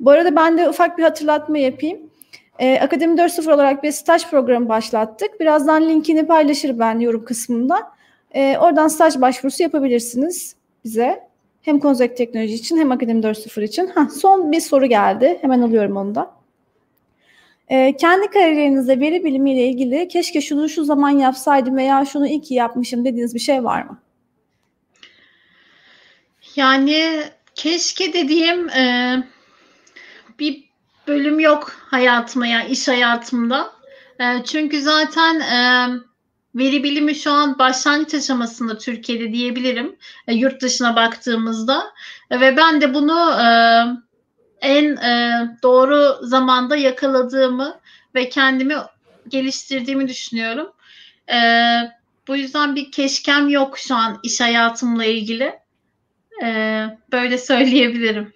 Bu 0.00 0.10
arada 0.10 0.36
ben 0.36 0.58
de 0.58 0.68
ufak 0.68 0.98
bir 0.98 1.02
hatırlatma 1.02 1.58
yapayım. 1.58 2.10
Ee, 2.58 2.80
Akademi 2.80 3.16
4.0 3.16 3.54
olarak 3.54 3.82
bir 3.82 3.92
staj 3.92 4.30
programı 4.30 4.68
başlattık. 4.68 5.40
Birazdan 5.40 5.88
linkini 5.88 6.26
paylaşırım 6.26 6.78
ben 6.78 6.98
yorum 6.98 7.24
kısmında. 7.24 7.92
Ee, 8.34 8.56
oradan 8.60 8.88
staj 8.88 9.20
başvurusu 9.20 9.62
yapabilirsiniz 9.62 10.56
bize. 10.84 11.20
Hem 11.62 11.78
Konzek 11.78 12.16
Teknoloji 12.16 12.54
için 12.54 12.76
hem 12.76 12.92
Akademi 12.92 13.20
4.0 13.22 13.64
için. 13.64 13.86
Heh, 13.86 14.08
son 14.08 14.52
bir 14.52 14.60
soru 14.60 14.86
geldi. 14.86 15.38
Hemen 15.40 15.60
alıyorum 15.60 15.96
onu 15.96 16.14
da. 16.14 16.30
Ee, 17.68 17.96
kendi 17.96 18.26
kariyerinizde 18.26 19.00
veri 19.00 19.24
bilimiyle 19.24 19.66
ilgili 19.66 20.08
keşke 20.08 20.40
şunu 20.40 20.68
şu 20.68 20.84
zaman 20.84 21.10
yapsaydım 21.10 21.76
veya 21.76 22.04
şunu 22.04 22.26
iyi 22.26 22.40
ki 22.40 22.54
yapmışım 22.54 23.04
dediğiniz 23.04 23.34
bir 23.34 23.40
şey 23.40 23.64
var 23.64 23.82
mı? 23.82 23.98
Yani 26.60 27.22
keşke 27.54 28.12
dediğim 28.12 28.68
e, 28.68 29.16
bir 30.38 30.64
bölüm 31.06 31.40
yok 31.40 31.72
hayatıma 31.90 32.46
yani 32.46 32.70
iş 32.70 32.88
hayatımda. 32.88 33.72
E, 34.18 34.44
çünkü 34.44 34.82
zaten 34.82 35.40
e, 35.40 35.88
veri 36.54 36.82
bilimi 36.82 37.14
şu 37.14 37.30
an 37.32 37.58
başlangıç 37.58 38.14
aşamasında 38.14 38.78
Türkiye'de 38.78 39.32
diyebilirim. 39.32 39.96
E, 40.26 40.34
yurt 40.34 40.62
dışına 40.62 40.96
baktığımızda 40.96 41.92
e, 42.30 42.40
ve 42.40 42.56
ben 42.56 42.80
de 42.80 42.94
bunu 42.94 43.40
e, 43.40 43.48
en 44.60 44.96
e, 44.96 45.32
doğru 45.62 46.26
zamanda 46.26 46.76
yakaladığımı 46.76 47.80
ve 48.14 48.28
kendimi 48.28 48.74
geliştirdiğimi 49.28 50.08
düşünüyorum. 50.08 50.72
E, 51.32 51.38
bu 52.28 52.36
yüzden 52.36 52.76
bir 52.76 52.92
keşkem 52.92 53.48
yok 53.48 53.78
şu 53.78 53.94
an 53.94 54.20
iş 54.22 54.40
hayatımla 54.40 55.04
ilgili. 55.04 55.59
E, 56.42 56.84
böyle 57.12 57.38
söyleyebilirim. 57.38 58.32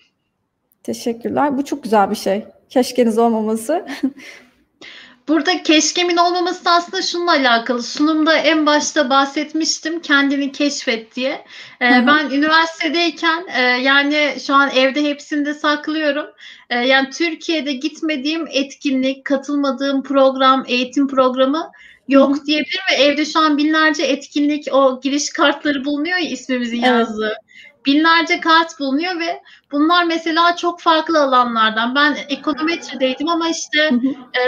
Teşekkürler. 0.82 1.58
Bu 1.58 1.64
çok 1.64 1.82
güzel 1.82 2.10
bir 2.10 2.16
şey. 2.16 2.44
Keşkeniz 2.70 3.18
olmaması. 3.18 3.86
Burada 5.28 5.62
keşkemin 5.62 6.16
olmaması 6.16 6.70
aslında 6.70 7.02
şununla 7.02 7.30
alakalı. 7.30 7.82
Sunumda 7.82 8.36
en 8.36 8.66
başta 8.66 9.10
bahsetmiştim 9.10 10.00
kendini 10.00 10.52
keşfet 10.52 11.16
diye. 11.16 11.44
Ee, 11.82 12.04
ben 12.06 12.30
üniversitedeyken 12.30 13.46
e, 13.56 13.62
yani 13.62 14.34
şu 14.46 14.54
an 14.54 14.70
evde 14.70 15.02
hepsini 15.02 15.46
de 15.46 15.54
saklıyorum. 15.54 16.26
E, 16.70 16.78
yani 16.78 17.10
Türkiye'de 17.10 17.72
gitmediğim 17.72 18.46
etkinlik, 18.50 19.24
katılmadığım 19.24 20.02
program, 20.02 20.64
eğitim 20.68 21.08
programı 21.08 21.70
yok 22.08 22.36
Hı-hı. 22.36 22.46
diyebilirim 22.46 22.84
ve 22.92 23.02
evde 23.02 23.24
şu 23.24 23.38
an 23.38 23.58
binlerce 23.58 24.02
etkinlik 24.02 24.68
o 24.72 25.00
giriş 25.00 25.30
kartları 25.30 25.84
bulunuyor 25.84 26.18
ya 26.18 26.28
ismimizin 26.28 26.82
evet. 26.82 26.86
yazdığı 26.86 27.36
binlerce 27.86 28.40
kart 28.40 28.78
bulunuyor 28.80 29.20
ve 29.20 29.42
bunlar 29.72 30.04
mesela 30.04 30.56
çok 30.56 30.80
farklı 30.80 31.22
alanlardan. 31.22 31.94
Ben 31.94 32.16
ekonometrideydim 32.28 33.28
ama 33.28 33.48
işte 33.48 33.90
e, 34.36 34.42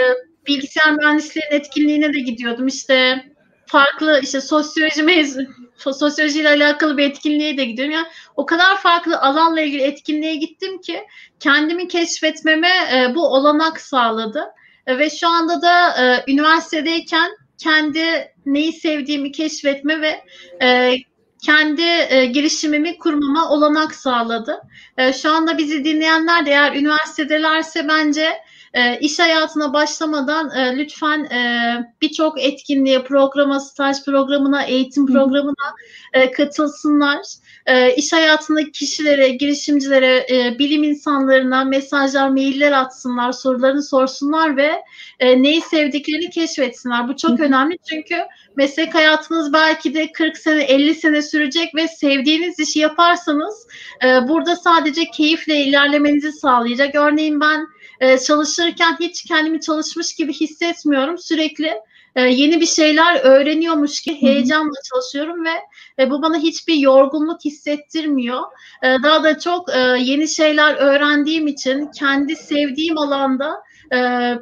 bilgisayar 0.47 0.91
mühendisliğinin 0.91 1.51
etkinliğine 1.51 2.13
de 2.13 2.19
gidiyordum. 2.19 2.67
İşte 2.67 3.25
farklı 3.65 4.19
işte 4.23 4.41
sosyoloji 4.41 5.03
mezun, 5.03 5.47
sosyolojiyle 5.75 6.49
alakalı 6.49 6.97
bir 6.97 7.09
etkinliğe 7.09 7.57
de 7.57 7.65
gidiyorum. 7.65 7.93
Yani 7.93 8.07
o 8.35 8.45
kadar 8.45 8.77
farklı 8.77 9.19
alanla 9.19 9.61
ilgili 9.61 9.81
etkinliğe 9.81 10.35
gittim 10.35 10.81
ki 10.81 11.03
kendimi 11.39 11.87
keşfetmeme 11.87 12.71
e, 12.93 13.15
bu 13.15 13.27
olanak 13.27 13.81
sağladı. 13.81 14.43
E, 14.87 14.99
ve 14.99 15.09
şu 15.09 15.27
anda 15.27 15.61
da 15.61 15.89
e, 16.03 16.31
üniversitedeyken 16.31 17.31
kendi 17.57 18.33
neyi 18.45 18.73
sevdiğimi 18.73 19.31
keşfetme 19.31 20.01
ve 20.01 20.23
e, 20.61 20.95
kendi 21.41 21.81
e, 22.09 22.25
girişimimi 22.25 22.97
kurmama 22.97 23.49
olanak 23.49 23.95
sağladı. 23.95 24.61
E, 24.97 25.13
şu 25.13 25.31
anda 25.31 25.57
bizi 25.57 25.85
dinleyenler 25.85 26.45
de 26.45 26.49
eğer 26.49 26.75
üniversitedelerse 26.75 27.87
bence 27.87 28.41
e, 28.73 28.99
iş 28.99 29.19
hayatına 29.19 29.73
başlamadan 29.73 30.51
e, 30.51 30.77
lütfen 30.77 31.23
e, 31.23 31.93
birçok 32.01 32.41
etkinliğe, 32.41 33.03
programa, 33.03 33.59
staj 33.59 34.05
programına, 34.05 34.63
eğitim 34.63 35.07
programına 35.07 35.73
e, 36.13 36.31
katılsınlar. 36.31 37.21
E, 37.65 37.95
iş 37.95 38.13
hayatındaki 38.13 38.71
kişilere, 38.71 39.29
girişimcilere, 39.29 40.25
e, 40.29 40.59
bilim 40.59 40.83
insanlarına 40.83 41.63
mesajlar, 41.63 42.29
mailler 42.29 42.71
atsınlar, 42.71 43.31
sorularını 43.31 43.83
sorsunlar 43.83 44.57
ve 44.57 44.71
e, 45.19 45.41
neyi 45.41 45.61
sevdiklerini 45.61 46.29
keşfetsinler. 46.29 47.07
Bu 47.07 47.15
çok 47.15 47.39
önemli 47.39 47.77
çünkü 47.89 48.15
meslek 48.55 48.95
hayatınız 48.95 49.53
belki 49.53 49.93
de 49.93 50.11
40 50.11 50.37
sene, 50.37 50.63
50 50.63 50.95
sene 50.95 51.21
sürecek 51.21 51.75
ve 51.75 51.87
sevdiğiniz 51.87 52.59
işi 52.59 52.79
yaparsanız 52.79 53.67
e, 54.03 54.27
burada 54.27 54.55
sadece 54.55 55.05
keyifle 55.05 55.55
ilerlemenizi 55.55 56.31
sağlayacak. 56.31 56.95
Örneğin 56.95 57.39
ben 57.39 57.67
e, 57.99 58.17
çalışırken 58.17 58.97
hiç 58.99 59.23
kendimi 59.23 59.61
çalışmış 59.61 60.15
gibi 60.15 60.33
hissetmiyorum. 60.33 61.17
Sürekli 61.17 61.81
e, 62.17 62.21
yeni 62.21 62.61
bir 62.61 62.65
şeyler 62.65 63.19
öğreniyormuş 63.19 64.01
ki 64.01 64.21
heyecanla 64.21 64.73
çalışıyorum 64.89 65.45
ve 65.45 65.53
e, 65.99 66.09
bu 66.09 66.21
bana 66.21 66.37
hiçbir 66.37 66.75
yorgunluk 66.75 67.45
hissettirmiyor. 67.45 68.41
E, 68.83 68.87
daha 69.03 69.23
da 69.23 69.39
çok 69.39 69.69
e, 69.75 69.79
yeni 69.99 70.27
şeyler 70.27 70.75
öğrendiğim 70.75 71.47
için 71.47 71.91
kendi 71.99 72.35
sevdiğim 72.35 72.97
alanda 72.97 73.63
e, 73.93 73.97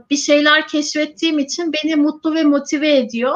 bir 0.09 0.17
şeyler 0.17 0.67
keşfettiğim 0.67 1.39
için 1.39 1.71
beni 1.73 1.95
mutlu 1.95 2.35
ve 2.35 2.43
motive 2.43 2.97
ediyor. 2.97 3.35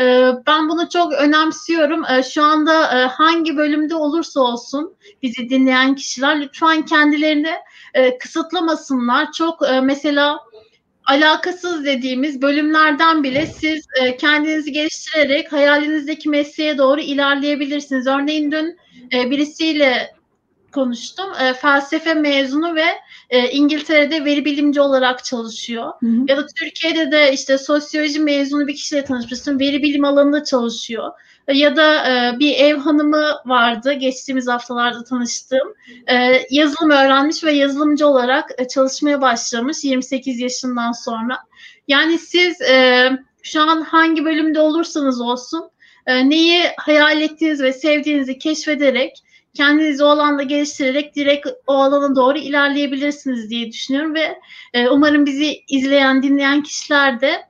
E, 0.00 0.32
ben 0.46 0.68
bunu 0.68 0.88
çok 0.88 1.12
önemsiyorum. 1.12 2.04
Şu 2.32 2.42
anda 2.42 3.08
hangi 3.18 3.56
bölümde 3.56 3.94
olursa 3.94 4.40
olsun 4.40 4.94
bizi 5.22 5.48
dinleyen 5.48 5.94
kişiler 5.94 6.40
lütfen 6.40 6.84
kendilerini 6.84 7.54
e, 7.94 8.18
kısıtlamasınlar. 8.18 9.32
Çok 9.32 9.68
e, 9.68 9.80
mesela 9.80 10.38
alakasız 11.06 11.84
dediğimiz 11.84 12.42
bölümlerden 12.42 13.22
bile 13.22 13.46
siz 13.46 13.86
e, 14.02 14.16
kendinizi 14.16 14.72
geliştirerek 14.72 15.52
hayalinizdeki 15.52 16.28
mesleğe 16.28 16.78
doğru 16.78 17.00
ilerleyebilirsiniz. 17.00 18.06
Örneğin 18.06 18.52
dün 18.52 18.78
e, 19.12 19.30
birisiyle 19.30 20.14
konuştum. 20.72 21.26
E, 21.40 21.54
felsefe 21.54 22.14
mezunu 22.14 22.74
ve 22.74 22.86
e, 23.30 23.50
İngiltere'de 23.50 24.24
veri 24.24 24.44
bilimci 24.44 24.80
olarak 24.80 25.24
çalışıyor. 25.24 25.92
Hı 26.00 26.06
hı. 26.06 26.24
Ya 26.28 26.36
da 26.36 26.46
Türkiye'de 26.46 27.12
de 27.12 27.32
işte 27.32 27.58
sosyoloji 27.58 28.20
mezunu 28.20 28.66
bir 28.66 28.74
kişiyle 28.74 29.04
tanışmıştım. 29.04 29.60
Veri 29.60 29.82
bilim 29.82 30.04
alanında 30.04 30.44
çalışıyor 30.44 31.12
ya 31.52 31.76
da 31.76 32.08
e, 32.08 32.38
bir 32.38 32.56
ev 32.56 32.76
hanımı 32.76 33.24
vardı 33.46 33.92
geçtiğimiz 33.92 34.48
haftalarda 34.48 35.04
tanıştığım. 35.04 35.74
E, 36.06 36.46
yazılım 36.50 36.90
öğrenmiş 36.90 37.44
ve 37.44 37.52
yazılımcı 37.52 38.06
olarak 38.06 38.50
e, 38.58 38.68
çalışmaya 38.68 39.20
başlamış 39.20 39.84
28 39.84 40.40
yaşından 40.40 40.92
sonra. 40.92 41.38
Yani 41.88 42.18
siz 42.18 42.60
e, 42.60 43.10
şu 43.42 43.62
an 43.62 43.82
hangi 43.82 44.24
bölümde 44.24 44.60
olursanız 44.60 45.20
olsun 45.20 45.70
e, 46.06 46.30
neyi 46.30 46.62
hayal 46.76 47.20
ettiğiniz 47.20 47.62
ve 47.62 47.72
sevdiğinizi 47.72 48.38
keşfederek 48.38 49.22
kendinizi 49.54 50.04
o 50.04 50.06
alanda 50.06 50.42
geliştirerek 50.42 51.16
direkt 51.16 51.48
o 51.66 51.74
alana 51.74 52.16
doğru 52.16 52.38
ilerleyebilirsiniz 52.38 53.50
diye 53.50 53.72
düşünüyorum 53.72 54.14
ve 54.14 54.38
e, 54.74 54.88
umarım 54.88 55.26
bizi 55.26 55.60
izleyen, 55.68 56.22
dinleyen 56.22 56.62
kişiler 56.62 57.20
de 57.20 57.49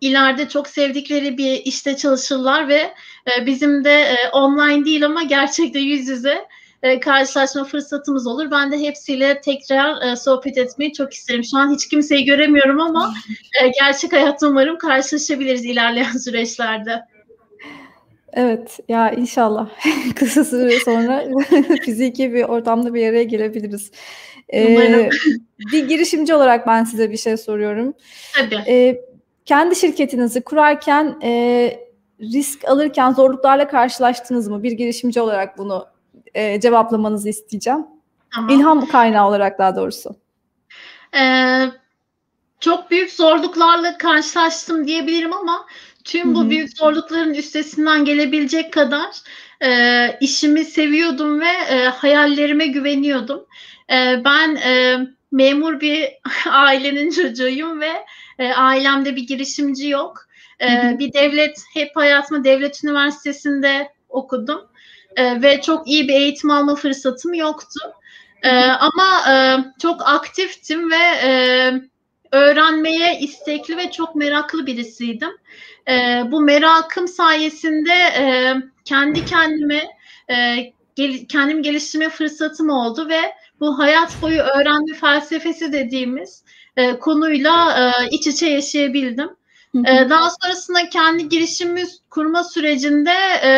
ileride 0.00 0.48
çok 0.48 0.68
sevdikleri 0.68 1.38
bir 1.38 1.62
işte 1.64 1.96
çalışırlar 1.96 2.68
ve 2.68 2.94
e, 3.38 3.46
bizim 3.46 3.84
de 3.84 4.00
e, 4.00 4.28
online 4.32 4.84
değil 4.84 5.06
ama 5.06 5.22
gerçekte 5.22 5.78
yüz 5.78 6.08
yüze 6.08 6.46
e, 6.82 7.00
karşılaşma 7.00 7.64
fırsatımız 7.64 8.26
olur. 8.26 8.50
Ben 8.50 8.72
de 8.72 8.78
hepsiyle 8.78 9.40
tekrar 9.40 10.12
e, 10.12 10.16
sohbet 10.16 10.58
etmeyi 10.58 10.92
çok 10.92 11.12
isterim. 11.12 11.44
Şu 11.44 11.58
an 11.58 11.74
hiç 11.74 11.88
kimseyi 11.88 12.24
göremiyorum 12.24 12.80
ama 12.80 13.14
e, 13.62 13.68
gerçek 13.80 14.12
hayatta 14.12 14.48
umarım 14.48 14.78
karşılaşabiliriz 14.78 15.64
ilerleyen 15.64 16.12
süreçlerde. 16.24 17.02
Evet 18.32 18.78
ya 18.88 19.10
inşallah 19.10 19.68
kısa 20.16 20.44
süre 20.44 20.80
sonra 20.80 21.24
fiziki 21.84 22.32
bir 22.32 22.42
ortamda 22.42 22.94
bir 22.94 23.08
araya 23.08 23.24
gelebiliriz. 23.24 23.90
Ee, 24.54 25.10
bir 25.72 25.88
girişimci 25.88 26.34
olarak 26.34 26.66
ben 26.66 26.84
size 26.84 27.10
bir 27.10 27.16
şey 27.16 27.36
soruyorum. 27.36 27.94
Tabii. 28.34 28.62
Ee, 28.68 29.00
kendi 29.46 29.76
şirketinizi 29.76 30.44
kurarken 30.44 31.18
e, 31.22 31.30
risk 32.20 32.64
alırken 32.64 33.12
zorluklarla 33.12 33.68
karşılaştınız 33.68 34.48
mı? 34.48 34.62
Bir 34.62 34.72
girişimci 34.72 35.20
olarak 35.20 35.58
bunu 35.58 35.86
e, 36.34 36.60
cevaplamanızı 36.60 37.28
isteyeceğim. 37.28 37.86
Tamam. 38.34 38.50
İlham 38.50 38.86
kaynağı 38.86 39.28
olarak 39.28 39.58
daha 39.58 39.76
doğrusu. 39.76 40.16
Ee, 41.16 41.64
çok 42.60 42.90
büyük 42.90 43.12
zorluklarla 43.12 43.98
karşılaştım 43.98 44.86
diyebilirim 44.86 45.32
ama 45.32 45.66
tüm 46.04 46.34
bu 46.34 46.40
Hı-hı. 46.40 46.50
büyük 46.50 46.76
zorlukların 46.76 47.34
üstesinden 47.34 48.04
gelebilecek 48.04 48.72
kadar 48.72 49.10
e, 49.62 50.18
işimi 50.20 50.64
seviyordum 50.64 51.40
ve 51.40 51.48
e, 51.70 51.84
hayallerime 51.84 52.66
güveniyordum. 52.66 53.46
E, 53.92 54.24
ben 54.24 54.56
e, 54.56 54.98
memur 55.32 55.80
bir 55.80 56.08
ailenin 56.50 57.10
çocuğuyum 57.10 57.80
ve 57.80 57.92
e, 58.38 58.52
ailemde 58.52 59.16
bir 59.16 59.26
girişimci 59.26 59.88
yok. 59.88 60.26
E, 60.60 60.96
bir 60.98 61.12
devlet, 61.12 61.62
hep 61.74 61.96
hayatımı 61.96 62.44
devlet 62.44 62.84
üniversitesinde 62.84 63.92
okudum. 64.08 64.68
E, 65.16 65.42
ve 65.42 65.60
çok 65.60 65.88
iyi 65.88 66.08
bir 66.08 66.14
eğitim 66.14 66.50
alma 66.50 66.74
fırsatım 66.74 67.34
yoktu. 67.34 67.80
E, 68.42 68.50
ama 68.60 69.32
e, 69.32 69.34
çok 69.82 70.08
aktiftim 70.08 70.90
ve 70.90 71.04
e, 71.22 71.72
öğrenmeye 72.32 73.18
istekli 73.20 73.76
ve 73.76 73.90
çok 73.90 74.14
meraklı 74.14 74.66
birisiydim. 74.66 75.30
E, 75.88 76.22
bu 76.30 76.40
merakım 76.40 77.08
sayesinde 77.08 77.94
e, 78.18 78.54
kendi 78.84 79.24
kendime 79.24 79.82
e, 80.30 80.56
gel, 80.94 81.26
kendim 81.28 81.62
geliştirme 81.62 82.08
fırsatım 82.08 82.70
oldu 82.70 83.08
ve 83.08 83.20
bu 83.60 83.78
hayat 83.78 84.22
boyu 84.22 84.40
öğrenme 84.40 84.94
felsefesi 85.00 85.72
dediğimiz 85.72 86.44
e, 86.76 86.98
konuyla 86.98 87.78
e, 87.78 88.08
iç 88.10 88.26
içe 88.26 88.46
yaşayabildim. 88.46 89.30
E, 89.74 90.10
daha 90.10 90.30
sonrasında 90.30 90.88
kendi 90.88 91.28
girişimi 91.28 91.84
kurma 92.10 92.44
sürecinde 92.44 93.12
e, 93.42 93.50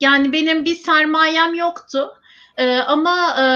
yani 0.00 0.32
benim 0.32 0.64
bir 0.64 0.74
sermayem 0.74 1.54
yoktu. 1.54 2.12
E, 2.56 2.76
ama 2.76 3.36
e, 3.40 3.46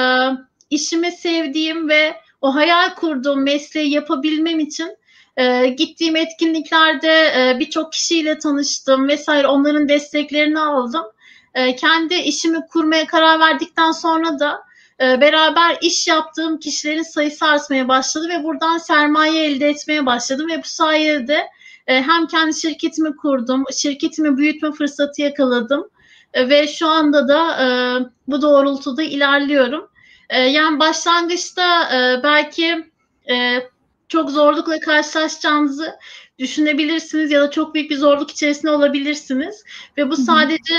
işimi 0.70 1.12
sevdiğim 1.12 1.88
ve 1.88 2.16
o 2.40 2.54
hayal 2.54 2.94
kurduğum 2.94 3.42
mesleği 3.42 3.90
yapabilmem 3.90 4.60
için 4.60 4.96
e, 5.36 5.66
gittiğim 5.66 6.16
etkinliklerde 6.16 7.32
e, 7.36 7.58
birçok 7.58 7.92
kişiyle 7.92 8.38
tanıştım 8.38 9.08
vesaire 9.08 9.46
onların 9.46 9.88
desteklerini 9.88 10.60
aldım. 10.60 11.04
E, 11.54 11.76
kendi 11.76 12.14
işimi 12.14 12.66
kurmaya 12.72 13.06
karar 13.06 13.40
verdikten 13.40 13.92
sonra 13.92 14.38
da 14.38 14.62
beraber 15.02 15.78
iş 15.80 16.06
yaptığım 16.06 16.58
kişilerin 16.58 17.02
sayısı 17.02 17.46
artmaya 17.46 17.88
başladı 17.88 18.28
ve 18.28 18.44
buradan 18.44 18.78
sermaye 18.78 19.44
elde 19.44 19.68
etmeye 19.68 20.06
başladım 20.06 20.50
ve 20.50 20.58
bu 20.58 20.66
sayede 20.66 21.48
e, 21.86 22.02
hem 22.02 22.26
kendi 22.26 22.60
şirketimi 22.60 23.16
kurdum, 23.16 23.64
şirketimi 23.76 24.36
büyütme 24.36 24.72
fırsatı 24.72 25.22
yakaladım 25.22 25.88
e, 26.34 26.48
ve 26.48 26.68
şu 26.68 26.88
anda 26.88 27.28
da 27.28 28.10
bu 28.28 28.42
doğrultuda 28.42 29.02
ilerliyorum. 29.02 29.88
Yani 30.30 30.78
başlangıçta 30.78 31.88
belki 32.22 32.84
çok 34.08 34.30
zorlukla 34.30 34.80
karşılaşacağınızı 34.80 35.98
düşünebilirsiniz 36.38 37.30
ya 37.30 37.40
da 37.40 37.50
çok 37.50 37.74
büyük 37.74 37.90
bir 37.90 37.96
zorluk 37.96 38.30
içerisinde 38.30 38.70
olabilirsiniz 38.70 39.64
ve 39.96 40.10
bu 40.10 40.16
sadece 40.16 40.74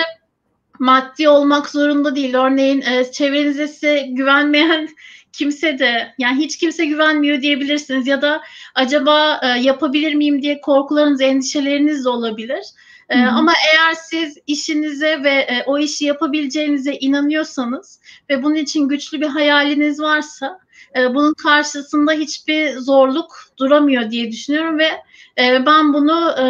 maddi 0.80 1.30
olmak 1.30 1.69
zorunda 1.69 2.15
değil. 2.15 2.34
Örneğin 2.34 2.82
e, 2.82 3.11
çevrenize 3.11 3.67
size 3.67 4.07
güvenmeyen 4.09 4.89
kimse 5.32 5.80
de 5.80 6.13
yani 6.17 6.43
hiç 6.43 6.57
kimse 6.57 6.86
güvenmiyor 6.86 7.41
diyebilirsiniz 7.41 8.07
ya 8.07 8.21
da 8.21 8.41
acaba 8.76 9.39
e, 9.43 9.47
yapabilir 9.47 10.13
miyim 10.15 10.41
diye 10.41 10.61
korkularınız, 10.61 11.21
endişeleriniz 11.21 12.05
de 12.05 12.09
olabilir. 12.09 12.63
E, 13.09 13.19
ama 13.19 13.53
eğer 13.74 13.93
siz 13.93 14.38
işinize 14.47 15.24
ve 15.24 15.30
e, 15.30 15.63
o 15.65 15.78
işi 15.78 16.05
yapabileceğinize 16.05 16.93
inanıyorsanız 16.93 17.99
ve 18.30 18.43
bunun 18.43 18.55
için 18.55 18.88
güçlü 18.88 19.21
bir 19.21 19.28
hayaliniz 19.28 19.99
varsa 19.99 20.59
e, 20.95 21.15
bunun 21.15 21.34
karşısında 21.34 22.11
hiçbir 22.11 22.78
zorluk 22.78 23.36
duramıyor 23.57 24.11
diye 24.11 24.32
düşünüyorum 24.32 24.80
ve 24.80 24.89
e, 25.38 25.65
ben 25.65 25.93
bunu 25.93 26.36
e, 26.39 26.45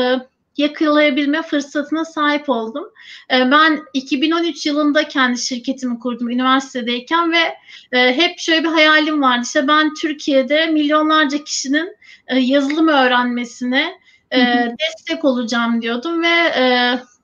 yakalayabilme 0.57 1.41
fırsatına 1.41 2.05
sahip 2.05 2.49
oldum. 2.49 2.83
Ee, 3.31 3.51
ben 3.51 3.79
2013 3.93 4.65
yılında 4.65 5.07
kendi 5.07 5.39
şirketimi 5.39 5.99
kurdum 5.99 6.29
üniversitedeyken 6.29 7.31
ve 7.31 7.57
e, 7.91 8.17
hep 8.17 8.39
şöyle 8.39 8.63
bir 8.63 8.69
hayalim 8.69 9.21
vardı. 9.21 9.41
İşte 9.45 9.67
ben 9.67 9.93
Türkiye'de 9.93 10.65
milyonlarca 10.65 11.43
kişinin 11.43 11.95
e, 12.27 12.39
yazılım 12.39 12.87
öğrenmesine 12.87 13.93
e, 14.31 14.39
destek 14.79 15.25
olacağım 15.25 15.81
diyordum 15.81 16.23
ve 16.23 16.53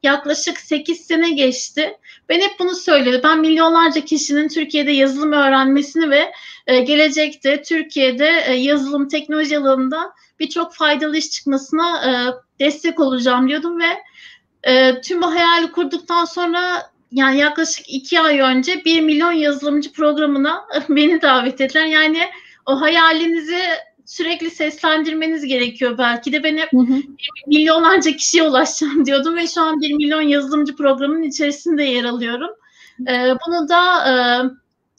yaklaşık 0.04 0.60
8 0.60 0.98
sene 1.06 1.32
geçti. 1.32 1.98
Ben 2.30 2.40
hep 2.40 2.60
bunu 2.60 2.76
söyledim. 2.76 3.22
Ben 3.24 3.40
milyonlarca 3.40 4.02
kişinin 4.02 4.48
Türkiye'de 4.48 4.92
yazılım 4.92 5.32
öğrenmesini 5.32 6.10
ve 6.10 6.32
gelecekte 6.68 7.62
Türkiye'de 7.62 8.54
yazılım 8.54 9.08
teknoloji 9.08 9.58
alanında 9.58 10.14
birçok 10.40 10.76
faydalı 10.76 11.18
iş 11.18 11.32
çıkmasına 11.32 12.06
e, 12.06 12.12
destek 12.66 13.00
olacağım 13.00 13.50
diyordum 13.50 13.80
ve 13.80 14.04
e, 14.64 15.02
tüm 15.02 15.22
bu 15.22 15.28
hayali 15.28 15.72
kurduktan 15.72 16.26
sonra 16.26 16.92
yani 17.12 17.38
yaklaşık 17.38 17.90
iki 17.90 18.20
ay 18.20 18.40
önce 18.40 18.86
1 18.86 19.02
milyon 19.02 19.32
yazılımcı 19.32 19.94
programına 19.94 20.66
beni 20.90 21.22
davet 21.22 21.62
ettiler. 21.62 21.86
Yani 21.86 22.22
o 22.66 22.82
hayalinizi 22.82 23.62
sürekli 24.06 24.50
seslendirmeniz 24.52 25.46
gerekiyor. 25.46 25.98
Belki 25.98 26.34
de 26.34 26.44
ben 26.44 26.58
hep 26.58 26.74
hı 26.74 26.78
hı. 26.78 27.02
milyonlarca 27.48 28.12
kişiye 28.12 28.44
ulaşacağım 28.44 29.06
diyordum 29.06 29.36
ve 29.36 29.48
şu 29.48 29.62
an 29.62 29.82
1 29.82 29.94
milyon 29.94 30.22
yazılımcı 30.22 30.76
programının 30.76 31.24
içerisinde 31.24 31.84
yer 31.84 32.04
alıyorum. 32.04 32.50
Ee, 33.08 33.34
bunu 33.48 33.70
da 33.70 34.10
e, 34.10 34.14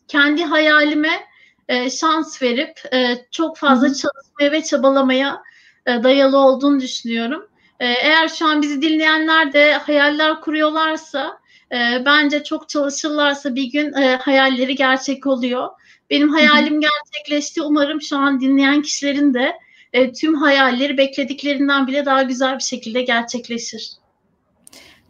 kendi 0.08 0.44
hayalime 0.44 1.29
e, 1.70 1.90
şans 1.90 2.42
verip 2.42 2.94
e, 2.94 3.26
çok 3.30 3.56
fazla 3.56 3.94
çalışmaya 3.94 4.52
ve 4.52 4.62
çabalamaya 4.62 5.42
e, 5.86 6.02
dayalı 6.02 6.38
olduğunu 6.38 6.80
düşünüyorum. 6.80 7.48
E, 7.80 7.86
eğer 7.86 8.28
şu 8.28 8.46
an 8.46 8.62
bizi 8.62 8.82
dinleyenler 8.82 9.52
de 9.52 9.74
hayaller 9.74 10.40
kuruyorlarsa 10.40 11.38
e, 11.72 11.76
bence 12.04 12.44
çok 12.44 12.68
çalışırlarsa 12.68 13.54
bir 13.54 13.72
gün 13.72 13.92
e, 13.92 14.16
hayalleri 14.16 14.74
gerçek 14.74 15.26
oluyor. 15.26 15.68
Benim 16.10 16.28
hayalim 16.28 16.80
gerçekleşti. 16.80 17.62
Umarım 17.62 18.02
şu 18.02 18.16
an 18.16 18.40
dinleyen 18.40 18.82
kişilerin 18.82 19.34
de 19.34 19.52
e, 19.92 20.12
tüm 20.12 20.34
hayalleri 20.34 20.98
beklediklerinden 20.98 21.86
bile 21.86 22.06
daha 22.06 22.22
güzel 22.22 22.54
bir 22.54 22.62
şekilde 22.62 23.02
gerçekleşir. 23.02 23.99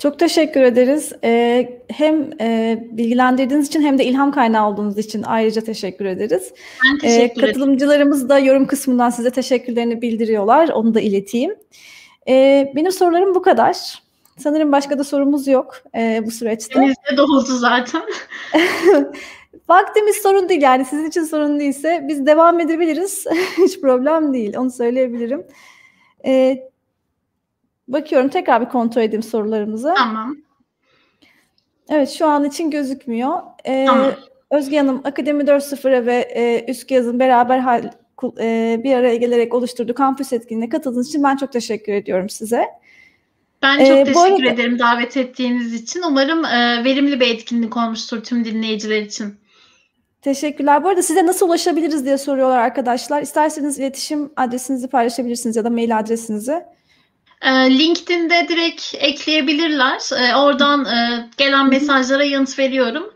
Çok 0.03 0.19
teşekkür 0.19 0.61
ederiz. 0.63 1.13
Ee, 1.25 1.81
hem 1.89 2.31
e, 2.41 2.79
bilgilendirdiğiniz 2.91 3.67
için 3.67 3.83
hem 3.83 3.99
de 3.99 4.05
ilham 4.05 4.33
kaynağı 4.33 4.69
olduğunuz 4.69 4.99
için 4.99 5.23
ayrıca 5.23 5.61
teşekkür 5.61 6.05
ederiz. 6.05 6.53
Ben 6.85 6.99
teşekkür 6.99 7.43
ee, 7.43 7.47
katılımcılarımız 7.47 8.29
da 8.29 8.39
yorum 8.39 8.67
kısmından 8.67 9.11
size 9.11 9.31
teşekkürlerini 9.31 10.03
bildiriyorlar. 10.03 10.69
Onu 10.69 10.95
da 10.95 11.01
ileteyim. 11.01 11.55
Ee, 12.29 12.73
benim 12.77 12.93
sorularım 12.93 13.35
bu 13.35 13.43
kadar. 13.43 13.77
Sanırım 14.39 14.73
başka 14.73 14.99
da 14.99 15.05
sorumuz 15.05 15.47
yok 15.47 15.83
e, 15.97 16.23
bu 16.27 16.31
süreçte. 16.31 16.81
Denizde 16.81 17.17
doldu 17.17 17.45
zaten. 17.45 18.03
Vaktimiz 19.69 20.17
sorun 20.17 20.49
değil 20.49 20.63
yani 20.63 20.85
sizin 20.85 21.09
için 21.09 21.25
sorun 21.25 21.61
değilse 21.61 22.05
biz 22.09 22.27
devam 22.27 22.61
edebiliriz. 22.61 23.25
Hiç 23.59 23.81
problem 23.81 24.33
değil 24.33 24.57
onu 24.57 24.71
söyleyebilirim. 24.71 25.47
Ee, 26.25 26.71
bakıyorum 27.93 28.29
tekrar 28.29 28.61
bir 28.61 28.69
kontrol 28.69 29.03
edeyim 29.03 29.23
sorularımızı. 29.23 29.95
Tamam. 29.97 30.37
Evet 31.89 32.11
şu 32.11 32.27
an 32.27 32.45
için 32.45 32.71
gözükmüyor. 32.71 33.39
Ee, 33.65 33.85
tamam. 33.87 34.13
Özge 34.51 34.79
Hanım 34.79 35.01
Akademi 35.05 35.43
4.0'a 35.43 36.07
ve 36.07 36.15
e, 36.15 36.71
Üskü 36.71 36.95
Yaz'ın 36.95 37.19
beraber 37.19 37.59
hal, 37.59 37.91
e, 38.41 38.81
bir 38.85 38.95
araya 38.95 39.17
gelerek 39.17 39.55
oluşturduğu 39.55 39.95
kampüs 39.95 40.33
etkinliğine 40.33 40.69
katıldığınız 40.69 41.09
için 41.09 41.23
ben 41.23 41.37
çok 41.37 41.53
teşekkür 41.53 41.93
ediyorum 41.93 42.29
size. 42.29 42.67
Ben 43.63 43.79
çok 43.79 43.97
ee, 43.97 44.05
teşekkür 44.05 44.45
arada... 44.45 44.51
ederim 44.51 44.79
davet 44.79 45.17
ettiğiniz 45.17 45.75
için. 45.75 46.03
Umarım 46.03 46.45
e, 46.45 46.85
verimli 46.85 47.21
bir 47.21 47.35
etkinlik 47.35 47.77
olmuştur 47.77 48.25
tüm 48.25 48.45
dinleyiciler 48.45 49.03
için. 49.03 49.35
Teşekkürler. 50.23 50.85
Bu 50.85 50.89
arada 50.89 51.03
size 51.03 51.27
nasıl 51.27 51.49
ulaşabiliriz 51.49 52.05
diye 52.05 52.19
soruyorlar 52.19 52.59
arkadaşlar. 52.59 53.23
İsterseniz 53.23 53.79
iletişim 53.79 54.33
adresinizi 54.37 54.89
paylaşabilirsiniz 54.89 55.57
ya 55.57 55.65
da 55.65 55.71
mail 55.71 55.99
adresinizi. 55.99 56.65
E, 57.41 57.51
LinkedIn'de 57.79 58.47
direkt 58.49 58.95
ekleyebilirler. 58.95 60.01
E, 60.21 60.37
oradan 60.37 60.85
e, 60.85 61.29
gelen 61.37 61.69
mesajlara 61.69 62.25
yanıt 62.25 62.59
veriyorum. 62.59 63.15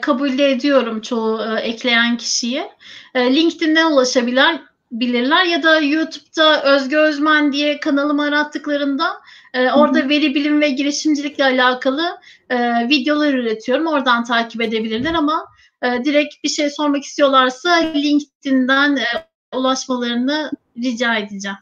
Kabul 0.00 0.38
ediyorum 0.38 1.00
çoğu 1.00 1.56
ekleyen 1.56 2.16
kişiyi. 2.16 2.64
LinkedIn'den 3.16 3.92
ulaşabilirler 3.92 4.60
bilirler 4.92 5.44
ya 5.44 5.62
da 5.62 5.80
YouTube'da 5.80 6.62
Özge 6.62 6.96
Özmen 6.96 7.52
diye 7.52 7.80
kanalımı 7.80 8.22
arattıklarında 8.22 9.20
orada 9.54 10.08
veri 10.08 10.34
bilim 10.34 10.60
ve 10.60 10.68
girişimcilikle 10.68 11.44
alakalı 11.44 12.18
videolar 12.88 13.34
üretiyorum. 13.34 13.86
Oradan 13.86 14.24
takip 14.24 14.60
edebilirler 14.60 15.14
ama 15.14 15.46
e, 15.82 16.04
direkt 16.04 16.44
bir 16.44 16.48
şey 16.48 16.70
sormak 16.70 17.04
istiyorlarsa 17.04 17.74
LinkedIn'den 17.74 18.96
e, 18.96 19.06
ulaşmalarını 19.56 20.50
rica 20.82 21.16
edeceğim. 21.16 21.58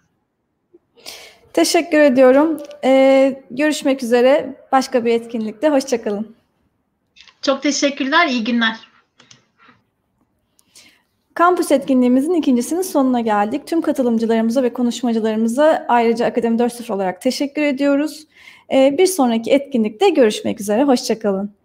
Teşekkür 1.52 2.00
ediyorum. 2.00 2.58
Ee, 2.84 3.42
görüşmek 3.50 4.02
üzere 4.02 4.56
başka 4.72 5.04
bir 5.04 5.12
etkinlikte. 5.12 5.68
Hoşçakalın. 5.68 6.36
Çok 7.42 7.62
teşekkürler. 7.62 8.26
İyi 8.26 8.44
günler. 8.44 8.76
Kampüs 11.34 11.72
etkinliğimizin 11.72 12.34
ikincisinin 12.34 12.82
sonuna 12.82 13.20
geldik. 13.20 13.66
Tüm 13.66 13.80
katılımcılarımıza 13.80 14.62
ve 14.62 14.72
konuşmacılarımıza 14.72 15.86
ayrıca 15.88 16.26
Akademi 16.26 16.58
4.0 16.58 16.92
olarak 16.92 17.22
teşekkür 17.22 17.62
ediyoruz. 17.62 18.26
Ee, 18.72 18.94
bir 18.98 19.06
sonraki 19.06 19.50
etkinlikte 19.50 20.08
görüşmek 20.08 20.60
üzere. 20.60 20.84
Hoşçakalın. 20.84 21.57